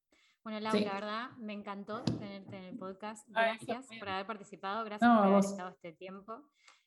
Bueno, 0.44 0.60
Laura, 0.60 0.80
la 0.80 0.94
verdad, 0.94 1.32
me 1.40 1.54
encantó 1.54 2.04
tenerte 2.04 2.56
en 2.56 2.66
el 2.66 2.78
podcast. 2.78 3.28
Gracias 3.30 3.88
por 3.98 4.10
haber 4.10 4.28
participado, 4.28 4.86
gracias 4.86 5.10
por 5.10 5.26
haber 5.26 5.40
estado 5.40 5.70
este 5.70 5.94
tiempo. 5.94 6.44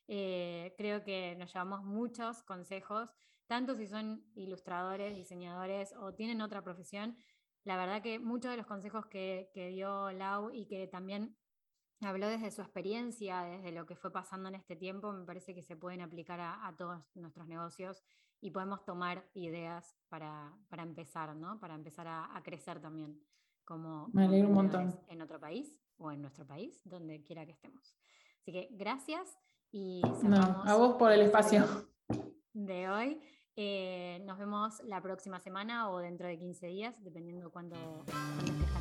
Eh, 0.07 0.73
creo 0.77 1.03
que 1.03 1.35
nos 1.35 1.53
llevamos 1.53 1.83
muchos 1.83 2.41
consejos, 2.43 3.13
tanto 3.45 3.75
si 3.75 3.85
son 3.85 4.23
ilustradores, 4.35 5.13
diseñadores 5.13 5.93
o 5.99 6.13
tienen 6.13 6.39
otra 6.39 6.61
profesión. 6.61 7.17
La 7.65 7.75
verdad 7.75 8.01
que 8.01 8.17
muchos 8.17 8.51
de 8.51 8.55
los 8.55 8.65
consejos 8.65 9.07
que, 9.07 9.49
que 9.53 9.67
dio 9.67 10.09
Lau 10.13 10.51
y 10.53 10.67
que 10.67 10.87
también 10.87 11.35
habló 12.07 12.27
desde 12.27 12.51
su 12.51 12.61
experiencia, 12.61 13.43
desde 13.43 13.71
lo 13.71 13.85
que 13.85 13.95
fue 13.95 14.11
pasando 14.11 14.49
en 14.49 14.55
este 14.55 14.75
tiempo, 14.75 15.11
me 15.11 15.25
parece 15.25 15.53
que 15.53 15.63
se 15.63 15.75
pueden 15.75 16.01
aplicar 16.01 16.39
a, 16.39 16.73
todos 16.77 17.03
nuestros 17.15 17.47
negocios 17.47 18.03
y 18.41 18.51
podemos 18.51 18.85
tomar 18.85 19.29
ideas 19.33 19.97
para, 20.07 20.53
empezar, 20.77 21.35
¿no? 21.35 21.59
Para 21.59 21.75
empezar 21.75 22.07
a, 22.07 22.41
crecer 22.43 22.79
también 22.79 23.19
como, 23.65 24.09
me 24.13 24.27
un 24.43 24.53
montón. 24.53 24.97
en 25.09 25.21
otro 25.21 25.39
país 25.39 25.79
o 25.97 26.11
en 26.11 26.21
nuestro 26.21 26.47
país, 26.47 26.81
donde 26.85 27.21
quiera 27.23 27.45
que 27.45 27.51
estemos. 27.51 27.95
Así 28.41 28.51
que 28.51 28.69
gracias 28.71 29.37
y 29.71 30.01
a 30.65 30.75
vos 30.75 30.95
por 30.95 31.11
el 31.11 31.21
espacio 31.21 31.65
de 32.53 32.89
hoy. 32.89 33.21
Eh, 33.55 34.23
nos 34.25 34.37
vemos 34.37 34.81
la 34.85 35.01
próxima 35.01 35.39
semana 35.39 35.89
o 35.89 35.99
dentro 35.99 36.27
de 36.27 36.37
15 36.37 36.67
días, 36.67 37.03
dependiendo 37.03 37.51
cuándo, 37.51 37.75
cuándo 38.05 38.78